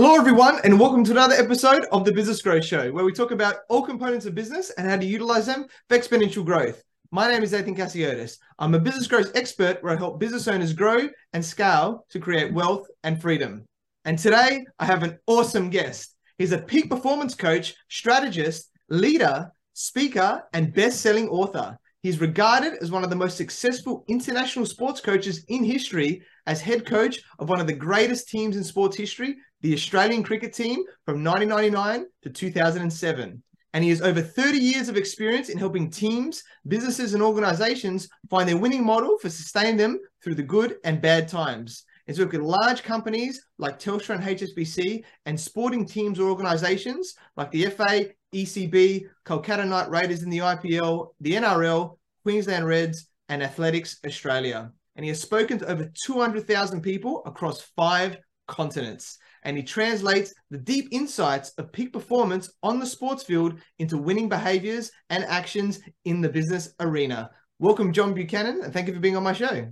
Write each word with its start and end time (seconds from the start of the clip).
Hello, 0.00 0.14
everyone, 0.14 0.60
and 0.62 0.78
welcome 0.78 1.02
to 1.02 1.10
another 1.10 1.34
episode 1.34 1.84
of 1.90 2.04
the 2.04 2.12
Business 2.12 2.40
Growth 2.40 2.64
Show, 2.64 2.92
where 2.92 3.04
we 3.04 3.12
talk 3.12 3.32
about 3.32 3.56
all 3.68 3.82
components 3.82 4.26
of 4.26 4.34
business 4.36 4.70
and 4.78 4.88
how 4.88 4.96
to 4.96 5.04
utilize 5.04 5.44
them 5.44 5.66
for 5.88 5.98
exponential 5.98 6.44
growth. 6.44 6.84
My 7.10 7.28
name 7.28 7.42
is 7.42 7.52
Athin 7.52 7.76
Cassiotis. 7.76 8.38
I'm 8.60 8.76
a 8.76 8.78
business 8.78 9.08
growth 9.08 9.32
expert 9.34 9.82
where 9.82 9.92
I 9.92 9.96
help 9.96 10.20
business 10.20 10.46
owners 10.46 10.72
grow 10.72 11.08
and 11.32 11.44
scale 11.44 12.06
to 12.10 12.20
create 12.20 12.54
wealth 12.54 12.86
and 13.02 13.20
freedom. 13.20 13.64
And 14.04 14.16
today 14.16 14.64
I 14.78 14.84
have 14.84 15.02
an 15.02 15.18
awesome 15.26 15.68
guest. 15.68 16.14
He's 16.38 16.52
a 16.52 16.58
peak 16.58 16.88
performance 16.88 17.34
coach, 17.34 17.74
strategist, 17.88 18.70
leader, 18.88 19.50
speaker, 19.72 20.44
and 20.52 20.72
best 20.72 21.00
selling 21.00 21.28
author. 21.28 21.76
He's 22.04 22.20
regarded 22.20 22.74
as 22.80 22.92
one 22.92 23.02
of 23.02 23.10
the 23.10 23.16
most 23.16 23.36
successful 23.36 24.04
international 24.06 24.64
sports 24.64 25.00
coaches 25.00 25.44
in 25.48 25.64
history 25.64 26.22
as 26.48 26.60
head 26.60 26.84
coach 26.84 27.20
of 27.38 27.48
one 27.48 27.60
of 27.60 27.66
the 27.68 27.72
greatest 27.72 28.28
teams 28.28 28.56
in 28.56 28.64
sports 28.64 28.96
history, 28.96 29.36
the 29.60 29.74
Australian 29.74 30.22
cricket 30.22 30.52
team 30.52 30.82
from 31.04 31.22
1999 31.22 32.06
to 32.22 32.30
2007 32.30 33.42
and 33.74 33.84
he 33.84 33.90
has 33.90 34.00
over 34.00 34.22
30 34.22 34.58
years 34.58 34.88
of 34.88 34.96
experience 34.96 35.50
in 35.50 35.58
helping 35.58 35.90
teams, 35.90 36.42
businesses, 36.66 37.12
and 37.12 37.22
organizations 37.22 38.08
find 38.30 38.48
their 38.48 38.56
winning 38.56 38.84
model 38.84 39.18
for 39.18 39.28
sustaining 39.28 39.76
them 39.76 40.00
through 40.24 40.34
the 40.34 40.42
good 40.42 40.76
and 40.84 41.02
bad 41.02 41.28
times. 41.28 41.84
He's 42.06 42.18
worked 42.18 42.32
with 42.32 42.40
large 42.40 42.82
companies 42.82 43.42
like 43.58 43.78
Telstra 43.78 44.14
and 44.14 44.24
HSBC 44.24 45.04
and 45.26 45.38
sporting 45.38 45.84
teams 45.84 46.18
or 46.18 46.30
organizations 46.30 47.14
like 47.36 47.50
the 47.50 47.66
FA, 47.66 48.06
ECB, 48.34 49.04
Kolkata 49.26 49.68
Knight 49.68 49.90
Riders 49.90 50.22
in 50.22 50.30
the 50.30 50.38
IPL, 50.38 51.08
the 51.20 51.34
NRL, 51.34 51.98
Queensland 52.22 52.66
Reds, 52.66 53.06
and 53.28 53.42
Athletics 53.42 53.98
Australia. 54.06 54.72
And 54.98 55.04
he 55.04 55.10
has 55.10 55.20
spoken 55.20 55.60
to 55.60 55.70
over 55.70 55.88
200,000 56.04 56.80
people 56.80 57.22
across 57.24 57.62
five 57.76 58.18
continents 58.48 59.18
and 59.44 59.56
he 59.56 59.62
translates 59.62 60.34
the 60.50 60.58
deep 60.58 60.88
insights 60.90 61.50
of 61.50 61.70
peak 61.70 61.92
performance 61.92 62.50
on 62.64 62.80
the 62.80 62.86
sports 62.86 63.22
field 63.22 63.60
into 63.78 63.96
winning 63.96 64.28
behaviors 64.28 64.90
and 65.08 65.24
actions 65.26 65.78
in 66.04 66.20
the 66.20 66.28
business 66.28 66.74
arena. 66.80 67.30
Welcome, 67.60 67.92
John 67.92 68.12
Buchanan, 68.12 68.60
and 68.64 68.72
thank 68.72 68.88
you 68.88 68.94
for 68.94 68.98
being 68.98 69.16
on 69.16 69.22
my 69.22 69.32
show. 69.32 69.70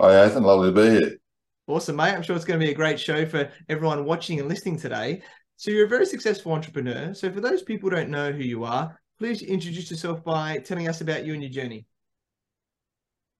Hi, 0.00 0.08
Athin. 0.08 0.42
Lovely 0.42 0.70
to 0.70 0.74
be 0.74 0.90
here. 0.90 1.16
Awesome, 1.68 1.94
mate. 1.94 2.12
I'm 2.12 2.22
sure 2.22 2.34
it's 2.34 2.44
going 2.44 2.58
to 2.58 2.66
be 2.66 2.72
a 2.72 2.76
great 2.76 2.98
show 2.98 3.24
for 3.24 3.48
everyone 3.68 4.04
watching 4.04 4.40
and 4.40 4.48
listening 4.48 4.76
today. 4.76 5.22
So, 5.56 5.70
you're 5.70 5.86
a 5.86 5.88
very 5.88 6.06
successful 6.06 6.50
entrepreneur. 6.50 7.14
So, 7.14 7.30
for 7.30 7.40
those 7.40 7.62
people 7.62 7.88
who 7.88 7.94
don't 7.94 8.10
know 8.10 8.32
who 8.32 8.42
you 8.42 8.64
are, 8.64 8.98
please 9.20 9.42
introduce 9.42 9.90
yourself 9.90 10.24
by 10.24 10.58
telling 10.58 10.88
us 10.88 11.00
about 11.00 11.24
you 11.24 11.32
and 11.32 11.42
your 11.42 11.52
journey. 11.52 11.86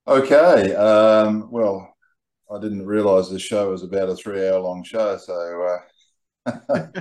Okay. 0.07 0.75
Um, 0.75 1.51
well, 1.51 1.95
I 2.53 2.61
didn't 2.61 2.87
realize 2.87 3.31
this 3.31 3.43
show 3.43 3.71
was 3.71 3.83
about 3.83 4.09
a 4.09 4.17
three 4.17 4.47
hour 4.49 4.59
long 4.61 4.83
show, 4.85 5.17
so 5.17 5.79
uh, 6.47 6.59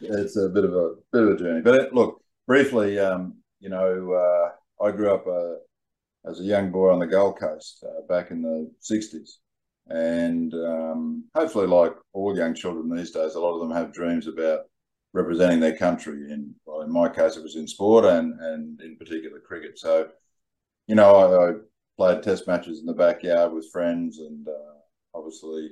it's 0.00 0.36
a 0.36 0.48
bit 0.48 0.64
of 0.64 0.74
a 0.74 0.94
bit 1.12 1.22
of 1.22 1.28
a 1.30 1.36
journey. 1.36 1.62
But 1.62 1.74
it, 1.76 1.94
look, 1.94 2.22
briefly, 2.46 2.98
um, 2.98 3.38
you 3.60 3.68
know, 3.68 4.12
uh, 4.12 4.84
I 4.84 4.90
grew 4.92 5.14
up 5.14 5.26
uh, 5.26 6.30
as 6.30 6.40
a 6.40 6.44
young 6.44 6.70
boy 6.72 6.92
on 6.92 6.98
the 7.00 7.06
Gold 7.06 7.38
Coast 7.38 7.84
uh, 7.86 8.02
back 8.08 8.30
in 8.30 8.42
the 8.42 8.70
'60s, 8.80 9.38
and 9.88 10.52
um, 10.54 11.24
hopefully, 11.34 11.66
like 11.66 11.94
all 12.12 12.36
young 12.36 12.54
children 12.54 12.94
these 12.94 13.12
days, 13.12 13.34
a 13.34 13.40
lot 13.40 13.54
of 13.54 13.60
them 13.60 13.76
have 13.76 13.92
dreams 13.92 14.26
about 14.26 14.60
representing 15.12 15.60
their 15.60 15.76
country. 15.76 16.30
In 16.30 16.54
well, 16.66 16.82
in 16.82 16.92
my 16.92 17.08
case, 17.08 17.36
it 17.36 17.42
was 17.42 17.56
in 17.56 17.68
sport 17.68 18.04
and 18.04 18.38
and 18.40 18.80
in 18.80 18.96
particular 18.96 19.40
cricket. 19.40 19.78
So, 19.78 20.08
you 20.86 20.94
know, 20.96 21.14
I, 21.14 21.50
I 21.50 21.54
played 21.96 22.22
test 22.22 22.46
matches 22.46 22.80
in 22.80 22.86
the 22.86 22.92
backyard 22.92 23.52
with 23.52 23.70
friends 23.70 24.18
and 24.18 24.46
uh, 24.48 24.78
obviously 25.14 25.70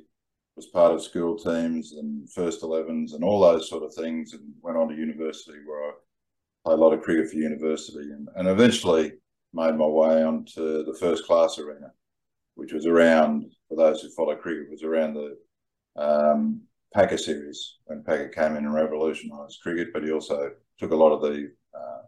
was 0.57 0.67
part 0.67 0.93
of 0.93 1.03
school 1.03 1.37
teams 1.39 1.93
and 1.93 2.31
first 2.33 2.63
11s 2.63 3.15
and 3.15 3.23
all 3.23 3.41
those 3.41 3.69
sort 3.69 3.85
of 3.85 3.95
things 3.95 4.33
and 4.33 4.43
went 4.61 4.77
on 4.77 4.89
to 4.89 4.95
university 4.95 5.59
where 5.65 5.91
I 5.91 5.93
played 6.65 6.79
a 6.79 6.83
lot 6.83 6.93
of 6.93 7.03
cricket 7.03 7.31
for 7.31 7.37
university 7.37 8.11
and, 8.11 8.29
and 8.35 8.49
eventually 8.49 9.13
made 9.55 9.77
my 9.77 9.87
way 9.87 10.23
onto 10.25 10.85
the 10.85 10.97
first 10.99 11.25
class 11.27 11.59
arena, 11.59 11.93
which 12.57 12.73
was 12.73 12.87
around, 12.87 13.47
for 13.69 13.77
those 13.77 14.03
who 14.03 14.11
follow 14.11 14.35
cricket, 14.35 14.71
was 14.71 14.83
around 14.83 15.15
the 15.15 15.37
um, 15.97 16.63
Packer 16.95 17.19
series 17.19 17.77
when 17.85 18.03
Packer 18.03 18.29
came 18.29 18.57
in 18.57 18.65
and 18.65 18.75
revolutionised 18.75 19.61
cricket, 19.63 19.89
but 19.93 20.03
he 20.03 20.11
also 20.11 20.51
took 20.79 20.91
a 20.91 20.97
lot 20.97 21.13
of 21.13 21.23
the 21.23 21.53
uh, 21.75 22.03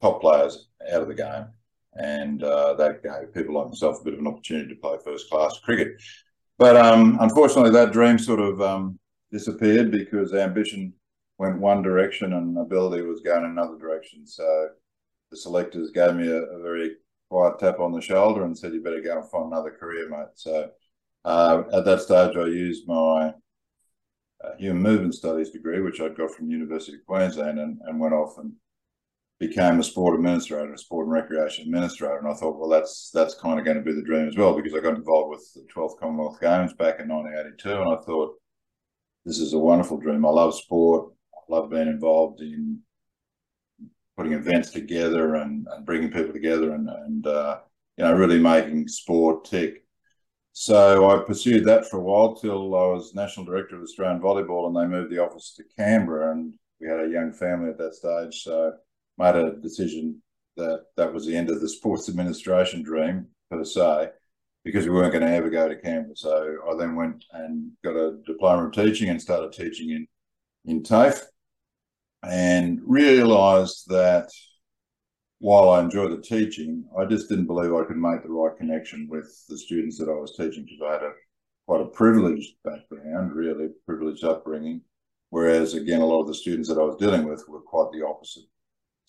top 0.00 0.20
players 0.20 0.68
out 0.92 1.02
of 1.02 1.08
the 1.08 1.14
game. 1.14 1.46
And 1.94 2.42
uh, 2.42 2.74
that 2.74 3.02
gave 3.02 3.34
people 3.34 3.54
like 3.54 3.68
myself 3.68 4.00
a 4.00 4.04
bit 4.04 4.14
of 4.14 4.20
an 4.20 4.26
opportunity 4.26 4.68
to 4.68 4.80
play 4.80 4.96
first 5.04 5.28
class 5.30 5.58
cricket. 5.58 6.00
But 6.58 6.76
um, 6.76 7.18
unfortunately, 7.20 7.70
that 7.72 7.92
dream 7.92 8.18
sort 8.18 8.40
of 8.40 8.60
um, 8.60 8.98
disappeared 9.32 9.90
because 9.90 10.34
ambition 10.34 10.92
went 11.38 11.58
one 11.58 11.82
direction 11.82 12.34
and 12.34 12.58
ability 12.58 13.02
was 13.02 13.22
going 13.22 13.44
another 13.44 13.78
direction. 13.78 14.26
So 14.26 14.68
the 15.30 15.36
selectors 15.36 15.90
gave 15.90 16.14
me 16.14 16.28
a, 16.28 16.42
a 16.42 16.62
very 16.62 16.96
quiet 17.30 17.58
tap 17.58 17.80
on 17.80 17.92
the 17.92 18.00
shoulder 18.00 18.44
and 18.44 18.56
said, 18.56 18.72
"You 18.72 18.82
better 18.82 19.00
go 19.00 19.18
and 19.18 19.30
find 19.30 19.46
another 19.46 19.70
career, 19.70 20.08
mate." 20.08 20.34
So 20.34 20.70
uh, 21.24 21.62
at 21.72 21.84
that 21.84 22.02
stage, 22.02 22.36
I 22.36 22.46
used 22.46 22.86
my 22.86 23.34
uh, 24.44 24.56
human 24.58 24.82
movement 24.82 25.14
studies 25.14 25.50
degree, 25.50 25.80
which 25.80 26.00
I'd 26.00 26.16
got 26.16 26.30
from 26.30 26.50
University 26.50 26.96
of 26.96 27.06
Queensland, 27.06 27.58
and, 27.58 27.78
and 27.86 27.98
went 27.98 28.14
off 28.14 28.38
and 28.38 28.52
became 29.40 29.80
a 29.80 29.82
sport 29.82 30.14
administrator, 30.14 30.72
a 30.72 30.78
sport 30.78 31.06
and 31.06 31.14
recreation 31.14 31.64
administrator, 31.64 32.18
and 32.18 32.28
I 32.28 32.34
thought, 32.34 32.58
well, 32.58 32.68
that's 32.68 33.10
that's 33.12 33.34
kind 33.34 33.58
of 33.58 33.64
going 33.64 33.78
to 33.78 33.82
be 33.82 33.94
the 33.94 34.02
dream 34.02 34.28
as 34.28 34.36
well 34.36 34.54
because 34.54 34.74
I 34.74 34.80
got 34.80 34.94
involved 34.94 35.30
with 35.30 35.52
the 35.54 35.66
12th 35.74 35.98
Commonwealth 35.98 36.40
Games 36.40 36.74
back 36.74 37.00
in 37.00 37.08
1982, 37.08 37.70
and 37.70 37.90
I 37.90 37.96
thought 38.02 38.34
this 39.24 39.38
is 39.38 39.54
a 39.54 39.58
wonderful 39.58 39.96
dream. 39.96 40.26
I 40.26 40.28
love 40.28 40.54
sport. 40.54 41.12
I 41.34 41.52
love 41.52 41.70
being 41.70 41.88
involved 41.88 42.42
in 42.42 42.80
putting 44.16 44.34
events 44.34 44.70
together 44.70 45.36
and, 45.36 45.66
and 45.70 45.86
bringing 45.86 46.10
people 46.10 46.34
together 46.34 46.74
and, 46.74 46.90
and 46.90 47.26
uh, 47.26 47.60
you 47.96 48.04
know 48.04 48.12
really 48.12 48.38
making 48.38 48.88
sport 48.88 49.46
tick. 49.46 49.84
So 50.52 51.10
I 51.10 51.24
pursued 51.24 51.64
that 51.64 51.88
for 51.88 51.98
a 51.98 52.02
while 52.02 52.34
till 52.34 52.74
I 52.74 52.86
was 52.88 53.14
national 53.14 53.46
director 53.46 53.76
of 53.76 53.82
Australian 53.82 54.20
volleyball, 54.20 54.66
and 54.66 54.76
they 54.76 54.86
moved 54.86 55.10
the 55.10 55.24
office 55.24 55.54
to 55.56 55.64
Canberra, 55.78 56.32
and 56.32 56.52
we 56.78 56.88
had 56.88 57.00
a 57.00 57.08
young 57.08 57.32
family 57.32 57.70
at 57.70 57.78
that 57.78 57.94
stage, 57.94 58.42
so 58.42 58.74
made 59.20 59.36
a 59.36 59.56
decision 59.56 60.22
that 60.56 60.86
that 60.96 61.12
was 61.12 61.26
the 61.26 61.36
end 61.36 61.50
of 61.50 61.60
the 61.60 61.68
sports 61.68 62.08
administration 62.08 62.82
dream 62.82 63.26
per 63.50 63.64
se, 63.64 64.10
because 64.64 64.84
we 64.84 64.92
weren't 64.92 65.12
going 65.12 65.26
to 65.26 65.32
ever 65.32 65.50
go 65.50 65.68
to 65.68 65.76
Canberra. 65.76 66.16
So 66.16 66.56
I 66.68 66.76
then 66.76 66.96
went 66.96 67.24
and 67.32 67.70
got 67.84 67.96
a 67.96 68.18
diploma 68.26 68.66
of 68.66 68.72
teaching 68.72 69.08
and 69.10 69.20
started 69.20 69.52
teaching 69.52 69.90
in 69.90 70.06
in 70.66 70.82
TAFE, 70.82 71.20
and 72.22 72.80
realised 72.84 73.84
that 73.88 74.28
while 75.38 75.70
I 75.70 75.80
enjoyed 75.80 76.12
the 76.12 76.22
teaching, 76.22 76.84
I 76.98 77.06
just 77.06 77.28
didn't 77.30 77.46
believe 77.46 77.72
I 77.72 77.84
could 77.84 77.96
make 77.96 78.22
the 78.22 78.28
right 78.28 78.56
connection 78.58 79.08
with 79.10 79.28
the 79.48 79.56
students 79.56 79.96
that 79.98 80.10
I 80.10 80.12
was 80.12 80.36
teaching 80.36 80.64
because 80.64 80.82
I 80.86 80.92
had 80.92 81.02
a 81.02 81.12
quite 81.66 81.80
a 81.80 81.86
privileged 81.86 82.56
background, 82.62 83.32
really 83.32 83.68
privileged 83.86 84.24
upbringing. 84.24 84.82
Whereas 85.30 85.74
again, 85.74 86.02
a 86.02 86.06
lot 86.06 86.20
of 86.20 86.26
the 86.26 86.34
students 86.34 86.68
that 86.68 86.78
I 86.78 86.82
was 86.82 86.96
dealing 86.96 87.24
with 87.26 87.42
were 87.48 87.60
quite 87.60 87.90
the 87.92 88.04
opposite. 88.06 88.44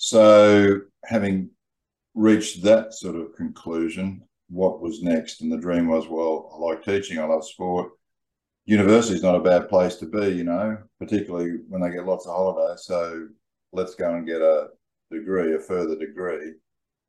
So, 0.04 0.82
having 1.06 1.52
reached 2.16 2.64
that 2.64 2.96
sort 2.96 3.16
of 3.16 3.36
conclusion, 3.36 4.24
what 4.50 4.82
was 4.82 5.04
next? 5.04 5.42
And 5.42 5.52
the 5.52 5.60
dream 5.60 5.88
was, 5.88 6.08
well, 6.08 6.50
I 6.56 6.58
like 6.58 6.84
teaching, 6.84 7.20
I 7.20 7.26
love 7.26 7.46
sport. 7.46 7.92
University 8.66 9.14
is 9.18 9.22
not 9.22 9.36
a 9.36 9.40
bad 9.40 9.70
place 9.70 9.98
to 9.98 10.08
be, 10.08 10.30
you 10.30 10.44
know, 10.44 10.76
particularly 10.98 11.60
when 11.70 11.82
they 11.82 11.92
get 11.92 12.08
lots 12.08 12.26
of 12.26 12.34
holidays. 12.34 12.84
So, 12.84 13.28
let's 13.74 13.94
go 13.94 14.16
and 14.16 14.26
get 14.26 14.42
a 14.42 14.70
degree, 15.12 15.54
a 15.54 15.60
further 15.60 15.96
degree, 15.96 16.54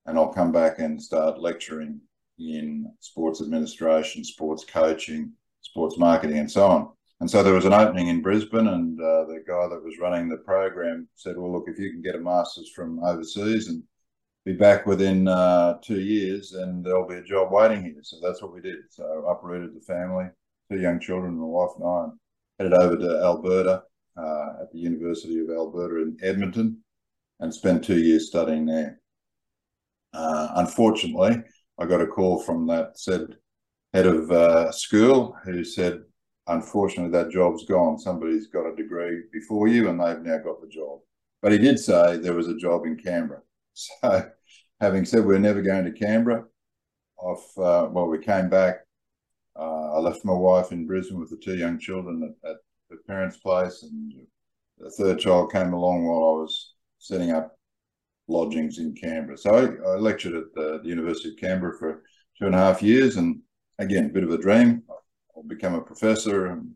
and 0.04 0.18
I'll 0.18 0.34
come 0.34 0.52
back 0.52 0.78
and 0.78 1.02
start 1.02 1.40
lecturing 1.40 1.98
in 2.38 2.92
sports 3.00 3.40
administration, 3.40 4.22
sports 4.22 4.66
coaching, 4.66 5.32
sports 5.62 5.96
marketing, 5.96 6.36
and 6.36 6.50
so 6.50 6.66
on. 6.66 6.92
And 7.22 7.30
so 7.30 7.44
there 7.44 7.54
was 7.54 7.66
an 7.66 7.72
opening 7.72 8.08
in 8.08 8.20
Brisbane, 8.20 8.66
and 8.66 9.00
uh, 9.00 9.26
the 9.26 9.44
guy 9.46 9.68
that 9.68 9.84
was 9.84 10.00
running 10.00 10.28
the 10.28 10.38
program 10.38 11.06
said, 11.14 11.36
"Well, 11.36 11.52
look, 11.52 11.68
if 11.68 11.78
you 11.78 11.92
can 11.92 12.02
get 12.02 12.16
a 12.16 12.18
master's 12.18 12.72
from 12.74 12.98
overseas 12.98 13.68
and 13.68 13.84
be 14.44 14.54
back 14.54 14.86
within 14.86 15.28
uh, 15.28 15.78
two 15.84 16.00
years, 16.00 16.50
then 16.50 16.82
there'll 16.82 17.06
be 17.06 17.14
a 17.14 17.22
job 17.22 17.52
waiting 17.52 17.80
here." 17.84 18.00
So 18.02 18.16
that's 18.20 18.42
what 18.42 18.52
we 18.52 18.60
did. 18.60 18.78
So 18.90 19.04
uprooted 19.28 19.72
the 19.72 19.80
family, 19.82 20.30
two 20.68 20.80
young 20.80 20.98
children, 20.98 21.38
my 21.38 21.44
wife 21.44 21.70
and 21.78 21.86
I, 21.86 22.02
and 22.02 22.12
headed 22.58 22.72
over 22.72 22.96
to 22.96 23.22
Alberta 23.22 23.84
uh, 24.16 24.62
at 24.62 24.72
the 24.72 24.80
University 24.80 25.38
of 25.38 25.50
Alberta 25.50 26.02
in 26.02 26.16
Edmonton, 26.24 26.78
and 27.38 27.54
spent 27.54 27.84
two 27.84 28.00
years 28.00 28.26
studying 28.26 28.66
there. 28.66 28.98
Uh, 30.12 30.48
unfortunately, 30.56 31.40
I 31.78 31.86
got 31.86 32.00
a 32.02 32.06
call 32.08 32.42
from 32.42 32.66
that 32.66 32.98
said 32.98 33.36
head 33.94 34.06
of 34.06 34.28
uh, 34.32 34.72
school 34.72 35.36
who 35.44 35.62
said 35.62 36.02
unfortunately, 36.46 37.12
that 37.12 37.30
job's 37.30 37.64
gone. 37.64 37.98
Somebody's 37.98 38.48
got 38.48 38.66
a 38.66 38.76
degree 38.76 39.22
before 39.32 39.68
you 39.68 39.88
and 39.88 40.00
they've 40.00 40.20
now 40.20 40.38
got 40.38 40.60
the 40.60 40.68
job. 40.68 41.00
But 41.40 41.52
he 41.52 41.58
did 41.58 41.78
say 41.78 42.16
there 42.16 42.34
was 42.34 42.48
a 42.48 42.56
job 42.56 42.84
in 42.86 42.96
Canberra. 42.96 43.42
So, 43.74 44.28
having 44.82 45.06
said 45.06 45.24
we're 45.24 45.38
never 45.38 45.62
going 45.62 45.86
to 45.86 45.92
Canberra, 45.92 46.44
off, 47.16 47.56
uh, 47.56 47.88
well, 47.90 48.06
we 48.06 48.18
came 48.18 48.50
back. 48.50 48.80
Uh, 49.58 49.94
I 49.94 49.98
left 49.98 50.26
my 50.26 50.34
wife 50.34 50.72
in 50.72 50.86
Brisbane 50.86 51.18
with 51.18 51.30
the 51.30 51.38
two 51.38 51.56
young 51.56 51.78
children 51.78 52.22
at, 52.22 52.50
at 52.50 52.56
the 52.90 52.96
parents' 53.06 53.38
place, 53.38 53.82
and 53.82 54.12
the 54.78 54.90
third 54.90 55.20
child 55.20 55.52
came 55.52 55.72
along 55.72 56.04
while 56.04 56.18
I 56.18 56.42
was 56.42 56.74
setting 56.98 57.30
up 57.30 57.56
lodgings 58.28 58.78
in 58.78 58.94
Canberra. 58.94 59.38
So 59.38 59.54
I, 59.54 59.90
I 59.90 59.96
lectured 59.96 60.34
at 60.34 60.52
the, 60.54 60.80
the, 60.82 60.88
University 60.88 61.30
of 61.30 61.36
Canberra 61.36 61.78
for 61.78 62.02
two 62.38 62.46
and 62.46 62.54
a 62.54 62.58
half 62.58 62.82
years, 62.82 63.16
and 63.16 63.40
again, 63.78 64.06
a 64.06 64.08
bit 64.08 64.24
of 64.24 64.30
a 64.30 64.38
dream. 64.38 64.82
Become 65.46 65.74
a 65.74 65.80
professor 65.80 66.46
and 66.46 66.72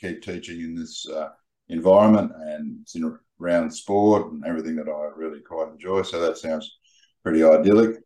keep 0.00 0.22
teaching 0.22 0.60
in 0.60 0.74
this 0.74 1.06
uh, 1.08 1.28
environment, 1.68 2.32
and 2.34 2.86
in, 2.94 3.18
around 3.40 3.70
sport 3.70 4.32
and 4.32 4.44
everything 4.44 4.76
that 4.76 4.88
I 4.88 5.10
really 5.16 5.40
quite 5.40 5.68
enjoy. 5.68 6.02
So 6.02 6.20
that 6.20 6.38
sounds 6.38 6.78
pretty 7.22 7.42
idyllic. 7.42 7.96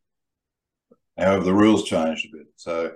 However, 1.19 1.45
the 1.45 1.55
rules 1.55 1.85
changed 1.85 2.27
a 2.27 2.39
bit. 2.39 2.47
So 2.57 2.93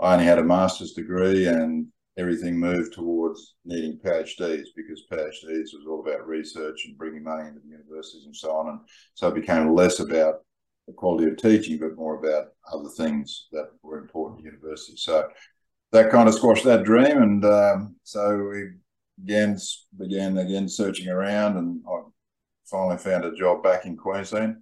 I 0.00 0.12
only 0.12 0.24
had 0.24 0.38
a 0.38 0.44
master's 0.44 0.92
degree, 0.92 1.46
and 1.46 1.88
everything 2.16 2.58
moved 2.58 2.92
towards 2.92 3.54
needing 3.64 3.98
PhDs 3.98 4.66
because 4.76 5.06
PhDs 5.10 5.72
was 5.72 5.86
all 5.88 6.04
about 6.06 6.26
research 6.26 6.84
and 6.86 6.98
bringing 6.98 7.22
money 7.22 7.48
into 7.48 7.60
the 7.60 7.68
universities 7.68 8.26
and 8.26 8.34
so 8.34 8.52
on. 8.52 8.68
And 8.68 8.80
so 9.14 9.28
it 9.28 9.34
became 9.34 9.74
less 9.74 10.00
about 10.00 10.44
the 10.86 10.94
quality 10.94 11.28
of 11.28 11.36
teaching, 11.36 11.78
but 11.78 11.96
more 11.96 12.18
about 12.18 12.48
other 12.72 12.88
things 12.96 13.48
that 13.52 13.70
were 13.82 13.98
important 13.98 14.40
to 14.40 14.44
universities. 14.44 15.02
So 15.02 15.28
that 15.92 16.10
kind 16.10 16.28
of 16.28 16.34
squashed 16.34 16.64
that 16.64 16.84
dream. 16.84 17.22
And 17.22 17.44
um, 17.44 17.96
so 18.02 18.36
we 18.50 18.70
again 19.22 19.58
began 19.98 20.38
again 20.38 20.68
searching 20.68 21.08
around, 21.08 21.56
and 21.56 21.82
I 21.88 22.00
finally 22.70 22.98
found 22.98 23.24
a 23.24 23.34
job 23.34 23.62
back 23.62 23.86
in 23.86 23.96
Queensland, 23.96 24.56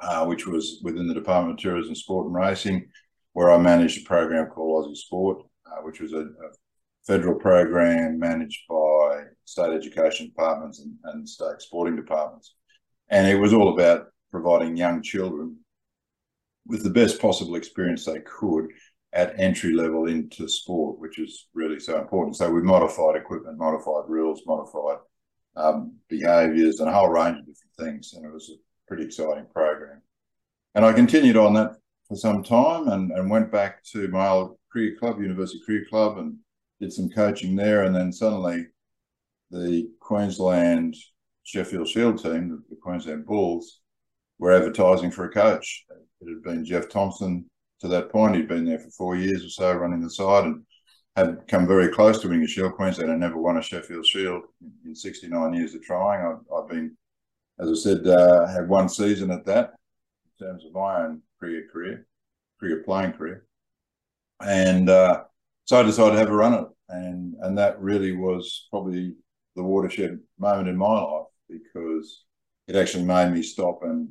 uh, 0.00 0.24
which 0.26 0.46
was 0.46 0.80
within 0.82 1.06
the 1.06 1.14
Department 1.14 1.58
of 1.58 1.62
Tourism, 1.62 1.94
Sport 1.94 2.26
and 2.26 2.34
Racing, 2.34 2.88
where 3.32 3.50
I 3.50 3.58
managed 3.58 4.02
a 4.02 4.08
program 4.08 4.46
called 4.46 4.86
Aussie 4.86 4.96
Sport, 4.96 5.42
uh, 5.66 5.82
which 5.82 6.00
was 6.00 6.12
a, 6.12 6.20
a, 6.20 6.50
federal 7.06 7.34
program 7.34 8.18
managed 8.18 8.60
by 8.68 9.22
state 9.46 9.72
education 9.72 10.26
departments 10.26 10.80
and, 10.80 10.94
and 11.04 11.26
state 11.26 11.58
sporting 11.58 11.96
departments. 11.96 12.54
And 13.08 13.26
it 13.26 13.40
was 13.40 13.54
all 13.54 13.72
about 13.72 14.08
providing 14.30 14.76
young 14.76 15.02
children 15.02 15.56
with 16.66 16.84
the 16.84 16.90
best 16.90 17.18
possible 17.18 17.56
experience 17.56 18.04
they 18.04 18.20
could 18.20 18.68
at 19.12 19.38
entry 19.38 19.72
level 19.72 20.06
into 20.06 20.48
sport, 20.48 20.98
which 20.98 21.18
is 21.18 21.48
really 21.52 21.80
so 21.80 21.98
important. 21.98 22.36
So 22.36 22.50
we 22.50 22.62
modified 22.62 23.16
equipment, 23.16 23.58
modified 23.58 24.04
rules, 24.08 24.42
modified 24.46 24.98
um, 25.56 25.96
behaviours, 26.08 26.80
and 26.80 26.88
a 26.88 26.92
whole 26.92 27.08
range 27.08 27.38
of 27.38 27.46
different 27.46 27.76
things. 27.78 28.14
And 28.14 28.24
it 28.24 28.32
was 28.32 28.50
a 28.50 28.58
pretty 28.86 29.04
exciting 29.04 29.46
program. 29.52 30.02
And 30.74 30.84
I 30.84 30.92
continued 30.92 31.36
on 31.36 31.54
that 31.54 31.76
for 32.06 32.16
some 32.16 32.44
time 32.44 32.88
and, 32.88 33.10
and 33.10 33.30
went 33.30 33.50
back 33.50 33.82
to 33.92 34.06
my 34.08 34.28
old 34.28 34.56
cricket 34.70 35.00
club, 35.00 35.20
University 35.20 35.60
Cricket 35.64 35.88
Club, 35.88 36.18
and 36.18 36.36
did 36.80 36.92
some 36.92 37.10
coaching 37.10 37.56
there. 37.56 37.84
And 37.84 37.94
then 37.94 38.12
suddenly 38.12 38.66
the 39.50 39.90
Queensland 39.98 40.94
Sheffield 41.42 41.88
Shield 41.88 42.22
team, 42.22 42.62
the 42.70 42.76
Queensland 42.76 43.26
Bulls, 43.26 43.80
were 44.38 44.52
advertising 44.52 45.10
for 45.10 45.24
a 45.24 45.30
coach. 45.30 45.84
It 46.20 46.28
had 46.28 46.42
been 46.42 46.64
Jeff 46.64 46.88
Thomson 46.88 47.46
to 47.80 47.88
that 47.88 48.10
point. 48.10 48.36
He'd 48.36 48.48
been 48.48 48.64
there 48.64 48.78
for 48.78 48.90
four 48.90 49.16
years 49.16 49.44
or 49.44 49.48
so 49.48 49.72
running 49.72 50.00
the 50.00 50.10
side 50.10 50.44
and 50.44 50.62
had 51.16 51.46
come 51.48 51.66
very 51.66 51.88
close 51.88 52.18
to 52.20 52.28
winning 52.28 52.44
a 52.44 52.46
Shield. 52.46 52.74
Queensland 52.74 53.10
had 53.10 53.18
never 53.18 53.38
won 53.38 53.56
a 53.56 53.62
Sheffield 53.62 54.06
Shield 54.06 54.44
in 54.84 54.94
69 54.94 55.54
years 55.54 55.74
of 55.74 55.82
trying. 55.82 56.24
I've, 56.24 56.56
I've 56.56 56.68
been, 56.68 56.96
as 57.58 57.70
I 57.70 57.74
said, 57.74 58.06
uh, 58.06 58.46
had 58.46 58.68
one 58.68 58.88
season 58.88 59.30
at 59.30 59.44
that 59.46 59.74
in 60.38 60.46
terms 60.46 60.64
of 60.64 60.72
my 60.72 61.02
own 61.02 61.22
cricket 61.38 61.70
career, 61.72 62.06
cricket 62.58 62.84
playing 62.84 63.12
career. 63.12 63.46
And 64.40 64.88
uh, 64.88 65.24
so 65.64 65.80
I 65.80 65.82
decided 65.82 66.12
to 66.12 66.18
have 66.18 66.30
a 66.30 66.34
run 66.34 66.54
at 66.54 66.60
it. 66.60 66.68
And, 66.88 67.34
and 67.40 67.58
that 67.58 67.80
really 67.80 68.12
was 68.12 68.66
probably 68.70 69.14
the 69.56 69.62
watershed 69.62 70.18
moment 70.38 70.68
in 70.68 70.76
my 70.76 71.00
life 71.00 71.26
because 71.48 72.24
it 72.66 72.76
actually 72.76 73.04
made 73.04 73.32
me 73.32 73.42
stop 73.42 73.80
and, 73.82 74.08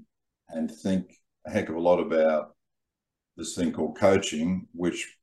and 0.49 0.69
think 0.69 1.11
a 1.45 1.51
heck 1.51 1.69
of 1.69 1.75
a 1.75 1.79
lot 1.79 1.99
about 1.99 2.55
this 3.39 3.55
thing 3.55 3.71
called 3.71 3.97
coaching, 3.97 4.67
which 4.73 5.17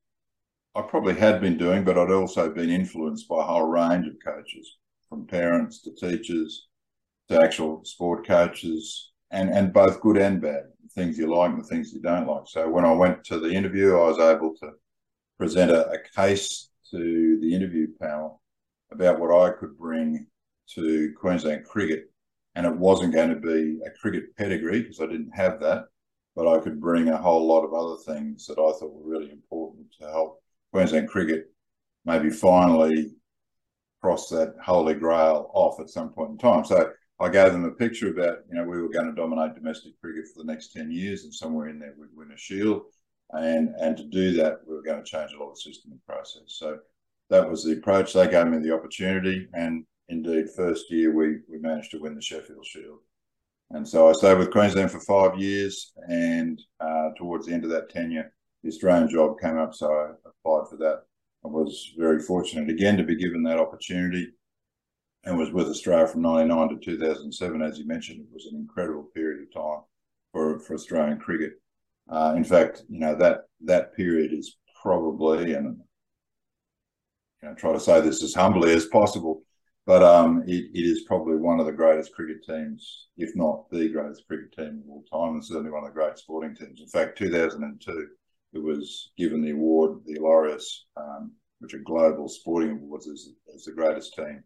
I 0.74 0.82
probably 0.82 1.14
had 1.14 1.40
been 1.40 1.56
doing, 1.56 1.84
but 1.84 1.96
I'd 1.96 2.10
also 2.10 2.50
been 2.50 2.70
influenced 2.70 3.28
by 3.28 3.40
a 3.40 3.46
whole 3.46 3.68
range 3.68 4.06
of 4.08 4.14
coaches, 4.24 4.78
from 5.08 5.26
parents 5.26 5.82
to 5.82 5.94
teachers 5.94 6.66
to 7.28 7.40
actual 7.40 7.84
sport 7.84 8.26
coaches, 8.26 9.12
and, 9.30 9.50
and 9.50 9.72
both 9.72 10.00
good 10.00 10.16
and 10.16 10.40
bad, 10.40 10.64
things 10.94 11.18
you 11.18 11.32
like 11.32 11.50
and 11.50 11.60
the 11.62 11.66
things 11.66 11.92
you 11.92 12.00
don't 12.00 12.26
like. 12.26 12.44
So 12.46 12.68
when 12.68 12.84
I 12.84 12.92
went 12.92 13.22
to 13.24 13.38
the 13.38 13.50
interview, 13.50 13.96
I 13.96 14.08
was 14.08 14.18
able 14.18 14.54
to 14.60 14.72
present 15.38 15.70
a, 15.70 15.88
a 15.90 15.98
case 16.14 16.70
to 16.90 17.38
the 17.40 17.54
interview 17.54 17.88
panel 18.00 18.40
about 18.92 19.18
what 19.18 19.34
I 19.34 19.50
could 19.58 19.76
bring 19.76 20.26
to 20.74 21.12
Queensland 21.20 21.64
cricket. 21.64 22.10
And 22.54 22.64
it 22.64 22.76
wasn't 22.76 23.12
going 23.14 23.30
to 23.30 23.36
be 23.36 23.80
a 23.84 23.90
cricket 24.00 24.34
pedigree 24.36 24.82
because 24.82 25.00
I 25.00 25.06
didn't 25.06 25.32
have 25.34 25.60
that, 25.60 25.86
but 26.36 26.46
I 26.46 26.60
could 26.60 26.80
bring 26.80 27.08
a 27.08 27.16
whole 27.16 27.46
lot 27.46 27.64
of 27.64 27.72
other 27.72 27.96
things 28.06 28.46
that 28.46 28.58
I 28.58 28.78
thought 28.78 28.94
were 28.94 29.10
really 29.10 29.32
important 29.32 29.86
to 30.00 30.06
help 30.06 30.42
Queensland 30.70 31.08
cricket 31.08 31.46
maybe 32.06 32.30
finally 32.30 33.10
cross 34.00 34.28
that 34.28 34.54
holy 34.62 34.94
grail 34.94 35.50
off 35.52 35.80
at 35.80 35.90
some 35.90 36.10
point 36.10 36.30
in 36.30 36.38
time. 36.38 36.64
So 36.64 36.92
I 37.18 37.28
gave 37.28 37.52
them 37.52 37.64
a 37.64 37.72
picture 37.72 38.10
about, 38.10 38.38
you 38.48 38.56
know, 38.56 38.64
we 38.64 38.80
were 38.80 38.88
going 38.88 39.06
to 39.06 39.20
dominate 39.20 39.54
domestic 39.54 40.00
cricket 40.00 40.26
for 40.32 40.42
the 40.42 40.52
next 40.52 40.72
10 40.72 40.90
years 40.90 41.24
and 41.24 41.34
somewhere 41.34 41.68
in 41.68 41.78
there 41.78 41.94
we'd 41.98 42.14
win 42.14 42.30
a 42.30 42.36
shield. 42.36 42.82
And, 43.30 43.74
and 43.80 43.96
to 43.96 44.04
do 44.04 44.34
that, 44.34 44.58
we 44.66 44.74
were 44.74 44.82
going 44.82 45.02
to 45.02 45.10
change 45.10 45.32
a 45.32 45.42
lot 45.42 45.50
of 45.50 45.58
system 45.58 45.90
and 45.90 46.06
process. 46.06 46.42
So 46.46 46.78
that 47.30 47.48
was 47.50 47.64
the 47.64 47.72
approach. 47.72 48.12
They 48.12 48.28
gave 48.28 48.46
me 48.46 48.58
the 48.58 48.74
opportunity. 48.74 49.48
And 49.52 49.84
indeed, 50.08 50.46
first 50.54 50.90
year 50.90 51.12
we, 51.12 51.38
we 51.48 51.58
managed 51.58 51.90
to 51.92 51.98
win 51.98 52.14
the 52.14 52.22
Sheffield 52.22 52.64
Shield. 52.64 53.00
And 53.70 53.86
so 53.86 54.08
I 54.08 54.12
stayed 54.12 54.38
with 54.38 54.52
Queensland 54.52 54.90
for 54.90 55.00
five 55.00 55.38
years. 55.38 55.92
And 56.08 56.60
uh, 56.80 57.10
towards 57.16 57.46
the 57.46 57.52
end 57.52 57.64
of 57.64 57.70
that 57.70 57.90
tenure, 57.90 58.32
the 58.62 58.68
Australian 58.68 59.08
job 59.08 59.40
came 59.40 59.58
up. 59.58 59.74
So 59.74 59.92
I 59.92 60.10
applied 60.28 60.68
for 60.70 60.76
that. 60.78 61.02
I 61.44 61.48
was 61.48 61.92
very 61.98 62.20
fortunate 62.20 62.70
again 62.70 62.96
to 62.96 63.04
be 63.04 63.16
given 63.16 63.42
that 63.44 63.60
opportunity 63.60 64.28
and 65.24 65.36
was 65.36 65.50
with 65.50 65.68
Australia 65.68 66.06
from 66.06 66.22
99 66.22 66.68
to 66.68 66.76
2007. 66.78 67.62
As 67.62 67.78
you 67.78 67.86
mentioned, 67.86 68.20
it 68.20 68.32
was 68.32 68.46
an 68.46 68.56
incredible 68.56 69.10
period 69.14 69.42
of 69.42 69.54
time 69.54 69.82
for, 70.32 70.60
for 70.60 70.74
Australian 70.74 71.18
cricket. 71.18 71.54
Uh, 72.08 72.34
in 72.36 72.44
fact, 72.44 72.84
you 72.88 73.00
know, 73.00 73.16
that 73.16 73.42
that 73.64 73.94
period 73.94 74.32
is 74.32 74.56
probably, 74.80 75.54
and 75.54 75.78
you 77.42 77.48
know, 77.48 77.54
try 77.54 77.72
to 77.72 77.80
say 77.80 78.00
this 78.00 78.22
as 78.22 78.34
humbly 78.34 78.72
as 78.72 78.86
possible, 78.86 79.42
but 79.86 80.02
um, 80.02 80.42
it, 80.48 80.70
it 80.74 80.84
is 80.84 81.04
probably 81.04 81.36
one 81.36 81.60
of 81.60 81.66
the 81.66 81.72
greatest 81.72 82.12
cricket 82.12 82.44
teams, 82.44 83.06
if 83.16 83.36
not 83.36 83.70
the 83.70 83.88
greatest 83.88 84.26
cricket 84.26 84.52
team 84.52 84.82
of 84.84 84.90
all 84.90 85.04
time, 85.04 85.34
and 85.34 85.44
certainly 85.44 85.70
one 85.70 85.84
of 85.84 85.88
the 85.88 85.94
great 85.94 86.18
sporting 86.18 86.56
teams. 86.56 86.80
In 86.80 86.88
fact, 86.88 87.16
2002, 87.18 88.08
it 88.52 88.58
was 88.58 89.12
given 89.16 89.42
the 89.42 89.52
award, 89.52 90.00
the 90.04 90.18
Laureus, 90.18 90.86
um, 90.96 91.32
which 91.60 91.72
are 91.72 91.78
global 91.78 92.28
sporting 92.28 92.72
awards, 92.72 93.06
as, 93.06 93.28
as 93.54 93.64
the 93.64 93.72
greatest 93.72 94.14
team 94.14 94.42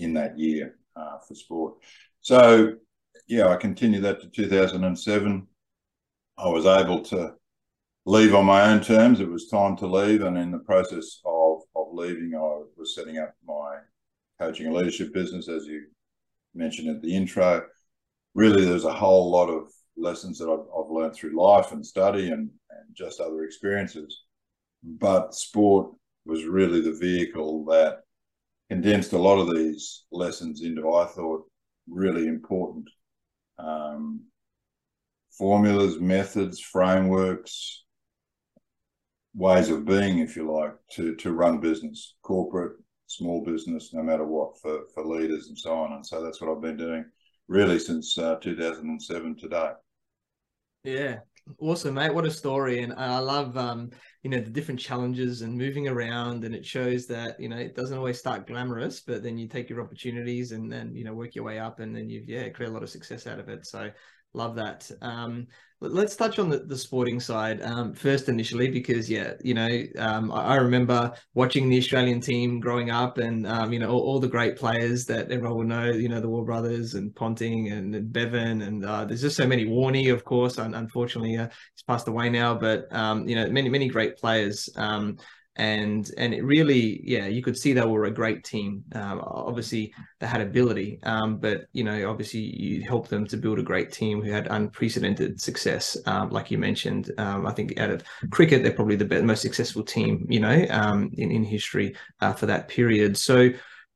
in 0.00 0.12
that 0.14 0.36
year 0.36 0.76
uh, 0.96 1.18
for 1.26 1.36
sport. 1.36 1.74
So, 2.20 2.74
yeah, 3.28 3.46
I 3.46 3.56
continued 3.56 4.02
that 4.02 4.20
to 4.22 4.28
2007. 4.28 5.46
I 6.36 6.48
was 6.48 6.66
able 6.66 7.00
to 7.02 7.34
leave 8.06 8.34
on 8.34 8.44
my 8.44 8.72
own 8.72 8.80
terms. 8.80 9.20
It 9.20 9.30
was 9.30 9.46
time 9.46 9.76
to 9.76 9.86
leave, 9.86 10.22
and 10.22 10.36
in 10.36 10.50
the 10.50 10.58
process 10.58 11.20
of, 11.24 11.60
of 11.76 11.92
leaving, 11.92 12.34
I 12.34 12.62
was 12.76 12.96
setting 12.96 13.18
up 13.18 13.34
my 13.46 13.76
coaching 14.40 14.66
and 14.66 14.74
leadership 14.74 15.12
business, 15.12 15.48
as 15.48 15.66
you 15.66 15.86
mentioned 16.54 16.88
at 16.88 17.02
the 17.02 17.14
intro. 17.14 17.62
Really, 18.34 18.64
there's 18.64 18.84
a 18.84 18.92
whole 18.92 19.30
lot 19.30 19.48
of 19.48 19.70
lessons 19.96 20.38
that 20.38 20.48
I've, 20.48 20.60
I've 20.60 20.90
learned 20.90 21.14
through 21.14 21.38
life 21.38 21.72
and 21.72 21.84
study 21.84 22.30
and, 22.30 22.48
and 22.70 22.96
just 22.96 23.20
other 23.20 23.44
experiences. 23.44 24.22
But 24.82 25.34
sport 25.34 25.92
was 26.24 26.44
really 26.44 26.80
the 26.80 26.92
vehicle 26.94 27.64
that 27.66 27.98
condensed 28.70 29.12
a 29.12 29.18
lot 29.18 29.38
of 29.38 29.54
these 29.54 30.04
lessons 30.10 30.62
into, 30.62 30.90
I 30.92 31.04
thought, 31.06 31.44
really 31.88 32.26
important 32.26 32.88
um, 33.58 34.22
formulas, 35.30 35.98
methods, 36.00 36.60
frameworks, 36.60 37.84
ways 39.34 39.68
of 39.68 39.84
being, 39.84 40.18
if 40.18 40.36
you 40.36 40.50
like, 40.50 40.74
to, 40.92 41.14
to 41.16 41.32
run 41.32 41.60
business, 41.60 42.14
corporate, 42.22 42.76
small 43.10 43.44
business, 43.44 43.92
no 43.92 44.02
matter 44.02 44.24
what, 44.24 44.60
for, 44.60 44.82
for 44.94 45.04
leaders 45.04 45.48
and 45.48 45.58
so 45.58 45.74
on. 45.74 45.92
And 45.92 46.06
so 46.06 46.22
that's 46.22 46.40
what 46.40 46.50
I've 46.50 46.62
been 46.62 46.76
doing 46.76 47.04
really 47.48 47.78
since 47.78 48.16
uh, 48.16 48.36
2007 48.36 49.36
today. 49.36 49.70
Yeah, 50.84 51.18
awesome, 51.58 51.94
mate. 51.94 52.14
What 52.14 52.24
a 52.24 52.30
story. 52.30 52.82
And 52.82 52.92
I 52.92 53.18
love, 53.18 53.56
um, 53.56 53.90
you 54.22 54.30
know, 54.30 54.40
the 54.40 54.50
different 54.50 54.78
challenges 54.78 55.42
and 55.42 55.58
moving 55.58 55.88
around. 55.88 56.44
And 56.44 56.54
it 56.54 56.64
shows 56.64 57.06
that, 57.08 57.38
you 57.40 57.48
know, 57.48 57.58
it 57.58 57.74
doesn't 57.74 57.98
always 57.98 58.18
start 58.18 58.46
glamorous, 58.46 59.00
but 59.00 59.24
then 59.24 59.36
you 59.36 59.48
take 59.48 59.68
your 59.68 59.82
opportunities 59.82 60.52
and 60.52 60.70
then, 60.70 60.94
you 60.94 61.02
know, 61.02 61.12
work 61.12 61.34
your 61.34 61.44
way 61.44 61.58
up 61.58 61.80
and 61.80 61.94
then 61.94 62.08
you've, 62.08 62.28
yeah, 62.28 62.48
create 62.50 62.70
a 62.70 62.72
lot 62.72 62.84
of 62.84 62.90
success 62.90 63.26
out 63.26 63.40
of 63.40 63.48
it. 63.48 63.66
So 63.66 63.90
love 64.34 64.56
that. 64.56 64.90
Um, 65.00 65.46
let's 65.80 66.14
touch 66.14 66.38
on 66.38 66.50
the, 66.50 66.58
the 66.58 66.76
sporting 66.76 67.18
side 67.18 67.62
um, 67.62 67.94
first 67.94 68.28
initially 68.28 68.68
because 68.68 69.08
yeah 69.08 69.32
you 69.42 69.54
know 69.54 69.68
um, 69.96 70.30
I, 70.30 70.42
I, 70.42 70.56
remember 70.56 71.12
watching 71.32 71.70
the 71.70 71.78
australian 71.78 72.20
team 72.20 72.60
growing 72.60 72.90
up 72.90 73.16
and 73.16 73.46
um, 73.46 73.72
you 73.72 73.78
know 73.78 73.88
all, 73.88 74.00
all, 74.00 74.20
the 74.20 74.28
great 74.28 74.56
players 74.56 75.06
that 75.06 75.30
everyone 75.30 75.56
will 75.56 75.64
know 75.64 75.90
you 75.90 76.10
know 76.10 76.20
the 76.20 76.28
Waugh 76.28 76.44
brothers 76.44 76.94
and 76.94 77.14
ponting 77.14 77.72
and, 77.72 77.94
and 77.94 78.12
bevan 78.12 78.60
and 78.60 78.84
uh, 78.84 79.06
there's 79.06 79.22
just 79.22 79.36
so 79.36 79.46
many 79.46 79.64
Warnie 79.64 80.12
of 80.12 80.22
course 80.22 80.58
unfortunately 80.58 81.38
uh, 81.38 81.48
he's 81.48 81.82
passed 81.86 82.08
away 82.08 82.28
now 82.28 82.54
but 82.54 82.94
um, 82.94 83.26
you 83.26 83.34
know 83.34 83.48
many 83.48 83.70
many 83.70 83.88
great 83.88 84.18
players 84.18 84.68
um, 84.76 85.16
and 85.56 86.10
and 86.16 86.32
it 86.32 86.42
really 86.42 87.00
yeah 87.04 87.26
you 87.26 87.42
could 87.42 87.56
see 87.56 87.72
they 87.72 87.84
were 87.84 88.04
a 88.04 88.10
great 88.10 88.44
team. 88.44 88.84
Um, 88.94 89.20
obviously 89.24 89.92
they 90.20 90.26
had 90.26 90.40
ability 90.40 91.00
um, 91.02 91.38
but 91.38 91.66
you 91.72 91.84
know 91.84 92.08
obviously 92.08 92.40
you 92.40 92.82
helped 92.82 93.10
them 93.10 93.26
to 93.26 93.36
build 93.36 93.58
a 93.58 93.62
great 93.62 93.92
team 93.92 94.22
who 94.22 94.30
had 94.30 94.46
unprecedented 94.50 95.40
success 95.40 95.96
um, 96.06 96.30
like 96.30 96.50
you 96.50 96.58
mentioned. 96.58 97.10
Um, 97.18 97.46
i 97.46 97.52
think 97.52 97.78
out 97.78 97.90
of 97.90 98.02
cricket 98.30 98.62
they're 98.62 98.72
probably 98.72 98.96
the 98.96 99.22
most 99.22 99.42
successful 99.42 99.82
team 99.82 100.26
you 100.28 100.40
know 100.40 100.66
um, 100.70 101.10
in, 101.14 101.30
in 101.30 101.44
history 101.44 101.94
uh, 102.20 102.32
for 102.32 102.46
that 102.46 102.68
period. 102.68 103.16
So 103.16 103.50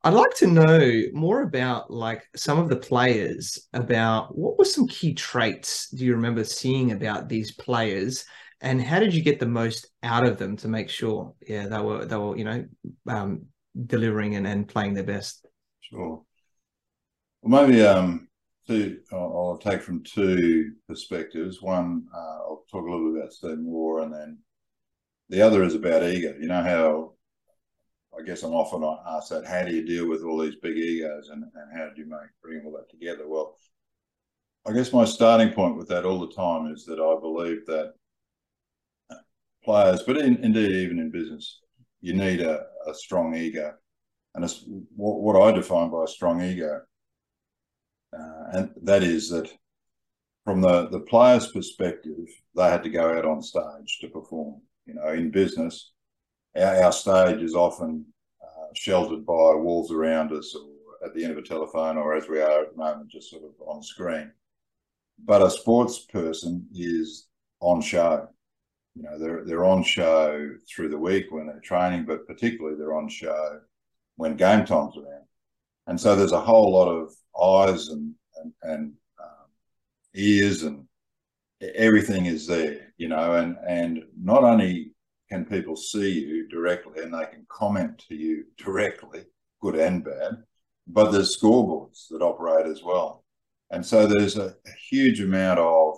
I'd 0.05 0.13
like 0.13 0.35
to 0.37 0.47
know 0.47 1.03
more 1.15 1.43
about 1.43 1.91
like 1.91 2.29
some 2.37 2.59
of 2.59 2.69
the 2.69 2.77
players 2.77 3.69
about 3.73 4.37
what 4.37 4.59
were 4.59 4.67
some 4.67 4.87
key 4.87 5.15
traits 5.15 5.89
do 5.89 6.05
you 6.05 6.15
remember 6.15 6.45
seeing 6.45 6.93
about 6.93 7.31
these 7.31 7.53
players 7.53 8.27
and 8.65 8.83
how 8.83 8.99
did 8.99 9.15
you 9.15 9.23
get 9.23 9.39
the 9.39 9.47
most 9.47 9.87
out 10.03 10.27
of 10.27 10.39
them 10.39 10.57
to 10.57 10.69
make 10.69 10.89
sure 10.89 11.35
yeah 11.47 11.69
they 11.69 11.79
were 11.79 12.07
they 12.07 12.17
were 12.17 12.37
you 12.37 12.45
know 12.45 12.65
um, 13.07 13.45
delivering 13.87 14.37
and, 14.37 14.47
and 14.47 14.67
playing 14.67 14.95
their 14.95 15.05
best? 15.05 15.47
Sure. 15.81 16.23
Well 17.43 17.67
maybe 17.67 17.83
um 17.83 18.29
two 18.67 19.01
I'll, 19.13 19.61
take 19.63 19.83
from 19.83 20.03
two 20.03 20.73
perspectives. 20.89 21.61
One 21.61 22.07
uh, 22.13 22.39
i'll 22.45 22.65
talk 22.71 22.87
a 22.87 22.91
little 22.91 23.13
bit 23.13 23.21
about 23.21 23.33
stephen 23.33 23.67
waugh 23.67 24.03
and 24.03 24.13
then 24.13 24.39
the 25.29 25.43
other 25.43 25.63
is 25.63 25.75
about 25.75 26.03
ego. 26.03 26.35
You 26.41 26.49
know 26.49 26.63
how 26.63 27.13
I 28.19 28.23
guess 28.23 28.43
I'm 28.45 28.53
often 28.55 28.83
asked 29.09 29.31
that, 29.31 29.45
how 29.45 29.65
do 29.65 29.75
you 29.75 29.85
deal 29.85 30.09
with 30.09 30.23
all 30.23 30.39
these 30.39 30.57
big 30.57 30.79
egos 30.79 31.29
and, 31.31 31.43
and 31.43 31.79
how 31.79 31.91
do 31.91 32.01
you 32.01 32.09
make 32.09 32.31
bring 32.43 32.65
all 32.65 32.73
that 32.73 32.89
together? 32.89 33.25
Well, 33.27 33.57
I 34.67 34.73
guess 34.73 34.93
my 34.93 35.05
starting 35.05 35.53
point 35.53 35.77
with 35.77 35.89
that 35.89 36.05
all 36.07 36.21
the 36.21 36.33
time 36.33 36.73
is 36.73 36.87
that 36.87 37.01
I 37.01 37.21
believe 37.21 37.67
that 37.67 37.95
players, 39.65 40.03
but 40.03 40.17
in, 40.17 40.37
indeed 40.45 40.71
even 40.71 40.99
in 40.99 41.11
business, 41.11 41.61
you 42.01 42.15
need 42.15 42.41
a, 42.41 42.65
a 42.87 42.95
strong 42.95 43.35
ego. 43.35 43.73
And 44.35 44.45
it's 44.45 44.65
what, 44.97 45.21
what, 45.21 45.41
I 45.41 45.53
define 45.53 45.91
by 45.91 46.05
a 46.05 46.09
strong 46.09 46.43
ego, 46.43 46.81
uh, 48.13 48.43
and 48.53 48.71
that 48.83 49.03
is 49.03 49.31
that 49.31 49.51
from 50.45 50.61
the, 50.61 50.89
the 50.89 51.01
player's 51.01 51.51
perspective, 51.53 52.27
they 52.55 52.65
had 52.65 52.83
to 52.83 52.91
go 52.91 53.17
out 53.17 53.25
on 53.25 53.43
stage 53.43 53.99
to 54.01 54.09
perform. 54.09 54.61
You 54.87 54.95
know, 54.95 55.09
in 55.09 55.31
business, 55.31 55.93
our, 56.57 56.83
our 56.83 56.93
stage 56.93 57.41
is 57.43 57.55
often 57.55 58.05
uh, 58.43 58.67
sheltered 58.75 59.25
by 59.25 59.55
walls 59.55 59.91
around 59.93 60.33
us 60.33 60.55
or 60.55 61.07
at 61.07 61.15
the 61.15 61.23
end 61.23 61.33
of 61.33 61.39
a 61.39 61.43
telephone 61.43 61.97
or 61.97 62.15
as 62.15 62.29
we 62.29 62.41
are 62.41 62.63
at 62.63 62.73
the 62.73 62.77
moment, 62.77 63.11
just 63.11 63.31
sort 63.31 63.45
of 63.45 63.51
on 63.67 63.83
screen. 63.83 64.31
But 65.25 65.43
a 65.43 65.51
sports 65.51 66.01
person 66.01 66.67
is 66.75 67.29
on 67.61 67.81
show 67.81 68.29
you 68.95 69.03
know 69.03 69.19
they're 69.19 69.45
they're 69.45 69.65
on 69.65 69.83
show 69.83 70.51
through 70.69 70.89
the 70.89 70.99
week 70.99 71.27
when 71.31 71.47
they're 71.47 71.61
training, 71.61 72.05
but 72.05 72.27
particularly 72.27 72.77
they're 72.77 72.97
on 72.97 73.09
show 73.09 73.61
when 74.17 74.37
game 74.37 74.65
time's 74.65 74.97
around. 74.97 75.25
And 75.87 76.01
so 76.01 76.17
there's 76.17 76.33
a 76.33 76.41
whole 76.41 76.73
lot 76.73 76.89
of 76.89 77.13
eyes 77.41 77.89
and 77.89 78.15
and, 78.37 78.53
and 78.63 78.93
um, 79.21 79.49
ears 80.15 80.63
and 80.63 80.87
everything 81.75 82.27
is 82.27 82.47
there, 82.47 82.93
you 82.97 83.09
know, 83.09 83.35
and 83.35 83.57
and 83.67 84.05
not 84.21 84.45
only 84.45 84.93
can 85.31 85.45
people 85.45 85.77
see 85.77 86.13
you 86.21 86.49
directly 86.49 87.03
and 87.03 87.13
they 87.13 87.27
can 87.27 87.47
comment 87.49 87.99
to 88.09 88.15
you 88.15 88.45
directly, 88.59 89.25
good 89.61 89.75
and 89.75 90.05
bad, 90.05 90.43
but 90.87 91.11
there's 91.11 91.37
scoreboards 91.37 92.09
that 92.11 92.23
operate 92.23 92.67
as 92.67 92.83
well. 92.83 93.25
And 93.71 93.85
so 93.85 94.07
there's 94.07 94.37
a, 94.37 94.55
a 94.67 94.73
huge 94.91 95.21
amount 95.21 95.59
of 95.59 95.97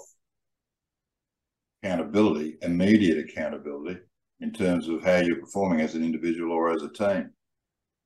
accountability, 1.87 2.59
immediate 2.62 3.19
accountability 3.19 4.00
in 4.40 4.52
terms 4.52 4.88
of 4.88 5.02
how 5.02 5.19
you're 5.19 5.40
performing 5.40 5.81
as 5.81 5.95
an 5.95 6.05
individual 6.05 6.52
or 6.52 6.71
as 6.71 6.83
a 6.83 6.90
team. 6.90 7.31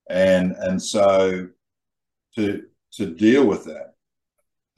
And 0.08 0.52
and 0.52 0.80
so 0.82 1.48
to 2.36 2.62
to 2.92 3.06
deal 3.14 3.46
with 3.46 3.64
that, 3.64 3.94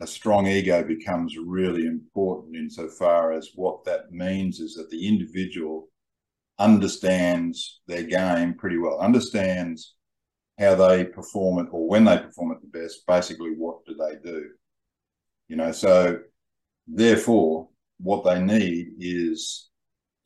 a 0.01 0.07
strong 0.07 0.47
ego 0.47 0.83
becomes 0.85 1.37
really 1.37 1.87
important 1.87 2.57
insofar 2.57 3.33
as 3.33 3.51
what 3.55 3.85
that 3.85 4.13
means 4.13 4.61
is 4.61 4.75
that 4.75 4.91
the 4.91 5.09
individual 5.09 5.89
understands 6.59 7.81
their 7.87 8.03
game 8.05 8.55
pretty 8.55 8.79
well, 8.79 9.01
understands 9.01 9.95
how 10.59 10.75
they 10.75 11.05
perform 11.05 11.67
it 11.67 11.71
or 11.73 11.89
when 11.89 12.05
they 12.05 12.19
perform 12.19 12.53
it 12.53 12.59
the 12.61 12.79
best, 12.79 13.07
basically 13.07 13.51
what 13.57 13.85
do 13.87 13.95
they 13.95 14.17
do? 14.23 14.51
You 15.49 15.57
know, 15.57 15.73
so 15.73 16.19
therefore 16.87 17.69
what 18.03 18.25
they 18.25 18.41
need 18.41 18.89
is 18.99 19.71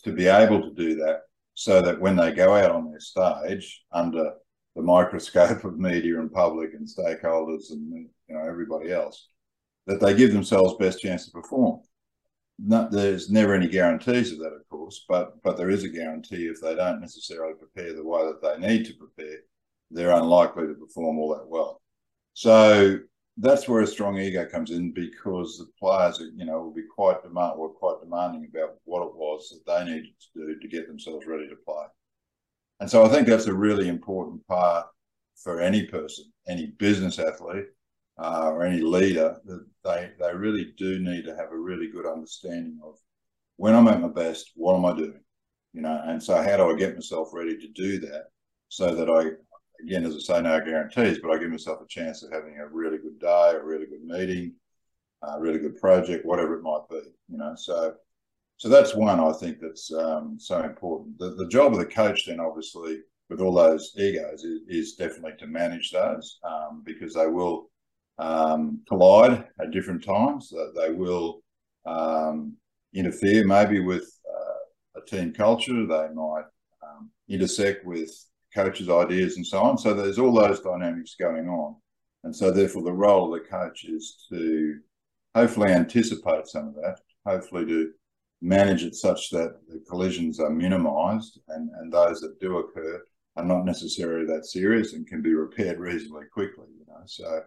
to 0.05 0.13
be 0.13 0.27
able 0.27 0.63
to 0.63 0.75
do 0.75 0.97
that 0.97 1.23
so 1.55 1.81
that 1.83 2.01
when 2.01 2.17
they 2.17 2.33
go 2.33 2.55
out 2.55 2.71
on 2.71 2.91
their 2.91 3.01
stage 3.01 3.85
under 3.93 4.33
the 4.75 4.83
microscope 4.83 5.65
of 5.65 5.79
media 5.79 6.19
and 6.21 6.33
public 6.33 6.75
and 6.75 6.87
stakeholders 6.87 7.71
and 7.71 8.09
you 8.29 8.35
know 8.35 8.45
everybody 8.47 8.93
else 8.93 9.29
that 9.87 10.01
they 10.01 10.15
give 10.15 10.33
themselves 10.33 10.75
best 10.79 11.01
chance 11.01 11.27
to 11.27 11.31
perform. 11.31 11.81
Not, 12.59 12.91
there's 12.91 13.31
never 13.31 13.55
any 13.55 13.69
guarantees 13.69 14.33
of 14.33 14.39
that 14.39 14.53
of 14.55 14.69
course 14.69 15.05
but 15.09 15.43
but 15.43 15.57
there 15.57 15.71
is 15.71 15.85
a 15.85 15.89
guarantee 15.89 16.47
if 16.47 16.61
they 16.61 16.75
don't 16.75 17.01
necessarily 17.01 17.55
prepare 17.55 17.95
the 17.95 18.05
way 18.05 18.23
that 18.25 18.43
they 18.43 18.67
need 18.67 18.87
to 18.87 18.95
prepare 18.95 19.39
they're 19.91 20.11
unlikely 20.11 20.67
to 20.67 20.75
perform 20.75 21.19
all 21.19 21.37
that 21.37 21.49
well. 21.49 21.81
So 22.35 22.99
that's 23.39 23.69
where 23.69 23.83
a 23.83 23.87
strong 23.87 24.19
ego 24.19 24.47
comes 24.47 24.71
in 24.71 24.93
because 24.93 25.59
the 25.59 25.69
players, 25.79 26.23
you 26.35 26.45
know, 26.47 26.61
will 26.61 26.75
be 26.75 26.83
quite 26.83 27.23
demand 27.23 27.59
were 27.59 27.69
quite 27.69 28.01
demanding 28.01 28.49
about 28.51 28.77
what 28.85 29.07
it 29.07 29.15
was 29.15 29.51
that 29.51 29.67
they 29.67 29.85
needed 29.85 30.15
to 30.21 30.47
do 30.47 30.59
to 30.59 30.69
get 30.69 30.87
themselves 30.87 31.27
ready 31.27 31.49
to 31.49 31.57
play. 31.57 31.85
And 32.81 32.91
so 32.91 33.05
I 33.05 33.09
think 33.09 33.27
that's 33.27 33.47
a 33.47 33.55
really 33.55 33.89
important 33.89 34.47
part 34.47 34.87
for 35.37 35.61
any 35.61 35.85
person, 35.85 36.33
any 36.49 36.67
business 36.79 37.19
athlete, 37.19 37.67
uh, 38.19 38.51
or 38.53 38.65
any 38.65 38.81
leader. 38.81 39.39
That 39.45 39.67
they 39.85 40.11
they 40.19 40.35
really 40.35 40.73
do 40.79 40.99
need 40.99 41.25
to 41.25 41.37
have 41.37 41.53
a 41.53 41.59
really 41.59 41.89
good 41.89 42.07
understanding 42.07 42.79
of 42.83 42.99
when 43.57 43.75
I'm 43.75 43.89
at 43.89 44.01
my 44.01 44.09
best, 44.09 44.53
what 44.55 44.77
am 44.77 44.85
I 44.87 44.97
doing, 44.97 45.21
you 45.75 45.83
know, 45.83 46.01
and 46.05 46.23
so 46.23 46.43
how 46.43 46.57
do 46.57 46.71
I 46.71 46.75
get 46.75 46.95
myself 46.95 47.31
ready 47.33 47.57
to 47.59 47.69
do 47.69 47.99
that 48.01 48.27
so 48.69 48.95
that 48.95 49.11
I 49.11 49.33
again, 49.83 50.05
as 50.05 50.15
I 50.15 50.19
say, 50.19 50.43
no 50.43 50.61
guarantees, 50.61 51.19
but 51.19 51.31
I 51.31 51.39
give 51.39 51.51
myself 51.51 51.81
a 51.83 51.89
chance 51.89 52.23
of 52.23 52.33
having 52.33 52.59
a 52.59 52.67
really 52.67 52.99
good 52.99 53.06
day, 53.21 53.53
a 53.55 53.65
really 53.65 53.87
good 53.87 54.05
meeting, 54.05 54.55
a 55.23 55.41
really 55.41 55.59
good 55.59 55.77
project, 55.77 56.27
whatever 56.27 56.55
it 56.55 56.63
might 56.63 56.89
be. 56.91 57.01
You 57.29 57.39
know, 57.39 57.55
so 57.57 57.95
so 58.59 58.69
that's 58.69 58.95
one 58.95 59.21
I 59.21 59.33
think 59.33 59.59
that's 59.61 59.93
um, 59.93 60.37
so 60.39 60.63
important. 60.63 61.19
The, 61.19 61.35
the 61.35 61.49
job 61.49 61.73
of 61.73 61.79
the 61.79 61.87
coach, 61.87 62.27
then, 62.27 62.41
obviously, 62.41 63.01
with 63.29 63.41
all 63.41 63.53
those 63.53 63.93
egos, 63.99 64.45
is, 64.45 64.61
is 64.69 64.95
definitely 64.95 65.33
to 65.41 65.47
manage 65.47 65.91
those 65.91 66.39
um, 66.43 66.83
because 66.85 67.13
they 67.15 67.27
will 67.27 67.71
um, 68.19 68.81
collide 68.89 69.47
at 69.61 69.73
different 69.73 70.03
times. 70.03 70.53
They 70.75 70.91
will 70.91 71.43
um, 71.85 72.57
interfere 72.95 73.47
maybe 73.47 73.81
with 73.81 74.11
uh, 74.27 75.01
a 75.01 75.05
team 75.05 75.35
culture. 75.35 75.87
They 75.87 76.09
might 76.15 76.45
um, 76.83 77.11
intersect 77.29 77.85
with 77.85 78.11
coaches' 78.55 78.89
ideas 78.89 79.37
and 79.37 79.47
so 79.47 79.61
on. 79.61 79.77
So 79.77 79.93
there's 79.93 80.19
all 80.19 80.33
those 80.33 80.61
dynamics 80.61 81.15
going 81.21 81.47
on. 81.47 81.77
And 82.27 82.35
so 82.35 82.51
therefore 82.51 82.83
the 82.83 82.93
role 82.93 83.33
of 83.33 83.41
the 83.41 83.49
coach 83.49 83.85
is 83.85 84.27
to 84.31 84.81
hopefully 85.37 85.71
anticipate 85.71 86.49
some 86.49 86.67
of 86.67 86.75
that, 86.75 86.99
hopefully 87.25 87.65
to 87.67 87.93
manage 88.43 88.83
it 88.83 88.97
such 88.97 89.31
that 89.31 89.61
the 89.69 89.79
collisions 89.89 90.41
are 90.41 90.51
minimized 90.51 91.39
and, 91.47 91.71
and 91.79 91.93
those 91.93 92.21
that 92.23 92.41
do 92.41 92.59
occur 92.59 93.01
are 93.37 93.45
not 93.45 93.65
necessarily 93.65 94.27
that 94.27 94.45
serious 94.45 94.93
and 94.93 95.07
can 95.07 95.23
be 95.23 95.35
repaired 95.35 95.79
reasonably 95.79 96.25
quickly, 96.33 96.67
you 96.77 96.85
know. 96.89 97.01
So 97.07 97.43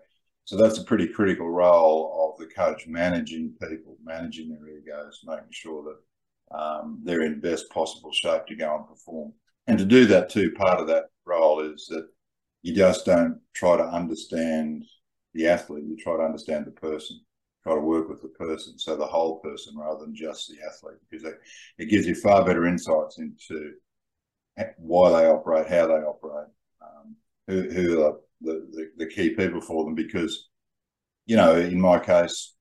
so 0.45 0.55
that's 0.55 0.77
a 0.77 0.86
pretty 0.86 1.09
critical 1.09 1.50
role 1.50 2.33
of 2.33 2.39
the 2.39 2.53
coach 2.53 2.88
managing 2.88 3.55
people, 3.62 3.98
managing 4.01 4.48
their 4.50 4.65
egos, 4.65 5.19
making 5.25 5.51
sure 5.51 5.83
that 5.83 6.57
um, 6.57 7.01
they're 7.03 7.24
in 7.24 7.41
best 7.41 7.69
possible 7.69 8.13
shape 8.13 8.48
to 8.48 8.55
go 8.55 8.77
and 8.77 8.88
perform. 8.88 9.33
And 9.67 9.77
to 9.77 9.83
do 9.83 10.05
that 10.05 10.29
too, 10.29 10.51
part 10.51 10.79
of 10.79 10.88
that 10.88 11.07
role 11.25 11.59
is 11.59 11.86
that 11.89 12.07
you 12.61 12.75
just 12.75 13.05
don't 13.05 13.39
try 13.53 13.77
to 13.77 13.83
understand 13.83 14.83
the 15.33 15.47
athlete, 15.47 15.85
you 15.85 15.95
try 15.97 16.17
to 16.17 16.23
understand 16.23 16.65
the 16.65 16.71
person, 16.71 17.19
try 17.63 17.75
to 17.75 17.81
work 17.81 18.09
with 18.09 18.21
the 18.21 18.29
person, 18.29 18.77
so 18.77 18.95
the 18.95 19.05
whole 19.05 19.39
person 19.39 19.77
rather 19.77 20.01
than 20.01 20.15
just 20.15 20.49
the 20.49 20.57
athlete, 20.65 20.97
because 21.09 21.25
it, 21.25 21.35
it 21.77 21.85
gives 21.85 22.05
you 22.07 22.15
far 22.15 22.45
better 22.45 22.65
insights 22.65 23.19
into 23.19 23.73
why 24.77 25.09
they 25.09 25.27
operate, 25.27 25.69
how 25.69 25.87
they 25.87 25.93
operate, 25.93 26.49
um, 26.81 27.15
who, 27.47 27.69
who 27.69 28.03
are 28.03 28.15
the, 28.41 28.67
the, 28.71 28.91
the 28.97 29.07
key 29.07 29.29
people 29.29 29.61
for 29.61 29.85
them. 29.85 29.95
Because, 29.95 30.49
you 31.25 31.37
know, 31.37 31.55
in 31.55 31.79
my 31.79 31.99
case, 31.99 32.55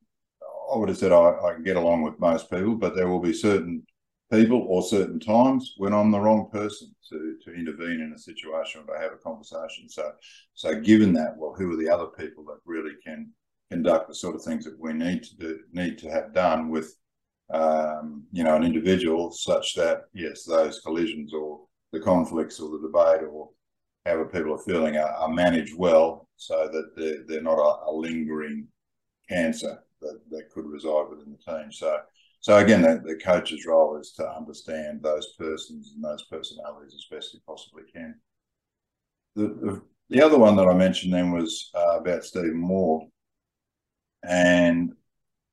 I 0.72 0.76
would 0.76 0.90
have 0.90 0.98
said 0.98 1.12
I, 1.12 1.30
I 1.30 1.54
can 1.54 1.64
get 1.64 1.76
along 1.76 2.02
with 2.02 2.20
most 2.20 2.50
people, 2.50 2.76
but 2.76 2.94
there 2.94 3.08
will 3.08 3.20
be 3.20 3.32
certain 3.32 3.84
people 4.30 4.66
or 4.68 4.82
certain 4.82 5.18
times 5.18 5.75
when 5.78 5.94
I'm 5.94 6.11
the 6.11 6.20
wrong 6.20 6.49
person 6.52 6.94
to, 7.08 7.37
to 7.44 7.54
intervene 7.54 8.00
in 8.00 8.12
a 8.14 8.18
situation 8.18 8.82
or 8.82 8.94
to 8.94 9.00
have 9.00 9.12
a 9.12 9.16
conversation. 9.16 9.88
So, 9.88 10.12
so 10.54 10.80
given 10.80 11.12
that, 11.14 11.37
well, 11.37 11.54
who 11.56 11.73
are 11.73 11.82
the 11.82 11.88
other 11.88 12.08
people 12.18 12.44
that 12.44 12.58
really 12.66 12.92
can 13.02 13.30
conduct 13.70 14.08
the 14.08 14.14
sort 14.14 14.35
of 14.35 14.42
things 14.42 14.64
that 14.64 14.78
we 14.78 14.92
need 14.92 15.23
to 15.23 15.37
do, 15.37 15.61
need 15.73 15.99
to 15.99 16.11
have 16.11 16.35
done 16.35 16.68
with, 16.68 16.94
um, 17.52 18.25
you 18.32 18.44
know, 18.44 18.56
an 18.56 18.64
individual, 18.64 19.30
such 19.30 19.75
that 19.75 20.02
yes, 20.12 20.44
those 20.44 20.80
collisions 20.80 21.32
or 21.32 21.61
the 21.92 22.00
conflicts 22.00 22.61
or 22.61 22.70
the 22.70 22.87
debate 22.87 23.26
or 23.30 23.49
however 24.04 24.26
people 24.26 24.52
are 24.52 24.58
feeling 24.58 24.97
are, 24.97 25.11
are 25.11 25.32
managed 25.32 25.75
well, 25.76 26.28
so 26.37 26.68
that 26.70 26.90
they're, 26.97 27.25
they're 27.26 27.42
not 27.42 27.58
a, 27.58 27.90
a 27.90 27.92
lingering 27.92 28.66
cancer 29.28 29.78
that, 30.00 30.20
that 30.30 30.50
could 30.50 30.66
reside 30.66 31.08
within 31.11 31.32
the 31.32 31.52
team. 31.52 31.73
So 31.73 31.99
so 32.40 32.57
again, 32.59 32.83
the, 32.83 33.02
the 33.04 33.16
coach's 33.16 33.66
role 33.66 33.97
is 33.99 34.12
to 34.12 34.30
understand 34.30 35.02
those 35.02 35.35
persons 35.38 35.92
and 35.95 36.04
those 36.04 36.25
personalities 36.30 36.95
as 36.95 37.07
best 37.11 37.33
he 37.33 37.40
possibly 37.47 37.83
can. 37.92 38.14
The, 39.35 39.49
the, 39.49 39.83
the 40.11 40.23
other 40.23 40.38
one 40.38 40.57
that 40.57 40.68
I 40.68 40.75
mentioned 40.75 41.12
then 41.12 41.33
was 41.33 41.71
uh, 41.75 41.99
about 41.99 42.25
Stephen 42.25 42.66
Waugh. 42.66 43.07
And 44.23 44.92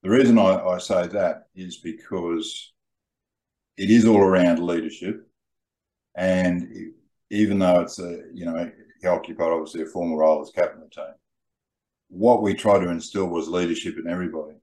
the 0.03 0.09
reason 0.09 0.37
I, 0.37 0.59
I 0.63 0.77
say 0.77 1.07
that 1.07 1.47
is 1.55 1.77
because 1.77 2.73
it 3.77 3.89
is 3.89 4.05
all 4.05 4.21
around 4.21 4.59
leadership. 4.59 5.27
And 6.15 6.93
even 7.29 7.59
though 7.59 7.81
it's 7.81 7.99
a, 7.99 8.21
you 8.33 8.45
know, 8.45 8.71
he 9.01 9.07
occupied 9.07 9.51
obviously 9.51 9.81
a 9.81 9.87
formal 9.87 10.17
role 10.17 10.41
as 10.41 10.51
captain 10.51 10.81
of 10.81 10.89
the 10.89 10.95
team, 10.95 11.13
what 12.09 12.41
we 12.41 12.53
try 12.53 12.79
to 12.79 12.89
instill 12.89 13.25
was 13.25 13.47
leadership 13.47 13.97
in 13.97 14.09
everybody. 14.09 14.55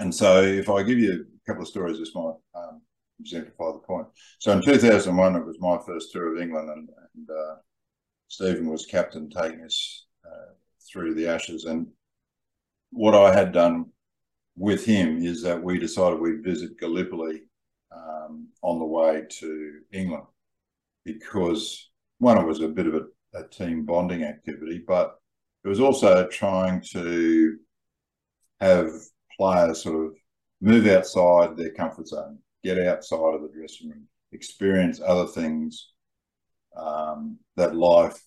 And 0.00 0.14
so, 0.14 0.42
if 0.42 0.70
I 0.70 0.82
give 0.82 0.98
you 0.98 1.12
a 1.12 1.46
couple 1.46 1.62
of 1.62 1.68
stories, 1.68 1.98
this 1.98 2.14
might 2.14 2.34
um, 2.54 2.80
exemplify 3.20 3.72
the 3.72 3.86
point. 3.86 4.06
So, 4.38 4.50
in 4.50 4.62
2001, 4.62 5.36
it 5.36 5.44
was 5.44 5.60
my 5.60 5.78
first 5.86 6.10
tour 6.10 6.34
of 6.34 6.42
England, 6.42 6.70
and, 6.70 6.88
and 7.14 7.28
uh, 7.30 7.56
Stephen 8.28 8.70
was 8.70 8.86
captain, 8.86 9.28
taking 9.28 9.60
us 9.62 10.06
uh, 10.24 10.54
through 10.90 11.14
the 11.14 11.28
Ashes. 11.28 11.66
And 11.66 11.86
what 12.90 13.14
I 13.14 13.34
had 13.34 13.52
done 13.52 13.90
with 14.56 14.86
him 14.86 15.22
is 15.22 15.42
that 15.42 15.62
we 15.62 15.78
decided 15.78 16.18
we'd 16.18 16.42
visit 16.42 16.78
Gallipoli 16.78 17.42
um, 17.94 18.48
on 18.62 18.78
the 18.78 18.86
way 18.86 19.24
to 19.28 19.80
England 19.92 20.24
because 21.04 21.90
one, 22.18 22.38
it 22.38 22.46
was 22.46 22.60
a 22.60 22.68
bit 22.68 22.86
of 22.86 22.94
a, 22.94 23.38
a 23.38 23.48
team 23.48 23.84
bonding 23.84 24.24
activity, 24.24 24.82
but 24.86 25.18
it 25.62 25.68
was 25.68 25.80
also 25.80 26.26
trying 26.28 26.82
to 26.92 27.58
have 28.60 28.90
players 29.40 29.82
sort 29.82 30.04
of 30.04 30.12
move 30.60 30.86
outside 30.86 31.56
their 31.56 31.72
comfort 31.72 32.06
zone, 32.06 32.38
get 32.62 32.78
outside 32.86 33.34
of 33.34 33.40
the 33.40 33.48
dressing 33.56 33.88
room, 33.88 34.06
experience 34.32 35.00
other 35.00 35.26
things 35.26 35.92
um, 36.76 37.38
that 37.56 37.74
life 37.74 38.18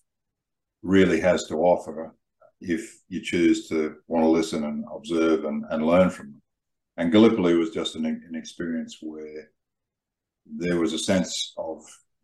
really 0.81 1.19
has 1.19 1.43
to 1.45 1.55
offer 1.55 2.15
if 2.61 2.83
you 3.09 3.21
choose 3.21 3.67
to 3.69 3.95
want 4.07 4.23
to 4.23 4.29
listen 4.29 4.63
and 4.63 4.85
observe 4.95 5.45
and, 5.45 5.63
and 5.69 5.85
learn 5.85 6.09
from 6.09 6.31
them. 6.31 6.41
And 6.97 7.11
Gallipoli 7.11 7.55
was 7.55 7.69
just 7.69 7.95
an, 7.95 8.05
an 8.05 8.35
experience 8.35 8.97
where 9.01 9.49
there 10.45 10.79
was 10.79 10.93
a 10.93 10.99
sense 10.99 11.53
of 11.57 11.77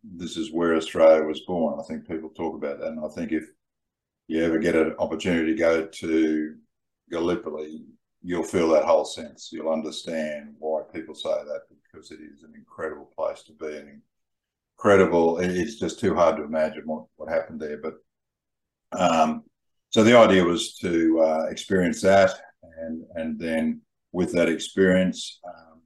this 0.03 0.35
is 0.35 0.51
where 0.51 0.75
Australia 0.75 1.23
was 1.23 1.41
born. 1.41 1.79
I 1.79 1.83
think 1.83 2.07
people 2.07 2.29
talk 2.29 2.55
about 2.55 2.79
that. 2.79 2.87
And 2.87 3.05
I 3.05 3.09
think 3.09 3.31
if 3.31 3.45
you 4.27 4.43
ever 4.43 4.57
get 4.57 4.75
an 4.75 4.95
opportunity 4.97 5.53
to 5.53 5.59
go 5.59 5.85
to 5.85 6.55
Gallipoli, 7.11 7.85
you'll 8.21 8.43
feel 8.43 8.69
that 8.69 8.85
whole 8.85 9.05
sense. 9.05 9.49
You'll 9.51 9.71
understand 9.71 10.55
why 10.59 10.81
people 10.93 11.15
say 11.15 11.29
that 11.29 11.61
because 11.69 12.11
it 12.11 12.19
is 12.21 12.43
an 12.43 12.53
incredible 12.55 13.09
place 13.15 13.43
to 13.43 13.53
be 13.53 13.77
and 13.77 14.01
incredible. 14.77 15.39
It's 15.39 15.79
just 15.79 15.99
too 15.99 16.15
hard 16.15 16.37
to 16.37 16.43
imagine 16.43 16.83
what, 16.85 17.05
what 17.15 17.29
happened 17.29 17.59
there. 17.59 17.77
But 17.77 17.95
um, 18.91 19.43
so 19.89 20.03
the 20.03 20.17
idea 20.17 20.43
was 20.43 20.75
to 20.77 21.19
uh, 21.21 21.45
experience 21.49 22.01
that, 22.01 22.31
and 22.79 23.03
and 23.15 23.39
then 23.39 23.81
with 24.11 24.33
that 24.33 24.49
experience, 24.49 25.39
um, 25.47 25.81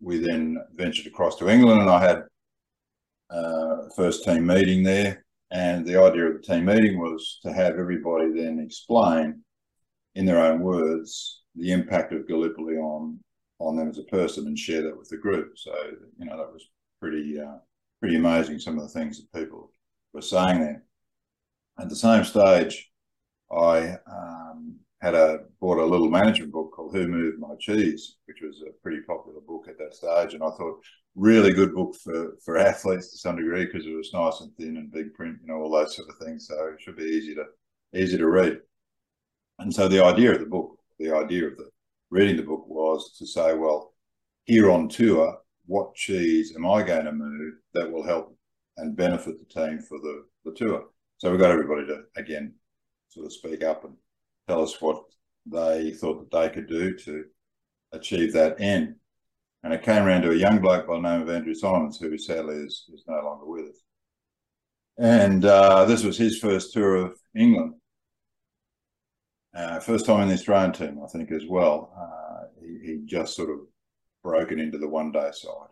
we 0.00 0.18
then 0.18 0.58
ventured 0.74 1.06
across 1.06 1.36
to 1.36 1.48
England, 1.48 1.80
and 1.80 1.90
I 1.90 2.00
had 2.00 2.22
uh, 3.30 3.76
first 3.96 4.24
team 4.24 4.46
meeting 4.46 4.82
there. 4.82 5.24
And 5.50 5.86
the 5.86 5.96
idea 5.96 6.26
of 6.26 6.34
the 6.34 6.42
team 6.42 6.66
meeting 6.66 6.98
was 6.98 7.38
to 7.42 7.52
have 7.52 7.78
everybody 7.78 8.32
then 8.32 8.60
explain 8.60 9.42
in 10.14 10.26
their 10.26 10.40
own 10.40 10.60
words 10.60 11.42
the 11.58 11.72
impact 11.72 12.12
of 12.12 12.26
Gallipoli 12.26 12.76
on 12.76 13.18
on 13.60 13.76
them 13.76 13.88
as 13.88 13.98
a 13.98 14.04
person 14.04 14.46
and 14.46 14.58
share 14.58 14.82
that 14.82 14.96
with 14.96 15.08
the 15.08 15.16
group. 15.16 15.58
So 15.58 15.74
you 16.18 16.26
know 16.26 16.36
that 16.36 16.52
was 16.52 16.68
pretty 17.00 17.40
uh, 17.40 17.58
pretty 18.00 18.16
amazing. 18.16 18.58
Some 18.58 18.78
of 18.78 18.82
the 18.82 18.98
things 18.98 19.18
that 19.18 19.38
people 19.38 19.72
were 20.12 20.22
saying 20.22 20.60
there. 20.60 20.84
At 21.80 21.88
the 21.88 21.96
same 21.96 22.24
stage, 22.24 22.90
I 23.52 23.96
um, 24.10 24.76
had 25.00 25.14
a 25.14 25.40
bought 25.60 25.78
a 25.78 25.84
little 25.84 26.10
management 26.10 26.52
book 26.52 26.72
called 26.72 26.94
Who 26.94 27.06
Moved 27.06 27.38
My 27.38 27.54
Cheese, 27.60 28.16
which 28.26 28.40
was 28.42 28.62
a 28.62 28.72
pretty 28.82 29.00
popular 29.06 29.40
book 29.40 29.66
at 29.68 29.78
that 29.78 29.94
stage, 29.94 30.34
and 30.34 30.42
I 30.42 30.50
thought 30.50 30.82
really 31.14 31.52
good 31.52 31.74
book 31.74 31.94
for 31.96 32.36
for 32.44 32.58
athletes 32.58 33.10
to 33.10 33.18
some 33.18 33.36
degree 33.36 33.66
because 33.66 33.86
it 33.86 33.94
was 33.94 34.12
nice 34.12 34.40
and 34.40 34.54
thin 34.56 34.76
and 34.76 34.90
big 34.92 35.14
print, 35.14 35.38
you 35.40 35.48
know, 35.48 35.60
all 35.60 35.70
those 35.70 35.96
sort 35.96 36.08
of 36.08 36.24
things. 36.24 36.46
So 36.48 36.54
it 36.68 36.80
should 36.80 36.96
be 36.96 37.04
easy 37.04 37.34
to 37.34 37.44
easy 37.94 38.18
to 38.18 38.28
read. 38.28 38.60
And 39.58 39.74
so 39.74 39.88
the 39.88 40.04
idea 40.04 40.32
of 40.32 40.40
the 40.40 40.46
book 40.46 40.77
the 40.98 41.14
idea 41.14 41.46
of 41.46 41.56
the 41.56 41.68
reading 42.10 42.36
the 42.36 42.42
book 42.42 42.64
was 42.66 43.16
to 43.18 43.26
say, 43.26 43.54
well, 43.54 43.94
here 44.44 44.70
on 44.70 44.88
tour, 44.88 45.38
what 45.66 45.94
cheese 45.94 46.54
am 46.56 46.66
I 46.66 46.82
going 46.82 47.04
to 47.04 47.12
move 47.12 47.54
that 47.74 47.90
will 47.90 48.04
help 48.04 48.36
and 48.78 48.96
benefit 48.96 49.36
the 49.38 49.60
team 49.60 49.80
for 49.80 49.98
the, 49.98 50.24
the 50.44 50.52
tour? 50.52 50.86
So 51.18 51.30
we 51.30 51.38
got 51.38 51.50
everybody 51.50 51.86
to 51.86 52.02
again 52.16 52.54
sort 53.08 53.26
of 53.26 53.32
speak 53.32 53.62
up 53.62 53.84
and 53.84 53.94
tell 54.46 54.62
us 54.62 54.80
what 54.80 55.02
they 55.46 55.92
thought 55.92 56.30
that 56.30 56.38
they 56.38 56.48
could 56.48 56.68
do 56.68 56.96
to 56.96 57.24
achieve 57.92 58.32
that 58.32 58.60
end. 58.60 58.96
And 59.62 59.72
it 59.72 59.82
came 59.82 60.04
around 60.04 60.22
to 60.22 60.30
a 60.30 60.36
young 60.36 60.60
bloke 60.60 60.86
by 60.86 60.94
the 60.94 61.00
name 61.02 61.22
of 61.22 61.28
Andrew 61.28 61.54
Symonds, 61.54 61.98
who 61.98 62.16
sadly 62.16 62.54
is, 62.54 62.84
is 62.94 63.04
no 63.08 63.20
longer 63.24 63.46
with 63.46 63.70
us. 63.70 63.82
And 64.98 65.44
uh, 65.44 65.84
this 65.84 66.04
was 66.04 66.16
his 66.16 66.38
first 66.38 66.72
tour 66.72 66.96
of 66.96 67.18
England. 67.36 67.74
Uh, 69.54 69.80
first 69.80 70.06
time 70.06 70.22
in 70.22 70.28
the 70.28 70.34
Australian 70.34 70.72
team, 70.72 71.00
I 71.02 71.08
think, 71.08 71.32
as 71.32 71.44
well. 71.48 71.92
Uh, 71.96 72.46
he, 72.60 72.78
he, 72.86 73.00
just 73.06 73.34
sort 73.34 73.50
of 73.50 73.60
broken 74.22 74.60
into 74.60 74.78
the 74.78 74.88
one 74.88 75.10
day 75.10 75.30
side 75.32 75.68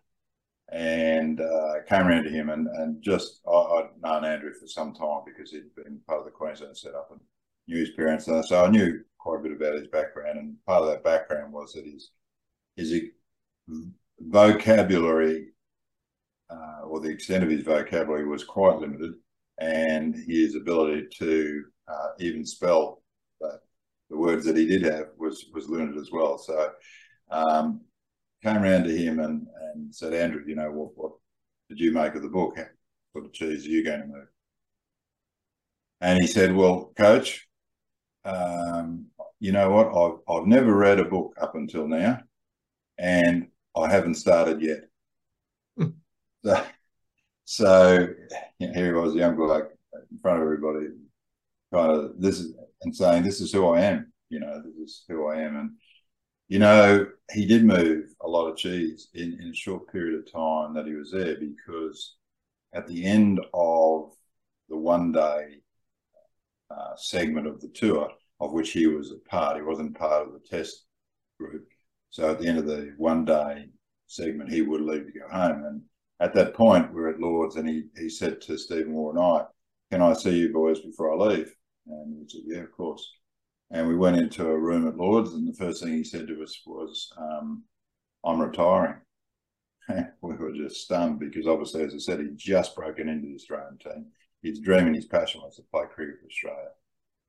and 0.72 1.40
uh, 1.40 1.74
came 1.88 2.06
around 2.06 2.24
to 2.24 2.30
him 2.30 2.48
and, 2.48 2.66
and 2.66 3.02
just, 3.02 3.40
I, 3.46 3.50
would 3.50 4.02
known 4.02 4.24
Andrew 4.24 4.52
for 4.54 4.66
some 4.66 4.94
time 4.94 5.20
because 5.26 5.50
he'd 5.50 5.74
been 5.76 6.00
part 6.06 6.20
of 6.20 6.24
the 6.24 6.30
Queensland 6.30 6.76
setup 6.76 7.08
and 7.10 7.20
knew 7.68 7.78
his 7.78 7.90
parents. 7.90 8.24
So 8.24 8.64
I 8.64 8.70
knew 8.70 9.00
quite 9.18 9.40
a 9.40 9.42
bit 9.42 9.52
about 9.52 9.74
his 9.74 9.88
background. 9.88 10.38
And 10.38 10.56
part 10.66 10.82
of 10.82 10.88
that 10.88 11.04
background 11.04 11.52
was 11.52 11.74
that 11.74 11.84
his, 11.84 12.10
his 12.76 13.00
vocabulary 14.20 15.48
uh, 16.50 16.86
or 16.86 17.00
the 17.00 17.10
extent 17.10 17.44
of 17.44 17.50
his 17.50 17.62
vocabulary 17.62 18.26
was 18.26 18.44
quite 18.44 18.78
limited 18.78 19.14
and 19.58 20.14
his 20.14 20.54
ability 20.54 21.06
to 21.18 21.64
uh, 21.88 22.08
even 22.18 22.44
spell 22.44 23.02
that 23.40 23.60
the 24.10 24.16
words 24.16 24.44
that 24.44 24.56
he 24.56 24.66
did 24.66 24.82
have 24.82 25.08
was 25.18 25.46
was 25.52 25.68
learned 25.68 25.98
as 25.98 26.10
well. 26.12 26.38
So 26.38 26.72
um, 27.30 27.80
came 28.42 28.62
around 28.62 28.84
to 28.84 28.96
him 28.96 29.18
and, 29.18 29.46
and 29.72 29.94
said, 29.94 30.14
Andrew, 30.14 30.42
you 30.46 30.54
know, 30.54 30.70
what, 30.70 30.96
what 30.96 31.12
did 31.68 31.80
you 31.80 31.92
make 31.92 32.14
of 32.14 32.22
the 32.22 32.28
book? 32.28 32.56
What 32.56 32.66
sort 33.12 33.26
of 33.26 33.32
cheese 33.32 33.66
are 33.66 33.70
you 33.70 33.84
going 33.84 34.00
to 34.00 34.06
move? 34.06 34.28
And 36.00 36.20
he 36.20 36.26
said, 36.26 36.54
well, 36.54 36.92
coach, 36.96 37.48
um, 38.24 39.06
you 39.40 39.52
know 39.52 39.70
what? 39.70 39.88
I've, 39.88 40.36
I've 40.42 40.46
never 40.46 40.74
read 40.74 41.00
a 41.00 41.04
book 41.04 41.34
up 41.40 41.54
until 41.54 41.88
now 41.88 42.20
and 42.98 43.48
I 43.76 43.90
haven't 43.90 44.14
started 44.14 44.60
yet. 44.60 44.84
Hmm. 45.76 45.90
so, 46.44 46.64
so 47.44 48.08
you 48.58 48.68
know, 48.68 48.74
here 48.74 48.86
he 48.86 48.92
was, 48.92 49.14
a 49.14 49.18
young 49.18 49.36
bloke 49.36 49.72
in 50.10 50.18
front 50.18 50.38
of 50.38 50.44
everybody, 50.44 50.86
kind 51.72 51.90
of, 51.90 52.20
this 52.20 52.40
is, 52.40 52.54
and 52.82 52.94
saying, 52.94 53.22
This 53.22 53.40
is 53.40 53.52
who 53.52 53.66
I 53.68 53.80
am, 53.82 54.12
you 54.28 54.40
know, 54.40 54.62
this 54.62 54.90
is 54.90 55.04
who 55.08 55.28
I 55.28 55.40
am. 55.40 55.56
And, 55.56 55.70
you 56.48 56.58
know, 56.58 57.06
he 57.32 57.46
did 57.46 57.64
move 57.64 58.06
a 58.20 58.28
lot 58.28 58.46
of 58.46 58.56
cheese 58.56 59.08
in, 59.14 59.38
in 59.40 59.48
a 59.48 59.54
short 59.54 59.90
period 59.90 60.18
of 60.18 60.32
time 60.32 60.74
that 60.74 60.86
he 60.86 60.94
was 60.94 61.10
there 61.10 61.36
because 61.38 62.16
at 62.72 62.86
the 62.86 63.04
end 63.04 63.40
of 63.54 64.12
the 64.68 64.76
one 64.76 65.12
day 65.12 65.60
uh, 66.70 66.94
segment 66.96 67.46
of 67.46 67.60
the 67.60 67.68
tour, 67.68 68.10
of 68.40 68.52
which 68.52 68.70
he 68.70 68.86
was 68.86 69.12
a 69.12 69.28
part, 69.28 69.56
he 69.56 69.62
wasn't 69.62 69.98
part 69.98 70.26
of 70.26 70.32
the 70.32 70.40
test 70.40 70.84
group. 71.38 71.66
So 72.10 72.30
at 72.30 72.38
the 72.38 72.46
end 72.46 72.58
of 72.58 72.66
the 72.66 72.94
one 72.96 73.24
day 73.24 73.68
segment, 74.06 74.52
he 74.52 74.62
would 74.62 74.80
leave 74.80 75.06
to 75.06 75.18
go 75.18 75.28
home. 75.28 75.64
And 75.64 75.82
at 76.20 76.34
that 76.34 76.54
point, 76.54 76.92
we 76.92 77.02
are 77.02 77.08
at 77.08 77.20
Lords, 77.20 77.56
and 77.56 77.68
he, 77.68 77.84
he 77.96 78.08
said 78.08 78.40
to 78.42 78.58
Stephen 78.58 78.92
Waugh 78.92 79.10
and 79.10 79.18
I, 79.18 79.44
Can 79.90 80.02
I 80.02 80.12
see 80.14 80.36
you 80.38 80.52
boys 80.52 80.80
before 80.80 81.12
I 81.12 81.28
leave? 81.28 81.54
And 81.86 82.16
he 82.20 82.28
said, 82.28 82.42
yeah, 82.44 82.62
of 82.62 82.72
course. 82.72 83.08
And 83.70 83.88
we 83.88 83.96
went 83.96 84.16
into 84.16 84.48
a 84.48 84.58
room 84.58 84.86
at 84.86 84.96
Lords, 84.96 85.32
and 85.32 85.46
the 85.46 85.56
first 85.56 85.82
thing 85.82 85.92
he 85.92 86.04
said 86.04 86.28
to 86.28 86.42
us 86.42 86.60
was, 86.66 87.12
um, 87.16 87.64
I'm 88.24 88.40
retiring. 88.40 88.96
we 89.88 90.34
were 90.34 90.52
just 90.52 90.82
stunned 90.82 91.18
because 91.18 91.46
obviously, 91.46 91.84
as 91.84 91.94
I 91.94 91.98
said, 91.98 92.20
he'd 92.20 92.36
just 92.36 92.74
broken 92.74 93.08
into 93.08 93.28
the 93.28 93.34
Australian 93.34 93.78
team. 93.78 94.06
His 94.42 94.60
dream 94.60 94.86
and 94.86 94.94
his 94.94 95.06
passion 95.06 95.40
was 95.42 95.56
to 95.56 95.62
play 95.72 95.84
cricket 95.92 96.16
for 96.20 96.26
Australia. 96.26 96.70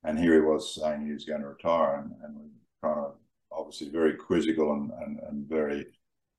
And 0.03 0.17
here 0.17 0.35
he 0.35 0.41
was 0.41 0.75
saying 0.75 1.05
he 1.05 1.13
was 1.13 1.25
going 1.25 1.41
to 1.41 1.47
retire, 1.47 1.97
and, 1.97 2.11
and 2.23 2.35
we 2.35 2.49
kind 2.83 2.99
of 2.99 3.15
obviously 3.51 3.89
very 3.89 4.15
quizzical 4.15 4.73
and, 4.73 4.91
and, 5.03 5.19
and 5.27 5.49
very 5.49 5.87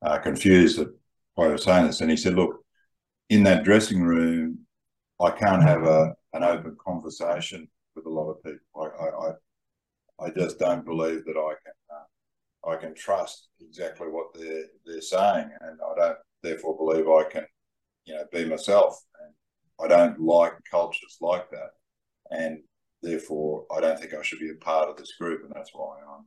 uh, 0.02 0.18
confused 0.18 0.78
at 0.78 0.88
why 1.34 1.46
he 1.46 1.52
was 1.52 1.64
saying 1.64 1.86
this. 1.86 2.00
And 2.00 2.10
he 2.10 2.16
said, 2.16 2.34
Look, 2.34 2.64
in 3.28 3.42
that 3.44 3.64
dressing 3.64 4.02
room, 4.02 4.60
I 5.20 5.30
can't 5.30 5.62
have 5.62 5.82
a, 5.84 6.14
an 6.32 6.44
open 6.44 6.76
conversation 6.84 7.68
with 7.94 8.06
a 8.06 8.10
lot 8.10 8.30
of 8.30 8.42
people. 8.42 8.58
I, 8.76 10.24
I, 10.24 10.26
I 10.26 10.30
just 10.30 10.58
don't 10.58 10.84
believe 10.84 11.24
that 11.24 11.36
I 11.36 11.54
can 11.64 11.72
uh, 11.90 12.70
I 12.70 12.76
can 12.76 12.94
trust 12.94 13.48
exactly 13.60 14.08
what 14.08 14.28
they're 14.34 14.66
they're 14.84 15.00
saying, 15.00 15.50
and 15.60 15.78
I 15.80 15.94
don't 15.96 16.18
therefore 16.42 16.76
believe 16.76 17.08
I 17.08 17.24
can, 17.30 17.46
you 18.04 18.14
know, 18.14 18.24
be 18.32 18.44
myself. 18.44 19.00
And 19.20 19.34
I 19.80 19.96
don't 19.96 20.20
like 20.20 20.52
cultures 20.70 21.18
like 21.20 21.50
that, 21.50 21.70
and 22.30 22.60
therefore 23.02 23.66
I 23.74 23.80
don't 23.80 23.98
think 23.98 24.14
I 24.14 24.22
should 24.22 24.40
be 24.40 24.50
a 24.50 24.64
part 24.64 24.88
of 24.88 24.96
this 24.96 25.14
group, 25.18 25.44
and 25.44 25.52
that's 25.54 25.70
why 25.72 25.98
I'm 25.98 26.26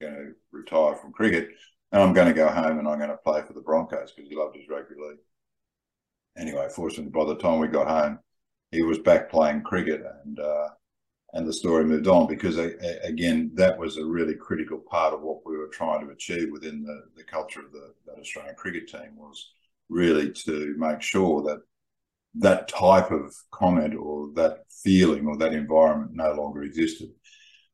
going 0.00 0.14
to 0.14 0.32
retire 0.50 0.96
from 0.96 1.12
cricket, 1.12 1.50
and 1.92 2.02
I'm 2.02 2.12
going 2.12 2.28
to 2.28 2.34
go 2.34 2.48
home 2.48 2.78
and 2.78 2.88
I'm 2.88 2.98
going 2.98 3.10
to 3.10 3.16
play 3.18 3.42
for 3.42 3.52
the 3.52 3.60
Broncos 3.60 4.12
because 4.12 4.28
he 4.28 4.36
loved 4.36 4.56
his 4.56 4.68
rugby 4.68 4.94
league. 4.98 5.18
Anyway, 6.36 6.66
fortunately, 6.74 7.10
by 7.10 7.24
the 7.24 7.36
time 7.36 7.58
we 7.58 7.68
got 7.68 7.88
home, 7.88 8.18
he 8.70 8.82
was 8.82 8.98
back 8.98 9.30
playing 9.30 9.62
cricket, 9.62 10.02
and 10.24 10.38
uh, 10.38 10.68
and 11.34 11.46
the 11.46 11.52
story 11.52 11.84
moved 11.84 12.06
on 12.06 12.26
because 12.26 12.58
again 12.58 13.50
that 13.54 13.78
was 13.78 13.96
a 13.96 14.04
really 14.04 14.34
critical 14.34 14.78
part 14.78 15.14
of 15.14 15.22
what 15.22 15.44
we 15.44 15.56
were 15.56 15.68
trying 15.68 16.04
to 16.04 16.12
achieve 16.12 16.50
within 16.50 16.82
the, 16.82 17.02
the 17.16 17.24
culture 17.24 17.60
of 17.60 17.72
the 17.72 17.94
that 18.06 18.18
Australian 18.18 18.54
cricket 18.54 18.88
team 18.88 19.16
was 19.16 19.52
really 19.88 20.30
to 20.32 20.74
make 20.78 21.02
sure 21.02 21.42
that 21.42 21.62
that 22.34 22.68
type 22.68 23.10
of 23.10 23.34
comment 23.50 23.94
or 23.94 24.30
that 24.34 24.64
feeling 24.82 25.26
or 25.26 25.36
that 25.36 25.52
environment 25.52 26.12
no 26.14 26.32
longer 26.32 26.62
existed. 26.62 27.10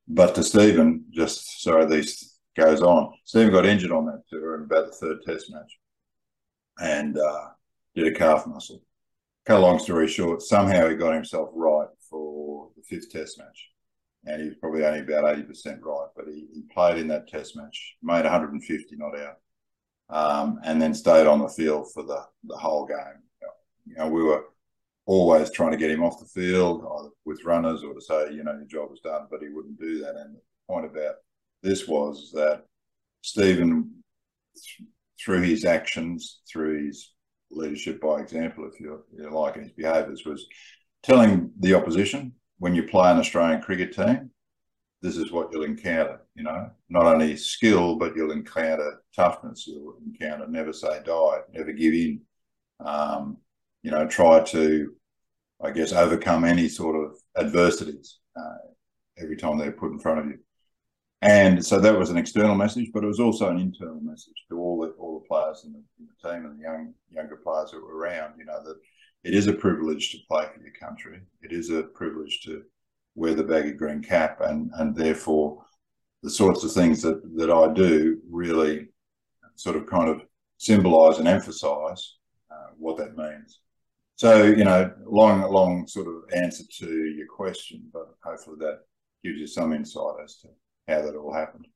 But 0.09 0.35
to 0.35 0.43
Stephen, 0.43 1.05
just 1.11 1.63
sorry 1.63 1.87
this 1.87 2.39
goes 2.57 2.83
on, 2.83 3.13
Stephen 3.25 3.53
got 3.53 3.67
injured 3.67 3.93
on 3.93 4.07
that 4.07 4.23
tour 4.29 4.57
in 4.57 4.65
about 4.65 4.87
the 4.87 4.93
third 4.93 5.19
test 5.25 5.53
match 5.53 5.79
and 6.81 7.19
uh, 7.19 7.49
did 7.99 8.15
a 8.15 8.19
calf 8.19 8.47
muscle. 8.47 8.83
Cut 9.45 9.59
a 9.59 9.61
long 9.61 9.79
story 9.79 10.09
short, 10.09 10.43
somehow 10.43 10.89
he 10.89 10.95
got 10.95 11.15
himself 11.15 11.51
right 11.55 11.89
for 12.11 12.69
the 12.77 12.83
fifth 12.83 13.11
Test 13.11 13.39
match, 13.39 13.71
and 14.27 14.43
he 14.43 14.49
was 14.49 14.59
probably 14.59 14.85
only 14.85 15.01
about 15.01 15.33
eighty 15.33 15.43
percent 15.43 15.81
right. 15.83 16.09
But 16.15 16.27
he, 16.27 16.47
he, 16.53 16.63
played 16.73 16.99
in 16.99 17.09
that 17.09 17.29
Test 17.29 17.57
match, 17.57 17.97
made 18.03 18.25
150 18.25 18.97
not 18.97 19.19
out, 19.19 19.37
um, 20.11 20.61
and 20.65 20.81
then 20.81 20.95
stayed 20.95 21.27
on 21.27 21.41
the 21.41 21.49
field 21.49 21.93
for 21.93 22.03
the 22.03 22.25
the 22.45 22.57
whole 22.57 22.87
game. 22.87 23.23
You 23.87 23.95
know, 23.97 24.09
we 24.09 24.23
were 24.23 24.45
always 25.07 25.51
trying 25.51 25.71
to 25.71 25.79
get 25.79 25.91
him 25.91 26.03
off 26.03 26.21
the 26.21 26.27
field 26.27 26.85
either 26.85 27.09
with 27.25 27.45
runners 27.45 27.83
or 27.83 27.95
to 27.95 28.01
say, 28.03 28.35
you 28.35 28.45
know, 28.45 28.53
your 28.53 28.67
job 28.67 28.93
is 28.93 29.01
done, 29.01 29.27
but 29.31 29.41
he 29.41 29.49
wouldn't 29.49 29.81
do 29.81 30.01
that. 30.01 30.15
And 30.15 30.35
the 30.35 30.41
point 30.69 30.85
about 30.85 31.15
this 31.63 31.89
was 31.89 32.31
that 32.35 32.65
Stephen, 33.23 34.05
through 35.19 35.41
his 35.41 35.65
actions, 35.65 36.43
through 36.53 36.85
his 36.85 37.15
leadership 37.51 38.01
by 38.01 38.21
example, 38.21 38.69
if 38.73 38.81
you, 38.81 39.05
you 39.17 39.31
like, 39.31 39.57
his 39.57 39.73
behaviours, 39.73 40.25
was 40.25 40.47
telling 41.03 41.51
the 41.59 41.75
opposition 41.75 42.33
when 42.59 42.75
you 42.75 42.83
play 42.83 43.11
an 43.11 43.19
Australian 43.19 43.63
cricket 43.63 43.95
team, 43.95 44.31
this 45.01 45.17
is 45.17 45.31
what 45.31 45.51
you'll 45.53 45.65
encounter. 45.65 46.21
You 46.35 46.45
know, 46.45 46.71
not 46.89 47.07
only 47.07 47.37
skill, 47.37 47.97
but 47.97 48.17
you'll 48.17 48.33
encounter 48.33 49.03
toughness. 49.15 49.67
You'll 49.67 49.99
encounter 50.05 50.47
never 50.49 50.73
say 50.73 51.01
die, 51.05 51.39
never 51.53 51.73
give 51.73 51.95
in. 51.95 52.21
Um, 52.85 53.39
you 53.83 53.91
know, 53.91 54.07
try 54.07 54.41
to, 54.41 54.93
I 55.63 55.71
guess, 55.71 55.93
overcome 55.93 56.45
any 56.45 56.69
sort 56.69 56.97
of 56.97 57.17
adversities 57.37 58.19
uh, 58.37 58.73
every 59.19 59.37
time 59.37 59.59
they're 59.59 59.73
put 59.73 59.93
in 59.93 60.01
front 60.01 60.21
of 60.21 60.27
you. 60.27 60.39
And 61.21 61.65
so 61.65 61.81
that 61.81 61.99
was 61.99 62.11
an 62.11 62.17
external 62.17 62.55
message, 62.55 62.91
but 62.95 63.03
it 63.03 63.09
was 63.09 63.19
also 63.19 63.49
an 63.49 63.59
internal 63.59 64.01
message 64.01 64.45
to 64.49 64.59
all 64.59 64.81
the 64.81 64.91
all 64.91 65.19
the 65.19 65.27
players 65.27 65.65
in 65.65 65.73
the, 65.73 65.83
in 65.99 66.07
the 66.07 66.29
team 66.29 66.47
and 66.47 66.59
the 66.59 66.63
young 66.63 66.95
younger 67.11 67.37
players 67.37 67.73
that 67.73 67.83
were 67.83 67.97
around. 67.97 68.35
You 68.39 68.45
know 68.45 68.63
that 68.65 68.77
it 69.25 69.35
is 69.35 69.49
a 69.49 69.53
privilege 69.53 70.13
to 70.13 70.19
play 70.29 70.47
for 70.47 70.61
your 70.61 70.73
country. 70.81 71.21
It 71.43 71.53
is 71.53 71.71
a 71.71 71.83
privilege 71.83 72.41
to 72.45 72.63
wear 73.17 73.35
the 73.35 73.43
baggy 73.43 73.73
green 73.73 74.01
cap, 74.01 74.41
and 74.41 74.71
and 74.75 74.95
therefore 74.95 75.65
the 76.23 76.31
sorts 76.31 76.63
of 76.63 76.73
things 76.73 77.03
that 77.03 77.21
that 77.37 77.51
I 77.51 77.73
do 77.73 78.21
really 78.31 78.89
sort 79.57 79.75
of 79.75 79.87
kind 79.87 80.09
of 80.09 80.23
symbolise 80.59 81.19
and 81.19 81.27
emphasise 81.27 82.19
uh, 82.49 82.71
what 82.77 82.97
that 82.99 83.17
means. 83.17 83.59
So 84.15 84.45
you 84.45 84.63
know, 84.63 84.93
long 85.05 85.43
long 85.51 85.89
sort 85.89 86.07
of 86.07 86.33
answer 86.33 86.63
to 86.79 86.87
your 86.87 87.27
question, 87.27 87.91
but 87.93 88.15
hopefully 88.23 88.59
that 88.61 88.83
gives 89.25 89.41
you 89.41 89.49
some 89.49 89.73
insight 89.73 90.15
as 90.23 90.37
to 90.43 90.49
how 90.89 91.03
that 91.03 91.17
all 91.17 91.33
happened. 91.33 91.69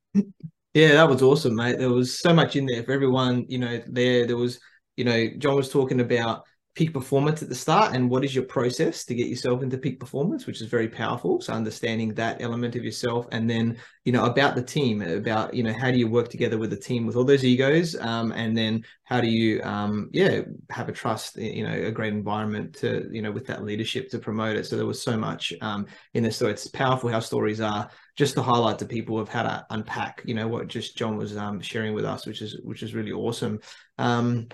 Yeah, 0.75 0.93
that 0.93 1.09
was 1.09 1.23
awesome, 1.23 1.55
mate. 1.55 1.79
There 1.79 1.91
was 1.91 2.19
so 2.19 2.33
much 2.33 2.57
in 2.57 2.67
there 2.67 2.83
for 2.83 2.93
everyone. 2.93 3.45
You 3.49 3.59
know, 3.59 3.83
there 3.87 4.27
there 4.27 4.37
was, 4.37 4.59
you 4.97 5.05
know, 5.05 5.29
John 5.39 5.57
was 5.57 5.69
talking 5.69 6.01
about 6.01 6.45
peak 6.75 6.95
performance 6.95 7.43
at 7.43 7.51
the 7.51 7.55
start 7.55 7.95
and 7.95 8.09
what 8.09 8.25
is 8.25 8.35
your 8.35 8.45
process 8.45 9.05
to 9.05 9.15
get 9.15 9.27
yourself 9.27 9.63
into 9.63 9.77
peak 9.77 10.01
performance 10.01 10.47
which 10.47 10.63
is 10.63 10.69
very 10.69 10.89
powerful. 10.89 11.39
So 11.41 11.53
understanding 11.53 12.15
that 12.15 12.41
element 12.41 12.77
of 12.77 12.85
yourself 12.85 13.27
and 13.31 13.49
then 13.49 13.77
you 14.05 14.13
know 14.13 14.25
about 14.25 14.55
the 14.55 14.63
team 14.63 15.03
about 15.03 15.53
you 15.53 15.63
know 15.63 15.73
how 15.73 15.91
do 15.91 15.99
you 15.99 16.09
work 16.09 16.31
together 16.31 16.57
with 16.57 16.71
the 16.71 16.77
team 16.77 17.07
with 17.07 17.15
all 17.15 17.25
those 17.25 17.45
egos 17.45 17.95
um, 17.97 18.33
and 18.33 18.57
then 18.57 18.85
how 19.05 19.21
do 19.21 19.29
you 19.29 19.63
um, 19.63 20.09
yeah 20.13 20.41
have 20.71 20.89
a 20.89 20.93
trust 20.93 21.37
you 21.37 21.63
know 21.63 21.73
a 21.73 21.91
great 21.91 22.15
environment 22.15 22.75
to 22.77 23.07
you 23.13 23.21
know 23.21 23.31
with 23.31 23.47
that 23.47 23.65
leadership 23.65 24.09
to 24.11 24.19
promote 24.19 24.57
it. 24.57 24.65
So 24.65 24.77
there 24.77 24.87
was 24.87 25.03
so 25.03 25.17
much 25.17 25.53
um, 25.61 25.85
in 26.15 26.23
this. 26.23 26.39
So 26.39 26.49
it's 26.49 26.69
powerful 26.69 27.11
how 27.11 27.21
stories 27.21 27.61
are 27.61 27.91
just 28.17 28.35
to 28.35 28.43
highlight 28.43 28.79
to 28.79 28.87
people 28.87 29.19
of 29.19 29.29
how 29.29 29.43
to 29.43 29.67
unpack 29.71 30.23
you 30.25 30.35
know 30.35 30.49
what 30.49 30.69
just 30.69 30.97
john 30.97 31.17
was 31.17 31.37
um, 31.37 31.61
sharing 31.61 31.95
with 31.95 32.05
us 32.05 32.27
which 32.27 32.43
is 32.43 32.59
which 32.65 32.83
is 32.83 32.95
really 32.95 33.13
awesome. 33.13 33.61
Um, 33.99 34.49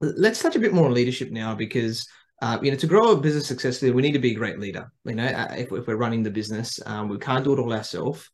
let's 0.00 0.42
touch 0.42 0.56
a 0.56 0.60
bit 0.60 0.74
more 0.74 0.86
on 0.86 0.94
leadership 0.94 1.30
now 1.30 1.54
because 1.54 2.06
uh, 2.42 2.58
you 2.62 2.70
know 2.70 2.76
to 2.76 2.86
grow 2.86 3.12
a 3.12 3.16
business 3.16 3.46
successfully 3.46 3.90
we 3.90 4.02
need 4.02 4.12
to 4.12 4.18
be 4.18 4.32
a 4.32 4.36
great 4.36 4.58
leader 4.58 4.90
you 5.04 5.14
know 5.14 5.26
uh, 5.26 5.54
if, 5.56 5.72
if 5.72 5.86
we're 5.86 5.96
running 5.96 6.22
the 6.22 6.30
business 6.30 6.80
um, 6.86 7.08
we 7.08 7.18
can't 7.18 7.44
do 7.44 7.52
it 7.52 7.58
all 7.58 7.72
ourselves 7.72 8.30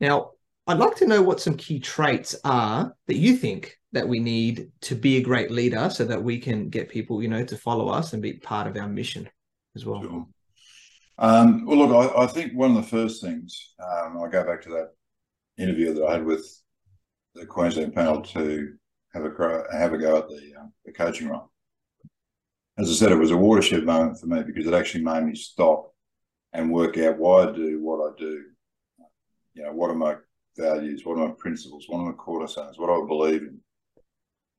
now 0.00 0.30
i'd 0.66 0.78
like 0.78 0.96
to 0.96 1.06
know 1.06 1.22
what 1.22 1.40
some 1.40 1.56
key 1.56 1.80
traits 1.80 2.36
are 2.44 2.94
that 3.06 3.16
you 3.16 3.36
think 3.36 3.76
that 3.92 4.06
we 4.06 4.20
need 4.20 4.70
to 4.82 4.94
be 4.94 5.16
a 5.16 5.22
great 5.22 5.50
leader 5.50 5.88
so 5.88 6.04
that 6.04 6.22
we 6.22 6.38
can 6.38 6.68
get 6.68 6.90
people 6.90 7.22
you 7.22 7.28
know 7.28 7.44
to 7.44 7.56
follow 7.56 7.88
us 7.88 8.12
and 8.12 8.22
be 8.22 8.34
part 8.34 8.66
of 8.66 8.76
our 8.76 8.88
mission 8.88 9.28
as 9.74 9.86
well 9.86 10.02
sure. 10.02 10.26
um, 11.18 11.64
well 11.64 11.78
look 11.78 12.14
I, 12.16 12.24
I, 12.24 12.26
think 12.26 12.52
one 12.52 12.70
of 12.70 12.76
the 12.76 12.82
first 12.82 13.22
things 13.22 13.72
um, 13.80 14.22
i 14.22 14.28
go 14.28 14.44
back 14.44 14.62
to 14.62 14.68
that 14.70 14.90
interview 15.56 15.94
that 15.94 16.04
i 16.04 16.12
had 16.12 16.26
with 16.26 16.46
the 17.34 17.46
queensland 17.46 17.94
panel 17.94 18.20
to 18.20 18.74
have 19.14 19.24
a 19.24 19.64
have 19.72 19.92
a 19.92 19.98
go 19.98 20.18
at 20.18 20.28
the 20.28 20.52
uh, 20.58 20.66
the 20.84 20.92
coaching 20.92 21.28
role. 21.28 21.50
As 22.78 22.90
I 22.90 22.94
said, 22.94 23.12
it 23.12 23.16
was 23.16 23.30
a 23.30 23.36
watershed 23.36 23.84
moment 23.84 24.20
for 24.20 24.26
me 24.26 24.42
because 24.42 24.66
it 24.66 24.74
actually 24.74 25.02
made 25.04 25.24
me 25.24 25.34
stop 25.34 25.92
and 26.52 26.72
work 26.72 26.96
out 26.98 27.18
why 27.18 27.44
I 27.44 27.52
do 27.52 27.82
what 27.82 28.00
I 28.00 28.16
do. 28.18 28.44
You 29.54 29.64
know, 29.64 29.72
what 29.72 29.90
are 29.90 29.94
my 29.94 30.16
values? 30.56 31.04
What 31.04 31.18
are 31.18 31.28
my 31.28 31.34
principles? 31.34 31.86
What 31.88 31.98
are 31.98 32.06
my 32.06 32.12
cornerstones? 32.12 32.78
What 32.78 32.86
do 32.86 33.02
I 33.02 33.06
believe 33.06 33.42
in? 33.42 33.58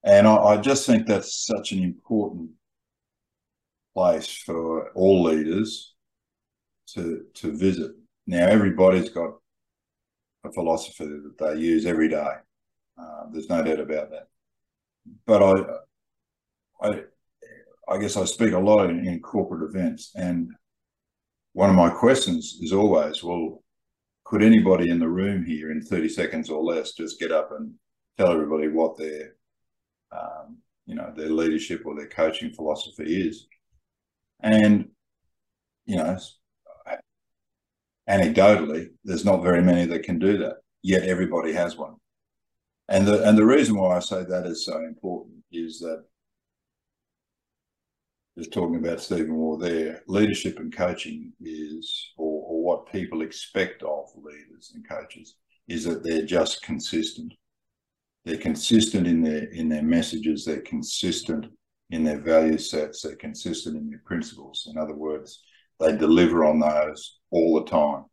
And 0.04 0.28
I, 0.28 0.36
I 0.36 0.58
just 0.58 0.86
think 0.86 1.08
that's 1.08 1.46
such 1.46 1.72
an 1.72 1.84
important 1.84 2.52
place 3.96 4.28
for 4.28 4.90
all 4.92 5.24
leaders 5.24 5.94
to 6.96 7.26
to 7.36 7.56
visit. 7.56 7.92
Now, 8.28 8.48
everybody's 8.48 9.10
got 9.10 9.36
a 10.44 10.52
philosophy 10.52 11.06
that 11.06 11.38
they 11.38 11.60
use 11.60 11.86
every 11.86 12.10
day. 12.10 12.34
Uh, 12.98 13.24
there's 13.32 13.50
no 13.50 13.64
doubt 13.64 13.80
about 13.80 14.12
that 14.12 14.28
but 15.26 15.43
I, 15.43 16.88
I, 16.88 17.02
I 17.88 17.98
guess 17.98 18.17
I 18.17 18.26
speak 18.26 18.54
a 18.54 18.60
lot 18.60 18.89
in, 18.89 19.08
in 19.08 19.19
corporate 19.22 19.69
events, 19.69 20.12
and 20.15 20.52
one 21.54 21.69
of 21.69 21.76
my 21.76 21.89
questions 21.89 22.60
is 22.62 22.74
always, 22.74 23.24
well, 23.24 23.63
could 24.24 24.43
anybody 24.43 24.89
in 24.89 25.00
the 25.00 25.10
room 25.10 25.43
here 25.43 25.72
in 25.72 25.82
30 25.82 26.10
seconds 26.10 26.50
or 26.50 26.63
less 26.63 26.91
just 26.93 27.19
get 27.19 27.32
up 27.32 27.52
and 27.52 27.74
tell 28.17 28.32
everybody 28.32 28.67
what 28.67 28.98
their 28.98 29.34
um, 30.12 30.58
you 30.86 30.95
know 30.95 31.12
their 31.15 31.30
leadership 31.30 31.84
or 31.86 31.95
their 31.95 32.08
coaching 32.08 32.52
philosophy 32.52 33.28
is? 33.28 33.48
And 34.41 34.89
you 35.86 35.98
know 35.98 36.17
anecdotally 38.10 38.89
there's 39.04 39.26
not 39.26 39.43
very 39.43 39.62
many 39.62 39.86
that 39.86 40.04
can 40.04 40.17
do 40.19 40.38
that 40.38 40.58
yet 40.82 41.04
everybody 41.04 41.54
has 41.54 41.78
one 41.78 41.95
and 42.89 43.08
the 43.08 43.23
and 43.28 43.38
the 43.38 43.45
reason 43.45 43.78
why 43.78 43.95
I 43.95 43.99
say 43.99 44.23
that 44.23 44.45
is 44.45 44.65
so 44.65 44.78
important 44.80 45.43
is 45.52 45.80
that 45.80 46.04
just 48.38 48.54
talking 48.54 48.78
about 48.78 49.02
Stephen 49.02 49.36
Waugh 49.36 49.58
there, 49.58 50.02
leadership 50.08 50.60
and 50.60 50.73
coaching 50.73 51.34
is, 51.41 52.13
or, 52.17 52.43
or 52.47 52.63
what 52.63 52.91
people 52.91 53.21
expect 53.21 53.84
of 53.84 54.06
leaders 54.15 54.71
and 54.73 54.88
coaches 54.88 55.36
is 55.67 55.84
that 55.84 56.04
they're 56.04 56.25
just 56.25 56.62
consistent. 56.62 57.34
They're 58.23 58.38
consistent 58.38 59.08
in 59.08 59.21
their 59.21 59.43
in 59.52 59.69
their 59.69 59.84
messages. 59.84 60.45
They're 60.45 60.62
consistent 60.62 61.47
in 61.89 62.04
their 62.04 62.19
value 62.19 62.58
sets. 62.58 63.02
They're 63.02 63.15
consistent 63.15 63.75
in 63.75 63.89
their 63.89 64.02
principles. 64.06 64.67
In 64.71 64.78
other 64.78 64.95
words, 64.95 65.43
they 65.80 65.95
deliver 65.95 66.45
on 66.45 66.60
those 66.60 67.19
all 67.32 67.56
the 67.56 67.69
time. 67.69 68.06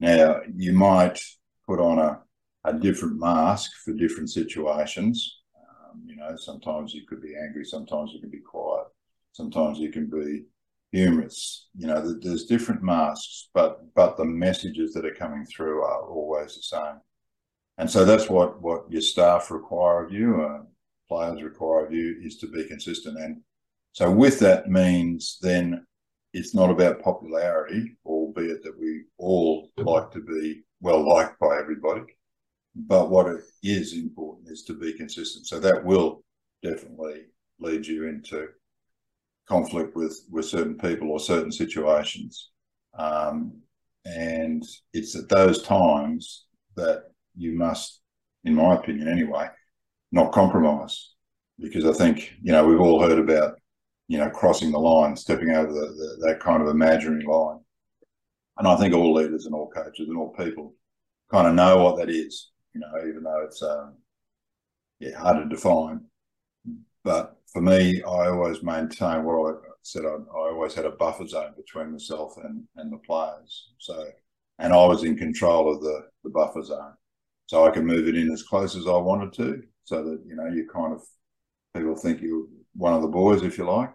Now, 0.00 0.40
you 0.54 0.72
might 0.72 1.20
put 1.66 1.80
on 1.80 1.98
a, 1.98 2.20
a 2.66 2.72
different 2.72 3.18
mask 3.18 3.70
for 3.84 3.92
different 3.92 4.30
situations. 4.30 5.40
Um, 5.56 6.02
you 6.04 6.16
know, 6.16 6.36
sometimes 6.36 6.92
you 6.92 7.06
could 7.06 7.22
be 7.22 7.34
angry, 7.40 7.64
sometimes 7.64 8.12
you 8.12 8.20
can 8.20 8.30
be 8.30 8.40
quiet, 8.40 8.86
sometimes 9.32 9.78
you 9.78 9.90
can 9.90 10.06
be 10.10 10.44
humorous. 10.92 11.68
You 11.76 11.86
know, 11.86 12.18
there's 12.20 12.44
different 12.44 12.82
masks, 12.82 13.48
but 13.54 13.94
but 13.94 14.16
the 14.16 14.24
messages 14.24 14.92
that 14.92 15.06
are 15.06 15.14
coming 15.14 15.46
through 15.46 15.82
are 15.82 16.08
always 16.08 16.56
the 16.56 16.62
same. 16.62 17.00
And 17.78 17.90
so 17.90 18.04
that's 18.04 18.28
what 18.28 18.60
what 18.60 18.90
your 18.90 19.02
staff 19.02 19.50
require 19.50 20.04
of 20.04 20.12
you, 20.12 20.42
uh, 20.42 20.62
players 21.08 21.42
require 21.42 21.86
of 21.86 21.92
you, 21.92 22.20
is 22.22 22.38
to 22.38 22.48
be 22.48 22.64
consistent. 22.64 23.18
And 23.18 23.42
so 23.92 24.10
with 24.10 24.40
that 24.40 24.68
means 24.68 25.38
then 25.40 25.86
it's 26.32 26.54
not 26.54 26.70
about 26.70 27.00
popularity, 27.02 27.96
albeit 28.04 28.62
that 28.62 28.78
we 28.78 29.04
all 29.18 29.70
like 29.78 30.10
to 30.12 30.20
be 30.20 30.62
well 30.80 31.08
liked 31.08 31.38
by 31.38 31.58
everybody. 31.58 32.02
But 32.76 33.10
what 33.10 33.26
it 33.26 33.40
is 33.62 33.94
important 33.94 34.50
is 34.50 34.62
to 34.64 34.74
be 34.74 34.92
consistent. 34.92 35.46
So 35.46 35.58
that 35.60 35.84
will 35.84 36.22
definitely 36.62 37.24
lead 37.58 37.86
you 37.86 38.06
into 38.06 38.48
conflict 39.48 39.96
with 39.96 40.26
with 40.30 40.44
certain 40.44 40.76
people 40.76 41.10
or 41.10 41.20
certain 41.20 41.52
situations. 41.52 42.50
Um, 42.98 43.60
and 44.04 44.62
it's 44.92 45.16
at 45.16 45.28
those 45.28 45.62
times 45.62 46.46
that 46.76 47.04
you 47.34 47.56
must, 47.56 48.00
in 48.44 48.54
my 48.54 48.74
opinion 48.74 49.08
anyway, 49.08 49.48
not 50.12 50.32
compromise. 50.32 51.12
Because 51.58 51.86
I 51.86 51.92
think, 51.92 52.34
you 52.42 52.52
know, 52.52 52.66
we've 52.66 52.80
all 52.80 53.00
heard 53.00 53.18
about 53.18 53.56
you 54.08 54.18
know, 54.18 54.30
crossing 54.30 54.70
the 54.70 54.78
line, 54.78 55.16
stepping 55.16 55.50
over 55.50 55.72
the, 55.72 55.86
the, 55.86 56.26
that 56.26 56.40
kind 56.40 56.62
of 56.62 56.68
imaginary 56.68 57.24
line. 57.24 57.58
And 58.58 58.66
I 58.66 58.76
think 58.76 58.94
all 58.94 59.14
leaders 59.14 59.46
and 59.46 59.54
all 59.54 59.68
coaches 59.68 60.08
and 60.08 60.16
all 60.16 60.32
people 60.32 60.74
kind 61.30 61.48
of 61.48 61.54
know 61.54 61.82
what 61.82 61.98
that 61.98 62.08
is, 62.08 62.50
you 62.76 62.80
know, 62.80 63.08
even 63.08 63.22
though 63.22 63.42
it's 63.44 63.62
um, 63.62 63.94
yeah 64.98 65.18
hard 65.18 65.38
to 65.38 65.48
define. 65.48 66.02
But 67.04 67.36
for 67.52 67.62
me, 67.62 68.02
I 68.02 68.28
always 68.28 68.62
maintain 68.62 69.24
what 69.24 69.54
I 69.54 69.58
said. 69.82 70.04
I, 70.04 70.16
I 70.16 70.50
always 70.52 70.74
had 70.74 70.84
a 70.84 70.90
buffer 70.90 71.26
zone 71.26 71.54
between 71.56 71.92
myself 71.92 72.36
and 72.42 72.64
and 72.76 72.92
the 72.92 72.98
players. 72.98 73.70
So, 73.78 74.06
and 74.58 74.72
I 74.72 74.86
was 74.86 75.04
in 75.04 75.16
control 75.16 75.72
of 75.74 75.80
the 75.80 76.08
the 76.24 76.30
buffer 76.30 76.62
zone, 76.62 76.94
so 77.46 77.64
I 77.66 77.70
could 77.70 77.84
move 77.84 78.08
it 78.08 78.16
in 78.16 78.30
as 78.30 78.42
close 78.42 78.76
as 78.76 78.86
I 78.86 78.96
wanted 78.96 79.32
to, 79.34 79.62
so 79.84 80.04
that 80.04 80.22
you 80.26 80.36
know 80.36 80.46
you 80.48 80.68
kind 80.72 80.92
of 80.92 81.02
people 81.74 81.96
think 81.96 82.20
you're 82.20 82.46
one 82.74 82.94
of 82.94 83.02
the 83.02 83.08
boys, 83.08 83.42
if 83.42 83.58
you 83.58 83.64
like. 83.64 83.92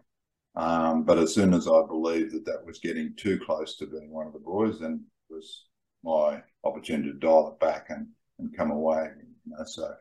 Um, 0.55 1.03
but 1.03 1.17
as 1.17 1.33
soon 1.33 1.53
as 1.53 1.67
I 1.67 1.85
believed 1.87 2.33
that 2.33 2.45
that 2.45 2.65
was 2.65 2.79
getting 2.79 3.13
too 3.15 3.39
close 3.39 3.77
to 3.77 3.87
being 3.87 4.11
one 4.11 4.27
of 4.27 4.33
the 4.33 4.39
boys, 4.39 4.79
then 4.79 5.05
it 5.29 5.33
was 5.33 5.65
my 6.03 6.41
opportunity 6.63 7.11
to 7.11 7.17
dial 7.17 7.49
it 7.53 7.59
back 7.65 7.87
and, 7.89 8.07
and 8.41 8.55
come 8.55 8.71
away. 8.71 9.07
You 9.45 9.53
know, 9.57 9.63
so, 9.65 9.93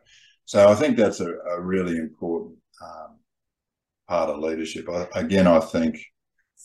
so 0.45 0.69
I 0.69 0.75
think 0.75 0.97
that's 0.97 1.21
a, 1.21 1.31
a 1.31 1.61
really 1.61 1.97
important 1.97 2.57
um, 2.83 3.19
part 4.07 4.29
of 4.29 4.39
leadership. 4.39 4.89
I, 4.89 5.07
again, 5.15 5.47
I 5.47 5.59
think 5.59 6.03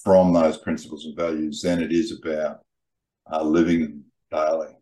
from 0.02 0.32
those 0.32 0.58
principles 0.58 1.04
and 1.06 1.16
values, 1.16 1.62
then 1.62 1.80
it 1.80 1.92
is 1.92 2.12
about 2.12 2.60
uh, 3.30 3.42
living 3.42 3.80
them 3.80 4.04
daily. 4.30 4.72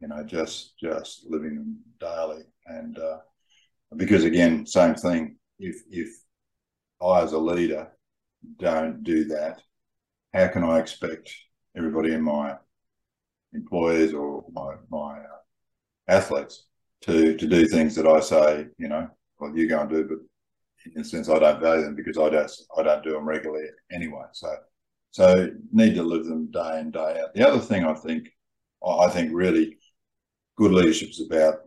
You 0.00 0.08
know, 0.08 0.22
just 0.24 0.78
just 0.78 1.24
living 1.28 1.54
them 1.54 1.78
daily, 1.98 2.42
and 2.66 2.98
uh, 2.98 3.18
because 3.96 4.24
again, 4.24 4.66
same 4.66 4.94
thing. 4.94 5.36
If 5.58 5.76
if 5.90 6.08
I, 7.02 7.22
as 7.22 7.32
a 7.32 7.38
leader, 7.38 7.92
don't 8.58 9.02
do 9.02 9.24
that, 9.26 9.62
how 10.34 10.48
can 10.48 10.64
I 10.64 10.78
expect 10.78 11.34
everybody 11.76 12.12
in 12.12 12.22
my 12.22 12.56
employees 13.54 14.12
or 14.12 14.44
my 14.52 14.74
my 14.90 15.20
uh, 15.20 15.43
athletes 16.08 16.66
to 17.02 17.36
to 17.36 17.46
do 17.46 17.66
things 17.66 17.94
that 17.96 18.06
I 18.06 18.20
say, 18.20 18.66
you 18.78 18.88
know, 18.88 19.08
well, 19.38 19.56
you 19.56 19.68
go 19.68 19.80
and 19.80 19.90
do, 19.90 20.04
but 20.04 20.18
in 20.94 21.00
a 21.00 21.04
sense, 21.04 21.28
I 21.28 21.38
don't 21.38 21.60
value 21.60 21.84
them 21.84 21.96
because 21.96 22.18
I 22.18 22.28
don't 22.30 22.50
I 22.78 22.82
don't 22.82 23.04
do 23.04 23.12
them 23.12 23.26
regularly 23.26 23.66
anyway. 23.92 24.24
So 24.32 24.54
so 25.10 25.50
need 25.72 25.94
to 25.94 26.02
live 26.02 26.24
them 26.26 26.50
day 26.50 26.80
in 26.80 26.90
day 26.90 27.20
out. 27.22 27.34
The 27.34 27.46
other 27.46 27.60
thing 27.60 27.84
I 27.84 27.94
think 27.94 28.28
I 28.86 29.08
think 29.08 29.30
really 29.32 29.78
good 30.56 30.72
leadership 30.72 31.10
is 31.10 31.26
about 31.30 31.60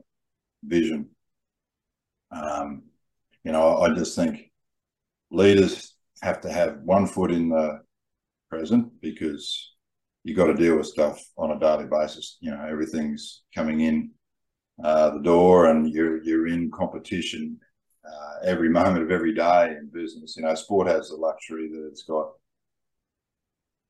vision. 0.63 1.09
Um, 2.31 2.83
you 3.43 3.51
know, 3.51 3.77
I 3.77 3.93
just 3.93 4.15
think 4.15 4.51
leaders 5.31 5.95
have 6.21 6.41
to 6.41 6.51
have 6.51 6.79
one 6.83 7.07
foot 7.07 7.31
in 7.31 7.49
the 7.49 7.81
present 8.49 8.91
because 9.01 9.73
you 10.23 10.35
got 10.35 10.47
to 10.47 10.53
deal 10.53 10.77
with 10.77 10.87
stuff 10.87 11.23
on 11.37 11.51
a 11.51 11.59
daily 11.59 11.85
basis. 11.85 12.37
You 12.41 12.51
know, 12.51 12.65
everything's 12.65 13.43
coming 13.55 13.81
in 13.81 14.11
uh, 14.83 15.11
the 15.11 15.21
door, 15.21 15.67
and 15.67 15.91
you're 15.91 16.21
you're 16.23 16.47
in 16.47 16.71
competition 16.71 17.59
uh, 18.05 18.45
every 18.45 18.69
moment 18.69 19.03
of 19.03 19.11
every 19.11 19.33
day 19.33 19.75
in 19.77 19.89
business. 19.91 20.35
You 20.37 20.43
know, 20.43 20.55
sport 20.55 20.87
has 20.87 21.09
the 21.09 21.15
luxury 21.15 21.69
that 21.69 21.87
it's 21.91 22.03
got 22.03 22.31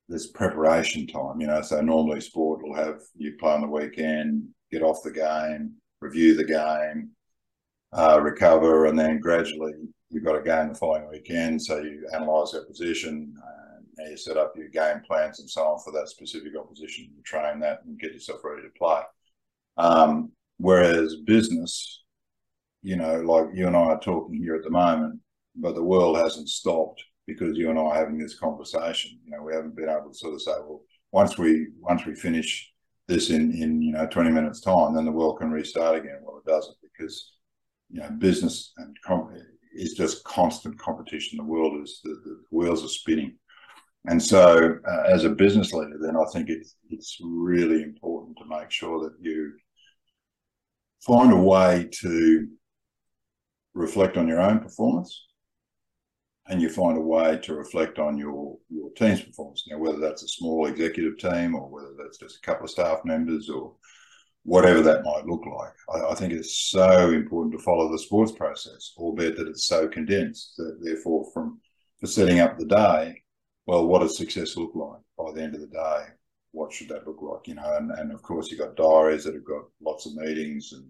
this 0.08 0.26
preparation 0.26 1.06
time. 1.06 1.40
You 1.40 1.48
know, 1.48 1.62
so 1.62 1.80
normally 1.80 2.20
sport 2.20 2.62
will 2.62 2.74
have 2.74 3.00
you 3.16 3.34
play 3.38 3.52
on 3.52 3.60
the 3.60 3.66
weekend, 3.66 4.48
get 4.72 4.82
off 4.82 5.02
the 5.02 5.10
game, 5.10 5.74
review 6.00 6.34
the 6.34 6.44
game, 6.44 7.10
uh, 7.92 8.20
recover, 8.22 8.86
and 8.86 8.98
then 8.98 9.20
gradually 9.20 9.72
you've 10.10 10.24
got 10.24 10.36
a 10.36 10.42
game 10.42 10.68
the 10.68 10.74
following 10.74 11.08
weekend, 11.10 11.60
so 11.60 11.78
you 11.80 12.08
analyse 12.12 12.52
that 12.52 12.66
position, 12.66 13.34
and 13.98 14.10
you 14.10 14.16
set 14.16 14.36
up 14.36 14.56
your 14.56 14.68
game 14.68 15.00
plans 15.06 15.40
and 15.40 15.50
so 15.50 15.62
on 15.62 15.78
for 15.80 15.92
that 15.92 16.08
specific 16.08 16.52
opposition. 16.58 17.10
You 17.14 17.22
train 17.24 17.60
that 17.60 17.82
and 17.84 17.98
get 17.98 18.12
yourself 18.12 18.40
ready 18.44 18.62
to 18.62 18.68
play. 18.78 19.02
Um, 19.76 20.32
whereas 20.58 21.16
business, 21.24 22.04
you 22.82 22.96
know, 22.96 23.20
like 23.20 23.46
you 23.54 23.66
and 23.66 23.76
I 23.76 23.80
are 23.80 24.00
talking 24.00 24.36
here 24.36 24.54
at 24.54 24.62
the 24.62 24.70
moment, 24.70 25.20
but 25.56 25.74
the 25.74 25.82
world 25.82 26.18
hasn't 26.18 26.48
stopped 26.48 27.02
because 27.26 27.56
you 27.56 27.70
and 27.70 27.78
I 27.78 27.82
are 27.82 27.94
having 27.94 28.18
this 28.18 28.38
conversation. 28.38 29.18
You 29.24 29.32
know, 29.32 29.42
we 29.42 29.54
haven't 29.54 29.76
been 29.76 29.88
able 29.88 30.10
to 30.10 30.14
sort 30.14 30.34
of 30.34 30.42
say, 30.42 30.52
well, 30.52 30.82
once 31.12 31.38
we 31.38 31.68
once 31.80 32.04
we 32.04 32.14
finish 32.14 32.70
this 33.06 33.30
in 33.30 33.52
in 33.52 33.80
you 33.82 33.92
know 33.92 34.06
20 34.06 34.30
minutes 34.30 34.60
time, 34.60 34.94
then 34.94 35.04
the 35.04 35.12
world 35.12 35.38
can 35.38 35.50
restart 35.50 35.96
again. 35.96 36.20
Well, 36.22 36.42
it 36.44 36.50
doesn't 36.50 36.76
because 36.82 37.32
you 37.90 38.00
know 38.00 38.10
business 38.10 38.72
and 38.76 38.96
is 39.74 39.94
just 39.94 40.24
constant 40.24 40.78
competition. 40.78 41.38
The 41.38 41.44
world 41.44 41.82
is 41.82 42.00
the, 42.02 42.10
the 42.24 42.40
wheels 42.50 42.84
are 42.84 42.88
spinning, 42.88 43.36
and 44.06 44.22
so 44.22 44.78
uh, 44.86 45.02
as 45.06 45.24
a 45.24 45.30
business 45.30 45.72
leader, 45.72 45.98
then 46.00 46.16
I 46.16 46.24
think 46.32 46.48
it's 46.50 46.76
it's 46.90 47.18
really 47.22 47.82
important 47.82 48.36
to 48.38 48.44
make 48.48 48.70
sure 48.70 49.02
that 49.04 49.14
you 49.20 49.52
find 51.00 51.32
a 51.32 51.36
way 51.36 51.88
to 52.00 52.48
reflect 53.74 54.16
on 54.16 54.28
your 54.28 54.40
own 54.40 54.58
performance 54.58 55.26
and 56.48 56.60
you 56.60 56.68
find 56.68 56.96
a 56.96 57.00
way 57.00 57.38
to 57.38 57.54
reflect 57.54 57.98
on 57.98 58.18
your 58.18 58.56
your 58.68 58.90
team's 58.92 59.20
performance 59.20 59.64
now 59.70 59.78
whether 59.78 59.98
that's 59.98 60.22
a 60.22 60.28
small 60.28 60.66
executive 60.66 61.16
team 61.18 61.54
or 61.54 61.68
whether 61.68 61.94
that's 61.96 62.18
just 62.18 62.38
a 62.38 62.40
couple 62.40 62.64
of 62.64 62.70
staff 62.70 62.98
members 63.04 63.48
or 63.48 63.74
whatever 64.48 64.80
that 64.80 65.04
might 65.04 65.26
look 65.26 65.44
like. 65.44 65.74
I, 65.94 66.12
I, 66.12 66.14
think 66.14 66.32
it's 66.32 66.70
so 66.70 67.10
important 67.10 67.52
to 67.52 67.62
follow 67.62 67.90
the 67.92 67.98
sports 67.98 68.32
process, 68.32 68.94
albeit 68.96 69.36
that 69.36 69.46
it's 69.46 69.66
so 69.66 69.86
condensed. 69.88 70.54
That 70.56 70.78
therefore, 70.80 71.30
from 71.32 71.60
for 72.00 72.06
setting 72.06 72.40
up 72.40 72.58
the 72.58 72.64
day, 72.64 73.22
well, 73.66 73.86
what 73.86 74.00
does 74.00 74.16
success 74.16 74.56
look 74.56 74.72
like 74.74 75.00
by 75.18 75.32
the 75.32 75.42
end 75.42 75.54
of 75.54 75.60
the 75.60 75.66
day? 75.66 76.04
What 76.52 76.72
should 76.72 76.88
that 76.88 77.06
look 77.06 77.20
like? 77.20 77.46
You 77.46 77.54
know, 77.54 77.76
and, 77.76 77.90
and 77.90 78.12
of 78.12 78.22
course 78.22 78.50
you've 78.50 78.60
got 78.60 78.76
diaries 78.76 79.24
that 79.24 79.34
have 79.34 79.44
got 79.44 79.64
lots 79.80 80.06
of 80.06 80.14
meetings 80.14 80.72
and 80.72 80.86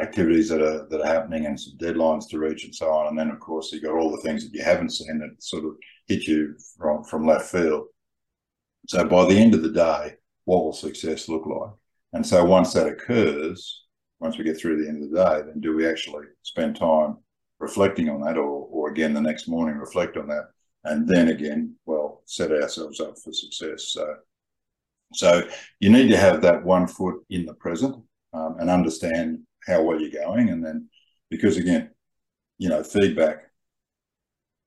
activities 0.00 0.48
that 0.48 0.62
are 0.62 0.86
that 0.88 1.00
are 1.00 1.06
happening 1.06 1.46
and 1.46 1.58
some 1.58 1.76
deadlines 1.78 2.28
to 2.30 2.38
reach 2.38 2.64
and 2.64 2.74
so 2.74 2.90
on. 2.90 3.08
And 3.08 3.18
then 3.18 3.30
of 3.30 3.40
course 3.40 3.72
you've 3.72 3.82
got 3.82 3.94
all 3.94 4.10
the 4.10 4.22
things 4.22 4.44
that 4.44 4.56
you 4.56 4.62
haven't 4.62 4.90
seen 4.90 5.18
that 5.18 5.42
sort 5.42 5.64
of 5.64 5.72
hit 6.08 6.26
you 6.26 6.56
from, 6.78 7.04
from 7.04 7.26
left 7.26 7.50
field. 7.50 7.86
So 8.88 9.04
by 9.04 9.26
the 9.26 9.38
end 9.38 9.54
of 9.54 9.62
the 9.62 9.70
day, 9.70 10.14
what 10.44 10.64
will 10.64 10.72
success 10.72 11.28
look 11.28 11.46
like? 11.46 11.70
And 12.14 12.26
so 12.26 12.44
once 12.44 12.72
that 12.72 12.88
occurs, 12.88 13.84
once 14.18 14.36
we 14.36 14.44
get 14.44 14.58
through 14.58 14.82
the 14.82 14.88
end 14.88 15.04
of 15.04 15.10
the 15.10 15.24
day, 15.24 15.42
then 15.46 15.60
do 15.60 15.76
we 15.76 15.86
actually 15.86 16.26
spend 16.42 16.76
time 16.76 17.18
reflecting 17.60 18.08
on 18.08 18.20
that 18.22 18.36
or, 18.36 18.66
or 18.70 18.90
again 18.90 19.14
the 19.14 19.20
next 19.20 19.46
morning 19.46 19.76
reflect 19.76 20.16
on 20.16 20.26
that 20.26 20.48
and 20.84 21.08
then 21.08 21.28
again, 21.28 21.76
well, 21.86 22.22
set 22.26 22.50
ourselves 22.50 23.00
up 23.00 23.16
for 23.18 23.32
success. 23.32 23.90
So, 23.90 24.16
so 25.14 25.46
you 25.80 25.90
need 25.90 26.08
to 26.08 26.16
have 26.16 26.42
that 26.42 26.64
one 26.64 26.86
foot 26.86 27.24
in 27.30 27.46
the 27.46 27.54
present 27.54 27.96
um, 28.32 28.56
and 28.58 28.70
understand 28.70 29.40
how 29.66 29.82
well 29.82 30.00
you're 30.00 30.22
going. 30.22 30.50
And 30.50 30.64
then, 30.64 30.88
because 31.30 31.56
again, 31.56 31.90
you 32.58 32.68
know, 32.68 32.82
feedback, 32.82 33.38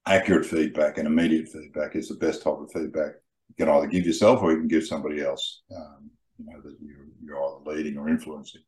accurate 0.05 0.45
feedback 0.45 0.97
and 0.97 1.07
immediate 1.07 1.49
feedback 1.49 1.95
is 1.95 2.09
the 2.09 2.15
best 2.15 2.43
type 2.43 2.59
of 2.59 2.71
feedback 2.71 3.13
you 3.49 3.55
can 3.65 3.73
either 3.73 3.87
give 3.87 4.05
yourself 4.05 4.41
or 4.41 4.51
you 4.51 4.57
can 4.57 4.67
give 4.67 4.85
somebody 4.85 5.21
else. 5.21 5.61
Um, 5.75 6.09
you 6.37 6.45
know 6.45 6.61
that 6.61 6.75
you're, 6.81 7.07
you're 7.23 7.43
either 7.43 7.77
leading 7.77 7.97
or 7.97 8.09
influencing. 8.09 8.61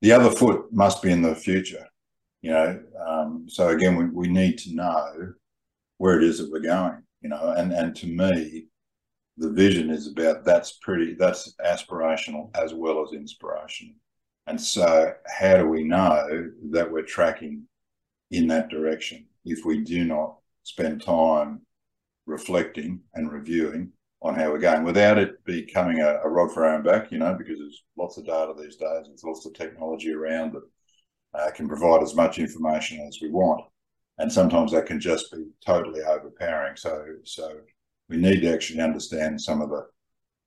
The 0.00 0.12
other 0.12 0.30
foot 0.30 0.72
must 0.72 1.02
be 1.02 1.10
in 1.10 1.22
the 1.22 1.34
future. 1.34 1.86
You 2.42 2.50
know, 2.50 2.82
um, 3.06 3.46
so 3.48 3.68
again, 3.68 3.96
we, 3.96 4.06
we 4.06 4.28
need 4.28 4.58
to 4.58 4.74
know 4.74 5.32
where 5.98 6.18
it 6.18 6.24
is 6.24 6.38
that 6.38 6.50
we're 6.50 6.60
going. 6.60 7.02
You 7.20 7.30
know, 7.30 7.54
and 7.56 7.72
and 7.72 7.94
to 7.96 8.06
me, 8.06 8.66
the 9.36 9.50
vision 9.50 9.90
is 9.90 10.08
about 10.08 10.44
that's 10.44 10.72
pretty 10.72 11.14
that's 11.14 11.54
aspirational 11.64 12.50
as 12.56 12.72
well 12.72 13.02
as 13.02 13.12
inspirational. 13.12 13.94
And 14.46 14.60
so, 14.60 15.12
how 15.26 15.56
do 15.56 15.66
we 15.66 15.84
know 15.84 16.50
that 16.70 16.90
we're 16.90 17.02
tracking 17.02 17.64
in 18.30 18.46
that 18.48 18.68
direction 18.68 19.26
if 19.44 19.64
we 19.64 19.80
do 19.80 20.04
not 20.04 20.36
spend 20.62 21.02
time 21.02 21.62
reflecting 22.26 23.00
and 23.14 23.32
reviewing 23.32 23.92
on 24.22 24.34
how 24.34 24.50
we're 24.50 24.58
going 24.58 24.84
without 24.84 25.18
it 25.18 25.44
becoming 25.44 26.00
a, 26.00 26.18
a 26.24 26.28
rod 26.28 26.52
for 26.52 26.64
our 26.64 26.76
own 26.76 26.82
back, 26.82 27.12
you 27.12 27.18
know, 27.18 27.34
because 27.34 27.58
there's 27.58 27.84
lots 27.96 28.16
of 28.16 28.26
data 28.26 28.54
these 28.56 28.76
days, 28.76 29.06
there's 29.06 29.24
lots 29.24 29.44
of 29.44 29.52
technology 29.52 30.12
around 30.12 30.54
that 30.54 30.62
uh, 31.38 31.50
can 31.50 31.68
provide 31.68 32.02
as 32.02 32.14
much 32.14 32.38
information 32.38 33.00
as 33.06 33.18
we 33.20 33.30
want. 33.30 33.62
And 34.18 34.32
sometimes 34.32 34.72
that 34.72 34.86
can 34.86 35.00
just 35.00 35.30
be 35.32 35.44
totally 35.64 36.00
overpowering. 36.00 36.76
So, 36.76 37.04
so 37.24 37.58
we 38.08 38.16
need 38.16 38.40
to 38.40 38.52
actually 38.52 38.80
understand 38.80 39.40
some 39.40 39.60
of 39.60 39.70
the 39.70 39.86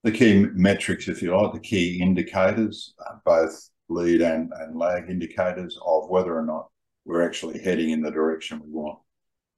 the 0.04 0.12
key 0.12 0.46
metrics, 0.54 1.08
if 1.08 1.22
you 1.22 1.36
like, 1.36 1.54
the 1.54 1.60
key 1.60 2.00
indicators, 2.02 2.93
uh, 3.06 3.15
both 3.26 3.70
lead 3.89 4.22
and, 4.22 4.52
and 4.60 4.78
lag 4.78 5.10
indicators 5.10 5.78
of 5.86 6.08
whether 6.08 6.38
or 6.38 6.46
not 6.46 6.70
we're 7.04 7.26
actually 7.26 7.62
heading 7.62 7.89
in 7.89 8.02
the 8.02 8.12
direction 8.12 8.62
we 8.63 8.70
want. 8.72 9.00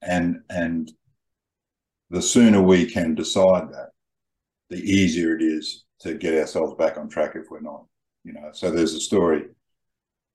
And 0.02 0.42
and 0.50 0.92
the 2.10 2.22
sooner 2.22 2.62
we 2.62 2.86
can 2.86 3.16
decide 3.16 3.70
that, 3.70 3.90
the 4.70 4.78
easier 4.78 5.36
it 5.36 5.42
is 5.42 5.86
to 6.00 6.14
get 6.14 6.34
ourselves 6.34 6.76
back 6.76 6.98
on 6.98 7.10
track 7.10 7.36
if 7.36 7.50
we're 7.52 7.60
not. 7.60 7.86
You 8.24 8.34
know, 8.34 8.50
so 8.54 8.72
there's 8.72 8.94
a 8.94 9.02
story 9.02 9.46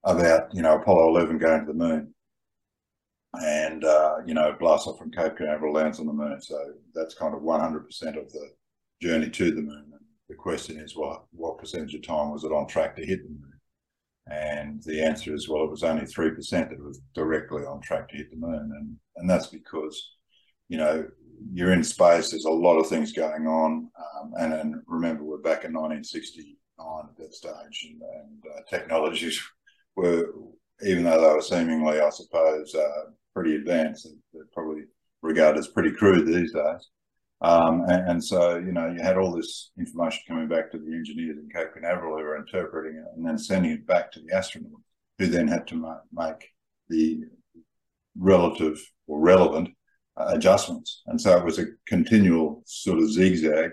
about 0.05 0.55
you 0.55 0.63
know 0.63 0.77
Apollo 0.77 1.09
11 1.09 1.39
going 1.39 1.61
to 1.61 1.67
the 1.67 1.79
moon, 1.79 2.14
and 3.43 3.85
uh, 3.85 4.17
you 4.27 4.35
know 4.35 4.55
blasts 4.59 4.87
off 4.87 4.99
from 4.99 5.11
Cape 5.11 5.37
Canaveral, 5.37 5.73
lands 5.73 6.01
on 6.01 6.07
the 6.07 6.13
moon. 6.13 6.41
So 6.41 6.59
that's 6.95 7.15
kind 7.15 7.35
of 7.35 7.43
100% 7.43 7.85
of 8.19 8.33
the 8.33 8.49
journey 9.01 9.31
to 9.31 9.51
the 9.51 9.63
moon. 9.63 9.91
And 9.93 10.01
the 10.29 10.35
question 10.35 10.79
is, 10.79 10.97
what 10.97 11.25
what 11.33 11.59
percentage 11.59 11.95
of 11.95 12.07
time 12.07 12.31
was 12.31 12.45
it 12.45 12.53
on 12.53 12.67
track 12.67 12.97
to 12.97 13.07
hit 13.07 13.23
the 13.23 13.31
moon? 13.31 13.55
And 14.27 14.83
the 14.85 15.05
answer 15.05 15.35
is, 15.35 15.49
well, 15.49 15.65
it 15.65 15.71
was 15.71 15.83
only 15.83 16.05
3% 16.05 16.51
that 16.51 16.83
was 16.83 17.01
directly 17.15 17.63
on 17.63 17.81
track 17.83 18.09
to 18.09 18.17
hit 18.17 18.31
the 18.31 18.37
moon. 18.37 18.73
And, 18.75 18.97
and 19.17 19.29
that's 19.29 19.49
because, 19.49 20.13
you 20.69 20.79
know, 20.79 21.07
you're 21.53 21.73
in 21.73 21.85
space, 21.85 22.31
there's 22.31 22.47
a 22.47 22.51
lot 22.51 22.79
of 22.79 22.89
things 22.89 23.13
going 23.13 23.47
on. 23.47 23.91
Um, 23.99 24.33
and, 24.39 24.55
and 24.55 24.75
remember, 24.87 25.25
we're 25.25 25.39
back 25.39 25.65
in 25.65 25.75
1969 25.75 26.57
at 26.79 27.17
that 27.19 27.35
stage, 27.35 27.91
and, 27.91 28.01
and 28.01 28.43
uh, 28.51 28.61
technologies 28.71 29.43
were, 29.97 30.33
even 30.87 31.05
though 31.05 31.21
they 31.21 31.35
were 31.35 31.43
seemingly, 31.43 32.01
I 32.01 32.09
suppose, 32.09 32.75
uh, 32.75 33.11
pretty 33.35 33.57
advanced, 33.57 34.09
they're 34.33 34.45
probably 34.53 34.83
regarded 35.23 35.59
as 35.59 35.69
pretty 35.69 35.93
crude 35.93 36.27
these 36.27 36.53
days. 36.53 36.89
Um, 37.41 37.83
and, 37.89 38.09
and, 38.09 38.25
so, 38.25 38.57
you 38.57 38.73
know, 38.73 38.91
you 38.91 39.03
had 39.03 39.19
all 39.19 39.35
this 39.35 39.73
information 39.79 40.23
coming 40.27 40.49
back 40.49 40.71
to 40.71 40.79
the 40.79 40.93
engineers 40.93 41.37
in 41.37 41.51
Cape 41.55 41.75
Canaveral 41.75 42.17
who 42.17 42.23
were 42.23 42.39
interpreting 42.39 42.97
it 42.99 43.05
and 43.17 43.27
then 43.27 43.37
sending 43.37 43.73
it 43.73 43.87
back 43.87 44.11
to 44.13 44.21
the 44.21 44.33
astronauts, 44.33 44.81
who 45.19 45.27
then 45.27 45.49
had 45.49 45.67
to 45.67 45.75
ma- 45.75 45.99
make 46.13 46.49
the 46.89 47.25
relative 48.17 48.81
or 49.07 49.21
relevant 49.21 49.71
uh, 50.17 50.29
adjustments. 50.29 51.03
And 51.07 51.21
so 51.21 51.37
it 51.37 51.45
was 51.45 51.59
a 51.59 51.67
continual 51.87 52.63
sort 52.67 52.99
of 52.99 53.11
zigzag 53.11 53.73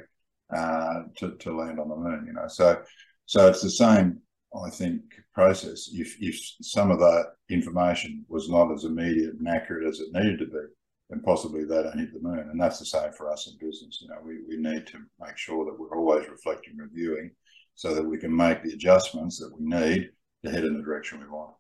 uh, 0.54 1.04
to, 1.18 1.36
to 1.38 1.56
land 1.56 1.80
on 1.80 1.88
the 1.88 1.96
moon, 1.96 2.26
you 2.28 2.34
know. 2.34 2.48
So, 2.48 2.82
so 3.26 3.48
it's 3.48 3.62
the 3.62 3.70
same, 3.70 4.20
I 4.54 4.70
think, 4.70 5.02
process. 5.34 5.90
If, 5.94 6.18
if 6.20 6.40
some 6.62 6.92
of 6.92 7.00
that 7.00 7.34
information 7.50 8.26
was 8.28 8.50
not 8.50 8.72
as 8.72 8.84
immediate 8.84 9.36
and 9.36 9.48
accurate 9.48 9.88
as 9.88 10.00
it 10.00 10.12
needed 10.12 10.40
to 10.40 10.46
be, 10.46 10.66
then 11.10 11.22
possibly 11.22 11.64
they 11.64 11.82
don't 11.82 11.98
hit 11.98 12.14
the 12.14 12.20
moon. 12.20 12.40
And 12.40 12.60
that's 12.60 12.80
the 12.80 12.86
same 12.86 13.12
for 13.14 13.32
us 13.32 13.48
in 13.48 13.66
business. 13.66 14.00
You 14.02 14.10
know, 14.10 14.18
we, 14.24 14.40
we 14.48 14.58
need 14.58 14.88
to 14.88 15.00
make 15.20 15.38
sure 15.38 15.66
that 15.66 15.80
we're 15.80 15.98
always 15.98 16.28
reflecting, 16.30 16.78
reviewing, 16.78 17.32
so 17.76 17.96
that 17.96 18.04
we 18.04 18.18
can 18.18 18.36
make 18.36 18.64
the 18.64 18.74
adjustments 18.74 19.40
that 19.40 19.52
we 19.58 19.66
need 19.66 20.10
to 20.44 20.52
head 20.52 20.66
in 20.66 20.76
the 20.76 20.84
direction 20.84 21.20
we 21.20 21.28
want. 21.28 21.54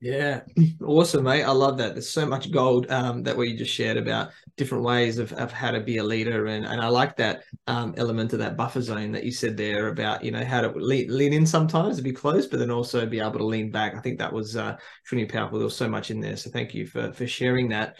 Yeah, 0.00 0.42
awesome, 0.80 1.24
mate. 1.24 1.42
I 1.42 1.50
love 1.50 1.78
that. 1.78 1.94
There's 1.94 2.08
so 2.08 2.24
much 2.24 2.52
gold 2.52 2.88
um, 2.88 3.24
that 3.24 3.36
what 3.36 3.48
you 3.48 3.56
just 3.58 3.74
shared 3.74 3.96
about 3.96 4.30
different 4.56 4.84
ways 4.84 5.18
of, 5.18 5.32
of 5.32 5.50
how 5.50 5.72
to 5.72 5.80
be 5.80 5.96
a 5.96 6.04
leader, 6.04 6.46
and 6.46 6.64
and 6.64 6.80
I 6.80 6.86
like 6.86 7.16
that 7.16 7.42
um, 7.66 7.94
element 7.96 8.32
of 8.32 8.38
that 8.38 8.56
buffer 8.56 8.80
zone 8.80 9.10
that 9.12 9.24
you 9.24 9.32
said 9.32 9.56
there 9.56 9.88
about 9.88 10.22
you 10.22 10.30
know 10.30 10.44
how 10.44 10.60
to 10.60 10.68
lean, 10.68 11.08
lean 11.16 11.32
in 11.32 11.44
sometimes 11.44 11.96
to 11.96 12.02
be 12.02 12.12
close, 12.12 12.46
but 12.46 12.60
then 12.60 12.70
also 12.70 13.06
be 13.06 13.18
able 13.18 13.38
to 13.38 13.44
lean 13.44 13.72
back. 13.72 13.96
I 13.96 14.00
think 14.00 14.20
that 14.20 14.32
was 14.32 14.56
uh, 14.56 14.76
really 15.10 15.26
powerful. 15.26 15.58
There 15.58 15.64
was 15.64 15.74
so 15.76 15.88
much 15.88 16.12
in 16.12 16.20
there, 16.20 16.36
so 16.36 16.48
thank 16.50 16.74
you 16.74 16.86
for 16.86 17.12
for 17.12 17.26
sharing 17.26 17.70
that. 17.70 17.96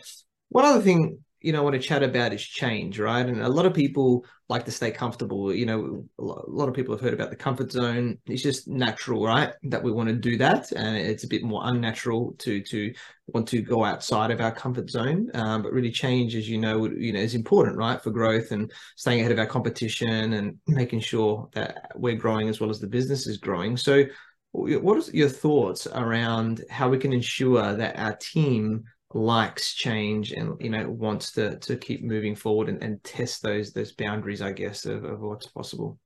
One 0.51 0.65
other 0.65 0.81
thing 0.83 1.19
you 1.41 1.53
know, 1.53 1.61
I 1.61 1.63
want 1.63 1.75
to 1.75 1.81
chat 1.81 2.03
about 2.03 2.33
is 2.33 2.43
change, 2.43 2.99
right? 2.99 3.25
And 3.25 3.41
a 3.41 3.49
lot 3.49 3.65
of 3.65 3.73
people 3.73 4.25
like 4.49 4.65
to 4.65 4.73
stay 4.73 4.91
comfortable. 4.91 5.55
You 5.55 5.67
know, 5.67 6.05
a 6.19 6.23
lot 6.23 6.69
of 6.69 6.75
people 6.75 6.95
have 6.95 7.01
heard 7.01 7.15
about 7.15 7.31
the 7.31 7.37
comfort 7.37 7.71
zone. 7.71 8.19
It's 8.27 8.43
just 8.43 8.67
natural, 8.67 9.25
right? 9.25 9.53
That 9.65 9.83
we 9.83 9.93
want 9.93 10.09
to 10.09 10.17
do 10.17 10.37
that, 10.39 10.73
and 10.73 10.97
it's 10.97 11.25
a 11.25 11.29
bit 11.29 11.45
more 11.45 11.63
unnatural 11.65 12.35
to 12.39 12.61
to 12.63 12.93
want 13.29 13.47
to 13.49 13.63
go 13.63 13.85
outside 13.85 14.31
of 14.33 14.41
our 14.41 14.51
comfort 14.51 14.91
zone. 14.91 15.31
Um, 15.35 15.63
but 15.63 15.73
really, 15.73 15.93
change, 15.93 16.35
as 16.35 16.49
you 16.49 16.59
know, 16.59 16.87
you 16.87 17.13
know, 17.13 17.21
is 17.21 17.35
important, 17.35 17.77
right, 17.77 18.03
for 18.03 18.11
growth 18.11 18.51
and 18.51 18.73
staying 18.97 19.21
ahead 19.21 19.33
of 19.33 19.39
our 19.39 19.47
competition 19.47 20.33
and 20.33 20.59
making 20.67 21.01
sure 21.01 21.49
that 21.53 21.93
we're 21.95 22.17
growing 22.17 22.49
as 22.49 22.59
well 22.61 22.71
as 22.71 22.81
the 22.81 22.89
business 22.89 23.29
is 23.29 23.37
growing. 23.37 23.77
So, 23.77 24.05
what 24.51 24.97
are 24.97 25.17
your 25.17 25.29
thoughts 25.29 25.87
around 25.87 26.65
how 26.71 26.89
we 26.89 26.99
can 26.99 27.13
ensure 27.13 27.75
that 27.75 27.97
our 27.97 28.17
team 28.17 28.85
likes 29.15 29.75
change 29.75 30.33
and 30.33 30.55
you 30.61 30.69
know 30.69 30.89
wants 30.89 31.33
to 31.33 31.59
to 31.61 31.77
keep 31.77 32.05
moving 32.05 32.35
forward 32.35 32.69
and, 32.69 32.83
and 32.83 33.03
test 33.03 33.43
those 33.43 33.73
those 33.73 33.93
boundaries 33.93 34.43
i 34.43 34.53
guess 34.53 34.85
of, 34.85 35.05
of 35.05 35.21
what's 35.21 35.47
possible. 35.47 35.99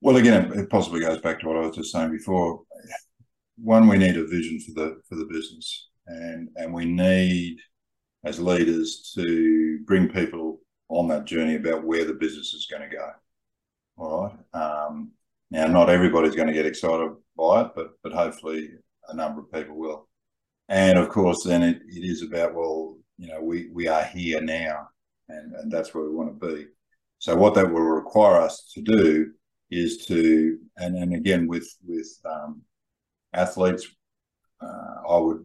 Well 0.00 0.16
again 0.16 0.52
it 0.52 0.70
possibly 0.70 1.00
goes 1.00 1.20
back 1.20 1.38
to 1.40 1.46
what 1.46 1.56
i 1.56 1.60
was 1.66 1.76
just 1.76 1.92
saying 1.92 2.10
before. 2.10 2.62
One 3.56 3.88
we 3.88 3.98
need 3.98 4.16
a 4.16 4.26
vision 4.26 4.58
for 4.60 4.72
the 4.72 5.00
for 5.08 5.14
the 5.14 5.26
business 5.26 5.88
and 6.06 6.48
and 6.56 6.74
we 6.74 6.86
need 6.86 7.58
as 8.24 8.40
leaders 8.40 9.12
to 9.14 9.78
bring 9.86 10.08
people 10.08 10.60
on 10.88 11.06
that 11.08 11.24
journey 11.24 11.54
about 11.54 11.84
where 11.84 12.04
the 12.04 12.14
business 12.14 12.52
is 12.52 12.66
going 12.68 12.82
to 12.82 12.96
go. 12.96 13.10
All 13.96 14.34
right? 14.52 14.60
Um, 14.60 15.12
now 15.52 15.66
not 15.66 15.88
everybody's 15.88 16.34
going 16.34 16.48
to 16.48 16.54
get 16.54 16.66
excited 16.66 17.12
by 17.36 17.62
it 17.62 17.70
but 17.76 17.90
but 18.02 18.12
hopefully 18.12 18.70
a 19.08 19.14
number 19.14 19.40
of 19.40 19.52
people 19.52 19.76
will 19.76 20.08
and 20.70 20.98
of 20.98 21.10
course, 21.10 21.44
then 21.44 21.62
it, 21.62 21.82
it 21.86 22.04
is 22.04 22.22
about, 22.22 22.54
well, 22.54 22.96
you 23.18 23.28
know, 23.28 23.42
we, 23.42 23.68
we 23.70 23.88
are 23.88 24.04
here 24.04 24.40
now 24.40 24.88
and, 25.28 25.54
and 25.54 25.70
that's 25.70 25.92
where 25.92 26.04
we 26.04 26.14
want 26.14 26.40
to 26.40 26.46
be. 26.46 26.66
So 27.18 27.36
what 27.36 27.54
that 27.54 27.70
will 27.70 27.82
require 27.82 28.40
us 28.40 28.72
to 28.74 28.80
do 28.80 29.32
is 29.70 30.06
to, 30.06 30.58
and, 30.78 30.96
and 30.96 31.14
again, 31.14 31.46
with, 31.46 31.68
with 31.86 32.08
um, 32.24 32.62
athletes, 33.34 33.86
uh, 34.62 35.06
I 35.06 35.18
would 35.18 35.44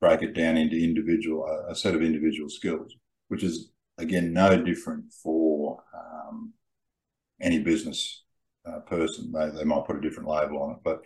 break 0.00 0.22
it 0.22 0.34
down 0.34 0.56
into 0.56 0.82
individual, 0.82 1.46
a 1.68 1.74
set 1.74 1.94
of 1.94 2.02
individual 2.02 2.48
skills, 2.48 2.94
which 3.28 3.42
is 3.42 3.72
again, 3.98 4.32
no 4.32 4.60
different 4.62 5.12
for 5.12 5.82
um, 5.94 6.52
any 7.40 7.58
business 7.58 8.22
uh, 8.66 8.80
person. 8.80 9.32
They, 9.32 9.50
they 9.50 9.64
might 9.64 9.86
put 9.86 9.96
a 9.96 10.00
different 10.00 10.28
label 10.28 10.62
on 10.62 10.72
it, 10.72 10.78
but 10.84 11.02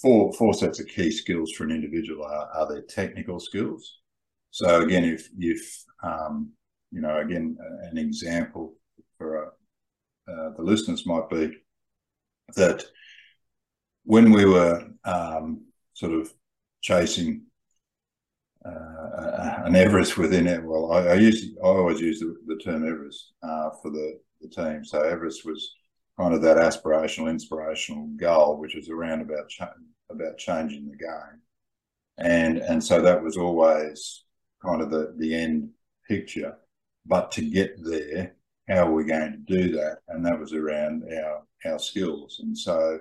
four 0.00 0.32
four 0.32 0.54
sets 0.54 0.80
of 0.80 0.86
key 0.86 1.10
skills 1.10 1.52
for 1.52 1.64
an 1.64 1.70
individual 1.70 2.24
are, 2.24 2.48
are 2.54 2.68
their 2.68 2.82
technical 2.82 3.40
skills. 3.40 3.98
So 4.50 4.80
again, 4.80 5.04
if 5.04 5.28
if 5.38 5.84
um, 6.02 6.52
you 6.90 7.00
know, 7.00 7.18
again, 7.18 7.56
an 7.90 7.98
example 7.98 8.74
for 9.18 9.46
uh, 9.46 9.50
uh, 10.32 10.50
the 10.56 10.62
listeners 10.62 11.06
might 11.06 11.28
be 11.28 11.52
that 12.56 12.84
when 14.04 14.32
we 14.32 14.44
were 14.44 14.88
um, 15.04 15.66
sort 15.92 16.12
of 16.12 16.32
chasing 16.80 17.42
uh, 18.64 19.62
an 19.64 19.76
Everest 19.76 20.16
within 20.16 20.46
it, 20.46 20.64
well, 20.64 20.92
I, 20.92 21.08
I 21.08 21.14
use 21.14 21.44
I 21.62 21.66
always 21.66 22.00
use 22.00 22.20
the, 22.20 22.34
the 22.46 22.56
term 22.56 22.88
Everest 22.88 23.32
uh, 23.42 23.70
for 23.82 23.90
the, 23.90 24.18
the 24.40 24.48
team. 24.48 24.84
So 24.84 25.02
Everest 25.02 25.44
was 25.44 25.74
kind 26.18 26.34
of 26.34 26.42
that 26.42 26.56
aspirational, 26.56 27.30
inspirational 27.30 28.08
goal, 28.16 28.58
which 28.58 28.74
is 28.76 28.88
around 28.88 29.20
about 29.22 29.48
cha- 29.48 29.72
about 30.10 30.38
changing 30.38 30.88
the 30.90 30.96
game, 30.96 31.40
and 32.18 32.58
and 32.58 32.82
so 32.82 33.00
that 33.02 33.22
was 33.22 33.36
always 33.36 34.24
kind 34.64 34.82
of 34.82 34.90
the 34.90 35.14
the 35.18 35.34
end 35.34 35.70
picture. 36.08 36.56
But 37.06 37.32
to 37.32 37.42
get 37.42 37.76
there, 37.82 38.34
how 38.68 38.88
are 38.88 38.92
we 38.92 39.04
going 39.04 39.32
to 39.32 39.56
do 39.56 39.72
that? 39.72 39.98
And 40.08 40.24
that 40.26 40.38
was 40.38 40.52
around 40.52 41.04
our 41.12 41.42
our 41.64 41.78
skills, 41.78 42.40
and 42.42 42.56
so 42.56 43.00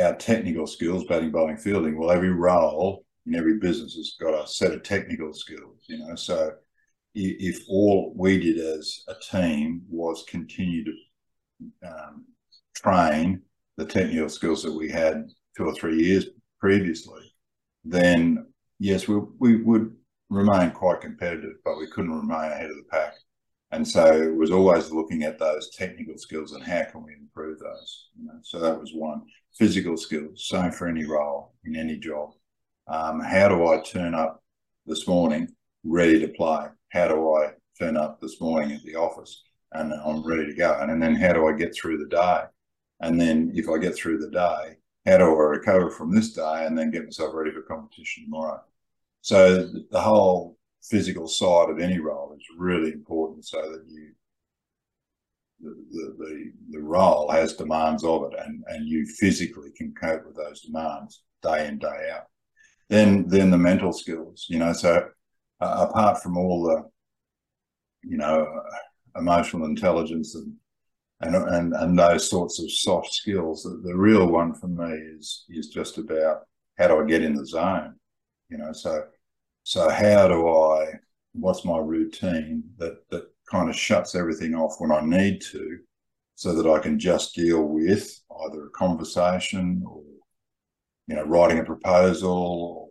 our 0.00 0.14
technical 0.16 0.66
skills, 0.66 1.04
batting, 1.04 1.30
bowling, 1.30 1.56
fielding. 1.56 1.98
Well, 1.98 2.10
every 2.10 2.30
role 2.30 3.04
in 3.26 3.34
every 3.34 3.58
business 3.58 3.94
has 3.94 4.16
got 4.20 4.34
a 4.34 4.46
set 4.46 4.72
of 4.72 4.82
technical 4.82 5.32
skills, 5.32 5.84
you 5.88 5.98
know. 5.98 6.14
So 6.14 6.52
if 7.14 7.64
all 7.68 8.12
we 8.16 8.38
did 8.38 8.58
as 8.58 9.02
a 9.08 9.14
team 9.30 9.82
was 9.88 10.24
continue 10.28 10.84
to 10.84 10.92
um, 11.86 12.24
train 12.74 13.42
the 13.76 13.84
technical 13.84 14.28
skills 14.28 14.62
that 14.62 14.72
we 14.72 14.90
had 14.90 15.28
two 15.56 15.64
or 15.64 15.74
three 15.74 16.02
years 16.02 16.26
previously, 16.58 17.32
then 17.84 18.46
yes, 18.78 19.08
we, 19.08 19.20
we 19.38 19.56
would 19.62 19.94
remain 20.28 20.70
quite 20.70 21.00
competitive, 21.00 21.56
but 21.64 21.78
we 21.78 21.86
couldn't 21.88 22.12
remain 22.12 22.52
ahead 22.52 22.70
of 22.70 22.76
the 22.76 22.84
pack. 22.90 23.14
And 23.72 23.86
so 23.86 24.04
it 24.04 24.34
was 24.34 24.50
always 24.50 24.90
looking 24.90 25.22
at 25.22 25.38
those 25.38 25.70
technical 25.70 26.18
skills 26.18 26.52
and 26.52 26.64
how 26.64 26.84
can 26.90 27.04
we 27.04 27.14
improve 27.14 27.58
those. 27.60 28.08
You 28.18 28.26
know? 28.26 28.38
So 28.42 28.58
that 28.58 28.78
was 28.78 28.92
one. 28.92 29.22
Physical 29.56 29.96
skills, 29.96 30.48
same 30.48 30.72
for 30.72 30.88
any 30.88 31.04
role 31.04 31.54
in 31.64 31.76
any 31.76 31.96
job. 31.98 32.30
Um, 32.88 33.20
how 33.20 33.48
do 33.48 33.66
I 33.68 33.80
turn 33.80 34.14
up 34.14 34.42
this 34.86 35.06
morning 35.06 35.48
ready 35.84 36.18
to 36.20 36.28
play? 36.28 36.66
How 36.90 37.08
do 37.08 37.34
I 37.36 37.52
turn 37.78 37.96
up 37.96 38.20
this 38.20 38.40
morning 38.40 38.72
at 38.72 38.82
the 38.82 38.96
office 38.96 39.44
and 39.72 39.92
I'm 39.92 40.26
ready 40.26 40.46
to 40.46 40.54
go? 40.54 40.78
And, 40.80 40.90
and 40.90 41.02
then 41.02 41.14
how 41.14 41.32
do 41.32 41.46
I 41.46 41.52
get 41.52 41.74
through 41.74 41.98
the 41.98 42.08
day? 42.08 42.42
And 43.00 43.20
then 43.20 43.52
if 43.54 43.68
I 43.68 43.78
get 43.78 43.94
through 43.94 44.18
the 44.18 44.30
day, 44.30 44.76
how 45.06 45.16
do 45.16 45.24
I 45.24 45.42
recover 45.44 45.90
from 45.90 46.14
this 46.14 46.32
day 46.32 46.66
and 46.66 46.76
then 46.76 46.90
get 46.90 47.04
myself 47.04 47.34
ready 47.34 47.50
for 47.50 47.62
competition 47.62 48.24
tomorrow? 48.24 48.62
So 49.22 49.68
the 49.90 50.00
whole 50.00 50.58
physical 50.82 51.28
side 51.28 51.70
of 51.70 51.78
any 51.78 51.98
role 51.98 52.34
is 52.38 52.46
really 52.56 52.92
important 52.92 53.44
so 53.44 53.60
that 53.60 53.84
you 53.88 54.12
the, 55.62 56.14
the, 56.18 56.52
the, 56.70 56.80
role 56.80 57.30
has 57.30 57.52
demands 57.52 58.02
of 58.02 58.32
it 58.32 58.38
and, 58.42 58.64
and 58.68 58.88
you 58.88 59.04
physically 59.04 59.70
can 59.76 59.92
cope 59.92 60.24
with 60.24 60.34
those 60.34 60.62
demands 60.62 61.22
day 61.42 61.68
in, 61.68 61.78
day 61.78 62.10
out. 62.14 62.28
Then 62.88 63.28
then 63.28 63.50
the 63.50 63.58
mental 63.58 63.92
skills, 63.92 64.46
you 64.48 64.58
know, 64.58 64.72
so 64.72 65.10
uh, 65.60 65.86
apart 65.88 66.22
from 66.22 66.38
all 66.38 66.62
the, 66.62 68.08
you 68.08 68.16
know, 68.16 68.46
emotional 69.16 69.66
intelligence 69.66 70.34
and 70.34 70.54
and, 71.22 71.34
and, 71.34 71.74
and 71.74 71.98
those 71.98 72.30
sorts 72.30 72.62
of 72.62 72.72
soft 72.72 73.12
skills. 73.12 73.62
The, 73.62 73.80
the, 73.84 73.94
real 73.94 74.26
one 74.26 74.54
for 74.54 74.68
me 74.68 74.90
is 75.18 75.44
is 75.50 75.68
just 75.68 75.98
about 75.98 76.46
how 76.78 76.88
do 76.88 76.98
I 76.98 77.04
get 77.04 77.22
in 77.22 77.34
the 77.34 77.46
zone, 77.46 77.96
you 78.48 78.58
know. 78.58 78.72
So 78.72 79.04
so 79.62 79.90
how 79.90 80.28
do 80.28 80.48
I? 80.48 80.94
What's 81.32 81.64
my 81.64 81.78
routine 81.78 82.64
that 82.78 83.08
that 83.10 83.24
kind 83.50 83.68
of 83.68 83.76
shuts 83.76 84.14
everything 84.14 84.54
off 84.54 84.76
when 84.78 84.92
I 84.92 85.00
need 85.02 85.42
to, 85.52 85.78
so 86.34 86.54
that 86.54 86.70
I 86.70 86.78
can 86.78 86.98
just 86.98 87.34
deal 87.34 87.64
with 87.64 88.18
either 88.46 88.66
a 88.66 88.70
conversation 88.70 89.82
or 89.86 90.02
you 91.06 91.16
know 91.16 91.24
writing 91.24 91.58
a 91.58 91.64
proposal 91.64 92.32
or 92.32 92.88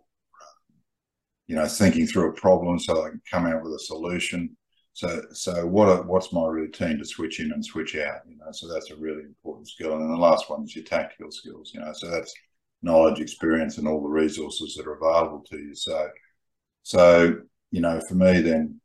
you 1.48 1.56
know 1.56 1.66
thinking 1.66 2.06
through 2.06 2.30
a 2.30 2.34
problem 2.34 2.78
so 2.78 3.04
I 3.04 3.10
can 3.10 3.22
come 3.28 3.46
out 3.46 3.62
with 3.62 3.72
a 3.72 3.78
solution 3.80 4.56
so, 4.92 5.22
so 5.32 5.66
what 5.66 5.88
are, 5.88 6.02
what's 6.02 6.32
my 6.32 6.46
routine 6.46 6.98
to 6.98 7.04
switch 7.04 7.40
in 7.40 7.52
and 7.52 7.64
switch 7.64 7.96
out? 7.96 8.20
You 8.28 8.36
know, 8.36 8.52
so 8.52 8.68
that's 8.68 8.90
a 8.90 8.96
really 8.96 9.22
important 9.22 9.68
skill. 9.68 9.94
And 9.94 10.10
the 10.10 10.16
last 10.16 10.50
one 10.50 10.64
is 10.64 10.74
your 10.74 10.84
tactical 10.84 11.30
skills. 11.30 11.72
You 11.72 11.80
know, 11.80 11.92
so 11.94 12.10
that's 12.10 12.34
knowledge, 12.82 13.20
experience, 13.20 13.78
and 13.78 13.86
all 13.86 14.02
the 14.02 14.08
resources 14.08 14.74
that 14.74 14.86
are 14.86 14.94
available 14.94 15.44
to 15.50 15.58
you. 15.58 15.74
So, 15.74 16.08
so 16.82 17.36
you 17.70 17.80
know, 17.80 18.00
for 18.08 18.14
me, 18.14 18.40
then 18.40 18.80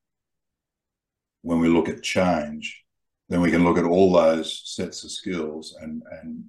when 1.41 1.59
we 1.59 1.69
look 1.69 1.89
at 1.89 2.03
change, 2.03 2.83
then 3.29 3.41
we 3.41 3.51
can 3.51 3.63
look 3.63 3.77
at 3.77 3.85
all 3.85 4.13
those 4.13 4.61
sets 4.65 5.03
of 5.03 5.11
skills, 5.11 5.75
and 5.81 6.03
and 6.21 6.43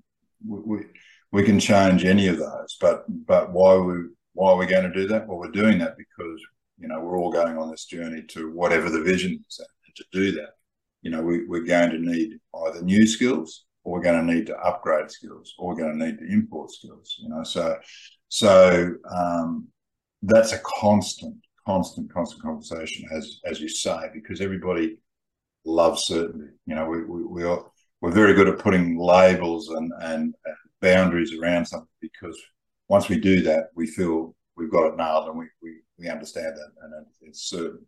we 0.47 0.85
we 1.33 1.43
can 1.43 1.59
change 1.59 2.05
any 2.05 2.29
of 2.29 2.39
those. 2.39 2.77
But 2.81 3.05
but 3.09 3.53
why 3.53 3.77
we 3.77 3.95
why 4.35 4.51
are 4.53 4.57
we 4.57 4.67
going 4.67 4.91
to 4.91 5.01
do 5.01 5.09
that? 5.09 5.27
Well, 5.27 5.39
we're 5.39 5.51
doing 5.51 5.79
that 5.79 5.97
because 5.97 6.41
you 6.79 6.89
know, 6.89 7.01
we're 7.01 7.18
all 7.18 7.33
going 7.33 7.59
on 7.59 7.70
this 7.70 7.87
journey 7.87 8.22
to 8.29 8.51
whatever 8.53 8.91
the 8.91 9.03
vision 9.03 9.33
is. 9.49 9.59
And 9.59 9.97
to 9.97 10.05
do 10.12 10.33
that, 10.33 10.51
you 11.03 11.11
know, 11.11 11.22
we, 11.22 11.47
we're 11.47 11.64
going 11.64 11.91
to 11.91 11.99
need 11.99 12.39
either 12.66 12.83
new 12.83 13.07
skills 13.07 13.64
or 13.85 13.95
we're 13.95 14.03
going 14.03 14.27
to 14.27 14.35
need 14.35 14.47
to 14.47 14.59
upgrade 14.59 15.11
skills 15.11 15.55
or 15.59 15.68
we're 15.68 15.81
going 15.81 15.99
to 15.99 16.05
need 16.05 16.18
to 16.18 16.27
import 16.27 16.70
skills, 16.70 17.16
you 17.18 17.29
know. 17.29 17.43
So, 17.45 17.79
so 18.29 18.95
um, 19.11 19.68
that's 20.22 20.53
a 20.53 20.61
constant, 20.81 21.37
constant, 21.66 22.12
constant 22.12 22.43
conversation, 22.43 23.09
as 23.12 23.41
as 23.45 23.61
you 23.61 23.68
say, 23.68 24.11
because 24.12 24.41
everybody 24.41 24.99
loves 25.64 26.05
certainty. 26.05 26.53
You 26.66 26.74
know, 26.74 26.87
we 26.87 27.05
we, 27.05 27.24
we 27.24 27.45
are, 27.45 27.64
we're 28.01 28.12
very 28.12 28.35
good 28.35 28.49
at 28.49 28.59
putting 28.59 28.99
labels 28.99 29.68
and, 29.70 29.93
and 30.01 30.35
boundaries 30.81 31.33
around 31.33 31.66
something 31.66 31.89
because 32.01 32.39
once 32.89 33.09
we 33.09 33.18
do 33.18 33.43
that, 33.43 33.68
we 33.74 33.87
feel 33.87 34.35
we've 34.57 34.70
got 34.70 34.87
it 34.89 34.97
nailed 34.97 35.29
and 35.29 35.39
we, 35.39 35.47
we 35.62 35.81
we 35.99 36.09
understand 36.09 36.57
that 36.57 36.70
and 36.82 37.07
it's 37.22 37.49
certain. 37.49 37.84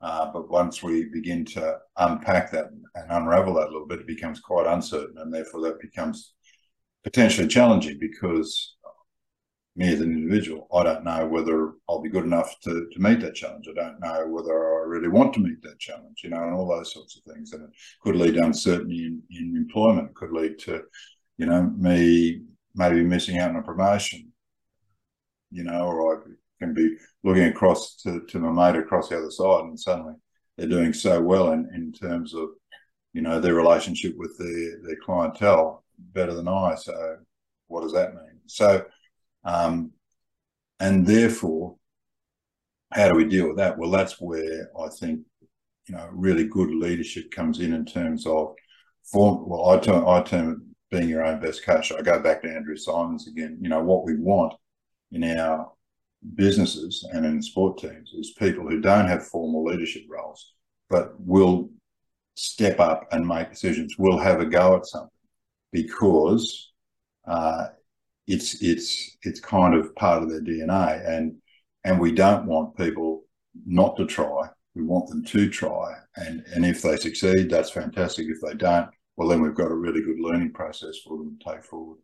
Uh, 0.00 0.30
but 0.32 0.50
once 0.50 0.82
we 0.82 1.04
begin 1.12 1.44
to 1.44 1.76
unpack 1.98 2.50
that 2.50 2.70
and 2.94 3.10
unravel 3.10 3.54
that 3.54 3.68
a 3.68 3.72
little 3.72 3.86
bit, 3.86 4.00
it 4.00 4.06
becomes 4.06 4.40
quite 4.40 4.66
uncertain, 4.66 5.18
and 5.18 5.32
therefore 5.32 5.60
that 5.60 5.78
becomes 5.80 6.32
potentially 7.04 7.46
challenging 7.46 7.98
because 7.98 8.76
me 9.76 9.92
as 9.92 10.00
an 10.00 10.12
individual, 10.12 10.66
I 10.74 10.82
don't 10.82 11.04
know 11.04 11.26
whether 11.26 11.72
I'll 11.88 12.02
be 12.02 12.08
good 12.08 12.24
enough 12.24 12.58
to, 12.60 12.88
to 12.90 12.98
meet 12.98 13.20
that 13.20 13.34
challenge. 13.34 13.68
I 13.68 13.74
don't 13.74 14.00
know 14.00 14.26
whether 14.26 14.80
I 14.80 14.84
really 14.86 15.08
want 15.08 15.32
to 15.34 15.40
meet 15.40 15.62
that 15.62 15.78
challenge, 15.78 16.20
you 16.24 16.30
know, 16.30 16.42
and 16.42 16.54
all 16.54 16.68
those 16.68 16.92
sorts 16.92 17.16
of 17.16 17.32
things. 17.32 17.52
And 17.52 17.64
it 17.64 17.70
could 18.02 18.16
lead 18.16 18.34
to 18.34 18.44
uncertainty 18.44 19.04
in, 19.06 19.22
in 19.30 19.56
employment, 19.56 20.10
it 20.10 20.14
could 20.14 20.32
lead 20.32 20.58
to, 20.60 20.82
you 21.38 21.46
know, 21.46 21.62
me 21.62 22.42
maybe 22.74 23.02
missing 23.02 23.38
out 23.38 23.50
on 23.50 23.56
a 23.56 23.62
promotion, 23.62 24.32
you 25.50 25.64
know, 25.64 25.86
or 25.86 26.16
I 26.16 26.24
can 26.60 26.74
be 26.74 26.96
looking 27.24 27.44
across 27.44 27.96
to, 27.96 28.20
to 28.28 28.38
my 28.38 28.72
mate 28.72 28.78
across 28.78 29.08
the 29.08 29.16
other 29.16 29.30
side 29.30 29.64
and 29.64 29.78
suddenly 29.78 30.14
they're 30.56 30.68
doing 30.68 30.92
so 30.92 31.20
well 31.20 31.52
in, 31.52 31.68
in 31.74 31.92
terms 31.92 32.34
of 32.34 32.50
you 33.12 33.22
know 33.22 33.40
their 33.40 33.54
relationship 33.54 34.14
with 34.16 34.36
their, 34.38 34.78
their 34.86 34.96
clientele 35.04 35.84
better 35.98 36.34
than 36.34 36.48
I. 36.48 36.74
So 36.76 37.16
what 37.68 37.82
does 37.82 37.92
that 37.92 38.14
mean? 38.14 38.40
So 38.46 38.84
um, 39.44 39.92
and 40.78 41.06
therefore, 41.06 41.76
how 42.92 43.08
do 43.08 43.16
we 43.16 43.24
deal 43.24 43.48
with 43.48 43.56
that? 43.58 43.78
Well, 43.78 43.90
that's 43.90 44.20
where 44.20 44.70
I 44.78 44.88
think 44.88 45.20
you 45.86 45.94
know 45.94 46.08
really 46.12 46.44
good 46.44 46.70
leadership 46.70 47.30
comes 47.30 47.60
in 47.60 47.72
in 47.72 47.84
terms 47.84 48.26
of 48.26 48.54
form. 49.04 49.48
Well, 49.48 49.70
I 49.70 49.78
term 49.78 50.06
I 50.06 50.22
term 50.22 50.50
it 50.50 50.58
being 50.90 51.08
your 51.08 51.24
own 51.24 51.40
best 51.40 51.64
coach. 51.64 51.92
I 51.92 52.02
go 52.02 52.20
back 52.20 52.42
to 52.42 52.50
Andrew 52.50 52.76
Symonds 52.76 53.28
again. 53.28 53.58
You 53.60 53.68
know 53.68 53.82
what 53.82 54.04
we 54.04 54.16
want 54.16 54.54
in 55.12 55.24
our 55.24 55.70
businesses 56.34 57.06
and 57.12 57.24
in 57.24 57.42
sport 57.42 57.78
teams 57.78 58.12
is 58.12 58.32
people 58.38 58.68
who 58.68 58.80
don't 58.80 59.08
have 59.08 59.26
formal 59.26 59.64
leadership 59.64 60.02
roles, 60.08 60.54
but 60.88 61.14
will 61.20 61.70
step 62.36 62.80
up 62.80 63.06
and 63.12 63.26
make 63.26 63.50
decisions, 63.50 63.96
will 63.98 64.18
have 64.18 64.40
a 64.40 64.46
go 64.46 64.76
at 64.76 64.86
something 64.86 65.10
because 65.72 66.72
uh, 67.26 67.66
it's 68.26 68.62
it's 68.62 69.16
it's 69.22 69.40
kind 69.40 69.74
of 69.74 69.94
part 69.96 70.22
of 70.22 70.30
their 70.30 70.40
DNA, 70.40 71.08
and 71.08 71.36
and 71.84 72.00
we 72.00 72.12
don't 72.12 72.46
want 72.46 72.76
people 72.76 73.24
not 73.66 73.96
to 73.96 74.06
try. 74.06 74.48
We 74.74 74.82
want 74.82 75.08
them 75.08 75.24
to 75.24 75.50
try, 75.50 75.94
and 76.16 76.44
and 76.54 76.64
if 76.64 76.82
they 76.82 76.96
succeed, 76.96 77.50
that's 77.50 77.70
fantastic. 77.70 78.26
If 78.28 78.40
they 78.40 78.54
don't, 78.54 78.88
well, 79.16 79.28
then 79.28 79.42
we've 79.42 79.54
got 79.54 79.70
a 79.70 79.74
really 79.74 80.02
good 80.02 80.20
learning 80.20 80.52
process 80.52 80.98
for 81.04 81.18
them 81.18 81.38
to 81.38 81.52
take 81.52 81.64
forward. 81.64 81.98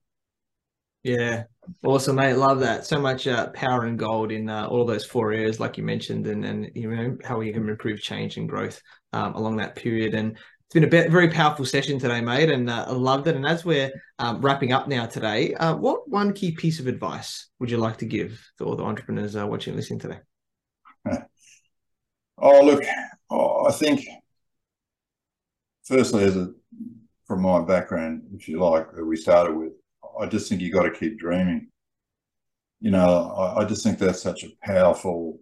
Yeah, 1.06 1.44
awesome, 1.84 2.16
mate. 2.16 2.34
Love 2.34 2.58
that. 2.58 2.84
So 2.84 3.00
much 3.00 3.28
uh, 3.28 3.50
power 3.50 3.84
and 3.84 3.96
gold 3.96 4.32
in 4.32 4.50
uh, 4.50 4.66
all 4.66 4.84
those 4.84 5.04
four 5.04 5.32
areas, 5.32 5.60
like 5.60 5.78
you 5.78 5.84
mentioned, 5.84 6.26
and 6.26 6.44
and 6.44 6.68
you 6.74 6.90
know 6.90 7.16
how 7.22 7.38
we 7.38 7.52
can 7.52 7.68
improve 7.68 8.00
change 8.00 8.36
and 8.36 8.48
growth 8.48 8.82
um, 9.12 9.34
along 9.36 9.58
that 9.58 9.76
period. 9.76 10.14
And 10.14 10.32
it's 10.32 10.74
been 10.74 10.82
a 10.82 10.88
bit, 10.88 11.12
very 11.12 11.28
powerful 11.30 11.64
session 11.64 12.00
today, 12.00 12.20
mate, 12.20 12.50
and 12.50 12.68
uh, 12.68 12.86
I 12.88 12.92
loved 12.92 13.28
it. 13.28 13.36
And 13.36 13.46
as 13.46 13.64
we're 13.64 13.92
um, 14.18 14.40
wrapping 14.40 14.72
up 14.72 14.88
now 14.88 15.06
today, 15.06 15.54
uh, 15.54 15.76
what 15.76 16.10
one 16.10 16.32
key 16.32 16.50
piece 16.50 16.80
of 16.80 16.88
advice 16.88 17.50
would 17.60 17.70
you 17.70 17.76
like 17.76 17.98
to 17.98 18.06
give 18.06 18.44
to 18.58 18.64
all 18.64 18.74
the 18.74 18.82
entrepreneurs 18.82 19.36
uh, 19.36 19.46
watching 19.46 19.74
and 19.74 19.76
listening 19.76 20.00
today? 20.00 20.18
Oh, 22.38 22.64
look, 22.64 22.82
oh, 23.30 23.66
I 23.68 23.70
think 23.70 24.04
firstly, 25.84 26.24
as 26.24 26.36
a 26.36 26.52
from 27.28 27.42
my 27.42 27.64
background, 27.64 28.22
if 28.34 28.48
you 28.48 28.58
like, 28.58 28.92
that 28.92 29.04
we 29.04 29.16
started 29.16 29.56
with, 29.56 29.72
I 30.20 30.26
just 30.26 30.48
think 30.48 30.60
you 30.60 30.72
got 30.72 30.84
to 30.84 30.90
keep 30.90 31.18
dreaming. 31.18 31.68
You 32.80 32.90
know, 32.90 33.30
I, 33.30 33.62
I 33.62 33.64
just 33.64 33.82
think 33.82 33.98
that's 33.98 34.22
such 34.22 34.44
a 34.44 34.50
powerful 34.62 35.40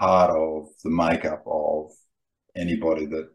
part 0.00 0.30
of 0.30 0.68
the 0.82 0.90
makeup 0.90 1.44
of 1.46 1.90
anybody 2.56 3.06
that 3.06 3.30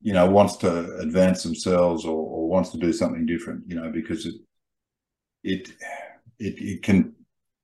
you 0.00 0.12
know 0.12 0.28
wants 0.30 0.56
to 0.56 0.98
advance 0.98 1.42
themselves 1.42 2.04
or, 2.04 2.16
or, 2.16 2.48
wants 2.48 2.70
to 2.70 2.78
do 2.78 2.92
something 2.92 3.26
different 3.26 3.64
you 3.66 3.74
know 3.74 3.90
because 3.90 4.24
it 4.24 4.34
it 5.42 5.68
it, 6.38 6.54
it 6.58 6.82
can 6.82 7.12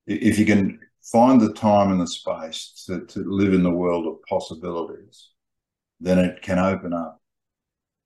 if 0.07 0.39
you 0.39 0.45
can 0.45 0.81
find 1.13 1.41
the 1.41 1.53
time 1.53 1.93
and 1.93 2.01
the 2.01 2.07
space 2.07 2.85
to, 2.87 3.07
to 3.07 3.21
live 3.21 3.53
in 3.55 3.63
the 3.63 3.71
world 3.71 4.07
of 4.07 4.23
possibilities 4.29 5.31
then 6.01 6.19
it 6.19 6.43
can 6.43 6.59
open 6.59 6.93
up 6.93 7.21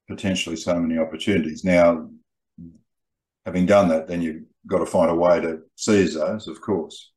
potentially 0.08 0.56
so 0.56 0.78
many 0.78 0.98
opportunities 0.98 1.64
now 1.64 2.08
having 3.46 3.66
done 3.66 3.88
that, 3.88 4.08
then 4.08 4.22
you've 4.22 4.44
got 4.68 4.80
to 4.80 4.86
find 4.86 5.10
a 5.10 5.14
way 5.14 5.40
to 5.40 5.60
seize 5.76 6.14
those, 6.14 6.48
of 6.48 6.60
course. 6.60 7.12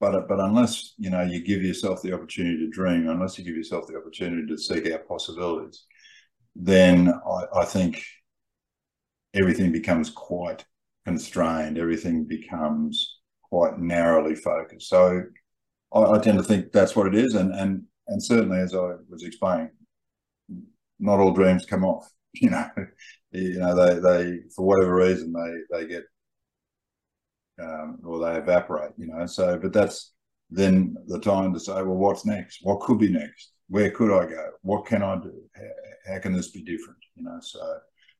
but 0.00 0.14
uh, 0.14 0.22
but 0.28 0.40
unless 0.40 0.94
you 0.98 1.10
know 1.10 1.22
you 1.22 1.42
give 1.42 1.62
yourself 1.62 2.02
the 2.02 2.12
opportunity 2.14 2.58
to 2.58 2.70
dream, 2.70 3.08
unless 3.08 3.38
you 3.38 3.44
give 3.44 3.56
yourself 3.56 3.86
the 3.86 3.96
opportunity 3.98 4.46
to 4.46 4.58
seek 4.58 4.90
out 4.90 5.08
possibilities, 5.08 5.84
then 6.56 7.08
I, 7.08 7.60
I 7.60 7.64
think 7.64 8.02
everything 9.34 9.72
becomes 9.72 10.10
quite 10.10 10.64
constrained. 11.06 11.78
Everything 11.78 12.24
becomes 12.26 13.18
quite 13.42 13.78
narrowly 13.78 14.34
focused. 14.34 14.88
So 14.88 15.22
I, 15.94 16.00
I 16.00 16.18
tend 16.18 16.38
to 16.38 16.44
think 16.44 16.72
that's 16.72 16.96
what 16.96 17.06
it 17.06 17.14
is, 17.14 17.34
and 17.34 17.52
and 17.54 17.84
and 18.08 18.22
certainly 18.22 18.58
as 18.58 18.74
I 18.74 18.94
was 19.08 19.22
explaining, 19.22 19.70
not 20.98 21.20
all 21.20 21.32
dreams 21.32 21.66
come 21.66 21.84
off. 21.84 22.10
You 22.32 22.50
know, 22.50 22.68
you 23.32 23.58
know 23.58 23.74
they 23.74 23.98
they 23.98 24.38
for 24.54 24.64
whatever 24.64 24.94
reason 24.94 25.32
they 25.32 25.78
they 25.78 25.88
get 25.88 26.04
um, 27.60 27.98
or 28.04 28.20
they 28.20 28.38
evaporate. 28.38 28.92
You 28.96 29.08
know, 29.08 29.26
so 29.26 29.58
but 29.58 29.72
that's 29.72 30.12
then 30.50 30.96
the 31.06 31.20
time 31.20 31.52
to 31.54 31.60
say, 31.60 31.74
well, 31.74 31.96
what's 31.96 32.24
next? 32.24 32.58
What 32.62 32.80
could 32.80 32.98
be 32.98 33.08
next? 33.08 33.52
Where 33.68 33.90
could 33.90 34.12
I 34.12 34.28
go? 34.28 34.50
What 34.62 34.86
can 34.86 35.02
I 35.02 35.16
do? 35.16 35.32
How, 35.54 36.14
how 36.14 36.18
can 36.20 36.32
this 36.32 36.50
be 36.50 36.62
different? 36.62 36.98
You 37.14 37.24
know, 37.24 37.38
so 37.40 37.60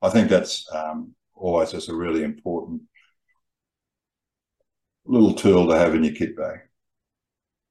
I 0.02 0.08
think 0.10 0.28
that's 0.28 0.64
um, 0.72 1.14
always 1.34 1.72
just 1.72 1.88
a 1.88 1.94
really 1.94 2.22
important 2.22 2.82
little 5.04 5.34
tool 5.34 5.68
to 5.68 5.78
have 5.78 5.94
in 5.94 6.04
your 6.04 6.14
kit 6.14 6.36
bag. 6.36 6.58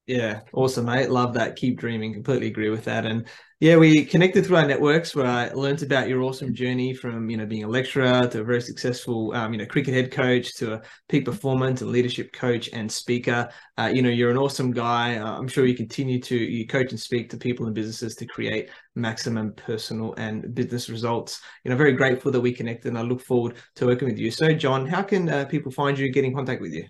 Yeah, 0.08 0.42
awesome, 0.54 0.86
mate. 0.86 1.10
Love 1.10 1.36
that. 1.36 1.56
Keep 1.56 1.80
dreaming. 1.80 2.14
Completely 2.14 2.48
agree 2.48 2.70
with 2.70 2.86
that. 2.86 3.06
And 3.06 3.28
yeah, 3.62 3.76
we 3.76 4.06
connected 4.06 4.46
through 4.46 4.56
our 4.56 4.66
networks 4.66 5.14
where 5.14 5.26
I 5.26 5.50
learned 5.50 5.84
about 5.84 6.08
your 6.08 6.22
awesome 6.22 6.54
journey 6.54 6.94
from 6.94 7.30
you 7.30 7.36
know 7.36 7.46
being 7.46 7.66
a 7.66 7.68
lecturer 7.68 8.26
to 8.26 8.40
a 8.40 8.44
very 8.44 8.62
successful 8.62 9.34
um, 9.36 9.52
you 9.52 9.60
know 9.60 9.66
cricket 9.66 9.94
head 9.94 10.12
coach 10.12 10.56
to 10.56 10.76
a 10.76 10.82
peak 11.10 11.26
performance 11.26 11.82
and 11.82 11.92
leadership 11.92 12.32
coach 12.32 12.70
and 12.72 12.90
speaker. 12.90 13.50
Uh, 13.78 13.92
you 13.94 14.02
know, 14.02 14.10
you're 14.10 14.32
an 14.32 14.38
awesome 14.38 14.72
guy. 14.72 15.18
Uh, 15.18 15.38
I'm 15.38 15.50
sure 15.50 15.66
you 15.66 15.76
continue 15.76 16.22
to 16.22 16.38
you 16.38 16.68
coach 16.68 16.92
and 16.92 17.00
speak 17.00 17.30
to 17.32 17.38
people 17.38 17.66
and 17.66 17.76
businesses 17.76 18.16
to 18.16 18.26
create 18.26 18.70
maximum 18.96 19.52
personal 19.52 20.14
and 20.16 20.56
business 20.56 20.88
results. 20.88 21.42
You 21.66 21.72
know, 21.72 21.76
very 21.76 21.94
grateful 21.94 22.32
that 22.32 22.40
we 22.40 22.54
connected, 22.54 22.88
and 22.88 22.98
I 22.98 23.02
look 23.02 23.22
forward 23.22 23.58
to 23.76 23.88
working 23.88 24.08
with 24.08 24.18
you. 24.18 24.32
So, 24.32 24.54
John, 24.54 24.88
how 24.88 25.02
can 25.02 25.28
uh, 25.28 25.44
people 25.46 25.74
find 25.74 26.00
you, 26.00 26.10
get 26.14 26.24
in 26.24 26.34
contact 26.34 26.62
with 26.62 26.72
you? 26.72 26.88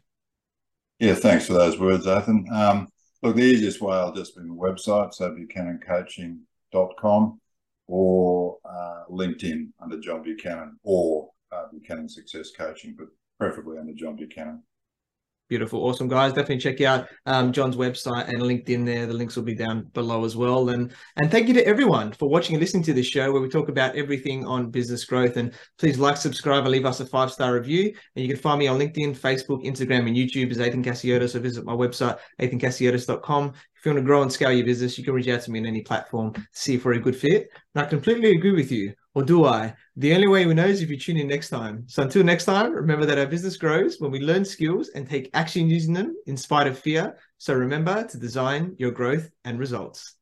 Yeah, 0.99 1.15
thanks 1.15 1.47
for 1.47 1.53
those 1.53 1.80
words, 1.80 2.05
Athin. 2.05 2.47
Um, 2.51 2.89
Look, 3.22 3.36
the 3.36 3.41
easiest 3.41 3.82
way 3.82 3.97
I'll 3.97 4.13
just 4.13 4.34
be 4.36 4.43
my 4.43 4.55
website, 4.55 5.13
so 5.13 5.36
buchanancoaching.com 6.74 7.39
or 7.88 8.57
uh, 8.65 9.03
LinkedIn 9.09 9.70
under 9.82 9.99
John 9.99 10.24
Buchanan 10.24 10.78
or 10.84 11.30
uh, 11.51 11.63
Buchanan 11.72 12.07
Success 12.07 12.51
Coaching, 12.55 12.95
but 12.97 13.07
preferably 13.39 13.78
under 13.80 13.93
John 13.93 14.15
Buchanan. 14.15 14.63
Beautiful. 15.50 15.84
Awesome, 15.84 16.08
guys. 16.08 16.32
Definitely 16.32 16.60
check 16.60 16.80
out 16.82 17.08
um, 17.26 17.52
John's 17.52 17.76
website 17.76 18.30
and 18.30 18.38
LinkedIn 18.38 18.86
there. 18.86 19.08
The 19.08 19.14
links 19.14 19.36
will 19.36 19.43
be 19.43 19.56
down 19.56 19.86
below 19.95 20.24
as 20.24 20.38
well. 20.38 20.70
And 20.70 20.93
and 21.18 21.32
thank 21.32 21.47
you 21.47 21.56
to 21.56 21.66
everyone 21.66 22.12
for 22.12 22.30
watching 22.30 22.56
and 22.56 22.62
listening 22.62 22.84
to 22.84 22.93
this 22.93 23.08
show 23.08 23.32
where 23.32 23.41
we 23.41 23.50
talk 23.50 23.68
about 23.68 23.95
everything 23.95 24.45
on 24.45 24.70
business 24.70 25.06
growth. 25.06 25.38
And 25.38 25.56
please 25.80 25.97
like, 25.97 26.18
subscribe, 26.18 26.66
and 26.66 26.72
leave 26.72 26.86
us 26.86 27.00
a 27.00 27.06
five 27.06 27.32
star 27.32 27.56
review. 27.56 27.91
And 28.16 28.24
you 28.24 28.32
can 28.32 28.39
find 28.39 28.60
me 28.60 28.68
on 28.68 28.80
LinkedIn, 28.80 29.18
Facebook, 29.18 29.66
Instagram, 29.66 30.08
and 30.08 30.16
YouTube 30.16 30.52
as 30.52 30.60
Athin 30.60 30.86
Cassiotis. 30.86 31.32
So 31.32 31.39
visit 31.39 31.66
my 31.66 31.74
website, 31.74 32.20
athincassiotis.com. 32.39 33.54
If 33.76 33.86
you 33.86 33.91
want 33.91 34.04
to 34.04 34.06
grow 34.06 34.22
and 34.22 34.32
scale 34.32 34.52
your 34.52 34.66
business, 34.66 35.00
you 35.00 35.04
can 35.04 35.16
reach 35.16 35.30
out 35.30 35.41
to 35.41 35.52
me 35.52 35.60
on 35.60 35.66
any 35.66 35.82
platform 35.82 36.34
see 36.52 36.76
if 36.76 36.86
we're 36.86 36.93
a 36.93 37.00
good 37.00 37.16
fit. 37.16 37.50
And 37.74 37.84
I 37.84 37.89
completely 37.89 38.32
agree 38.32 38.52
with 38.52 38.72
you. 38.72 38.93
Or 39.16 39.24
do 39.24 39.45
I? 39.45 39.74
The 39.95 40.14
only 40.14 40.28
way 40.28 40.45
we 40.45 40.53
know 40.53 40.68
is 40.68 40.82
if 40.82 40.89
you 40.89 40.97
tune 40.97 41.18
in 41.18 41.28
next 41.28 41.49
time. 41.49 41.84
So 41.88 42.03
until 42.03 42.24
next 42.24 42.45
time, 42.45 42.72
remember 42.72 43.05
that 43.07 43.18
our 43.18 43.26
business 43.26 43.57
grows 43.57 43.99
when 43.99 44.12
we 44.12 44.20
learn 44.20 44.45
skills 44.45 44.89
and 44.89 45.10
take 45.10 45.30
action 45.34 45.70
using 45.70 45.93
them 45.93 46.16
in 46.28 46.38
spite 46.38 46.68
of 46.68 46.78
fear. 46.78 47.18
So 47.38 47.53
remember 47.53 48.05
to 48.05 48.18
design 48.18 48.76
your 48.78 48.91
growth 48.91 49.30
and 49.43 49.57
results. 49.57 50.16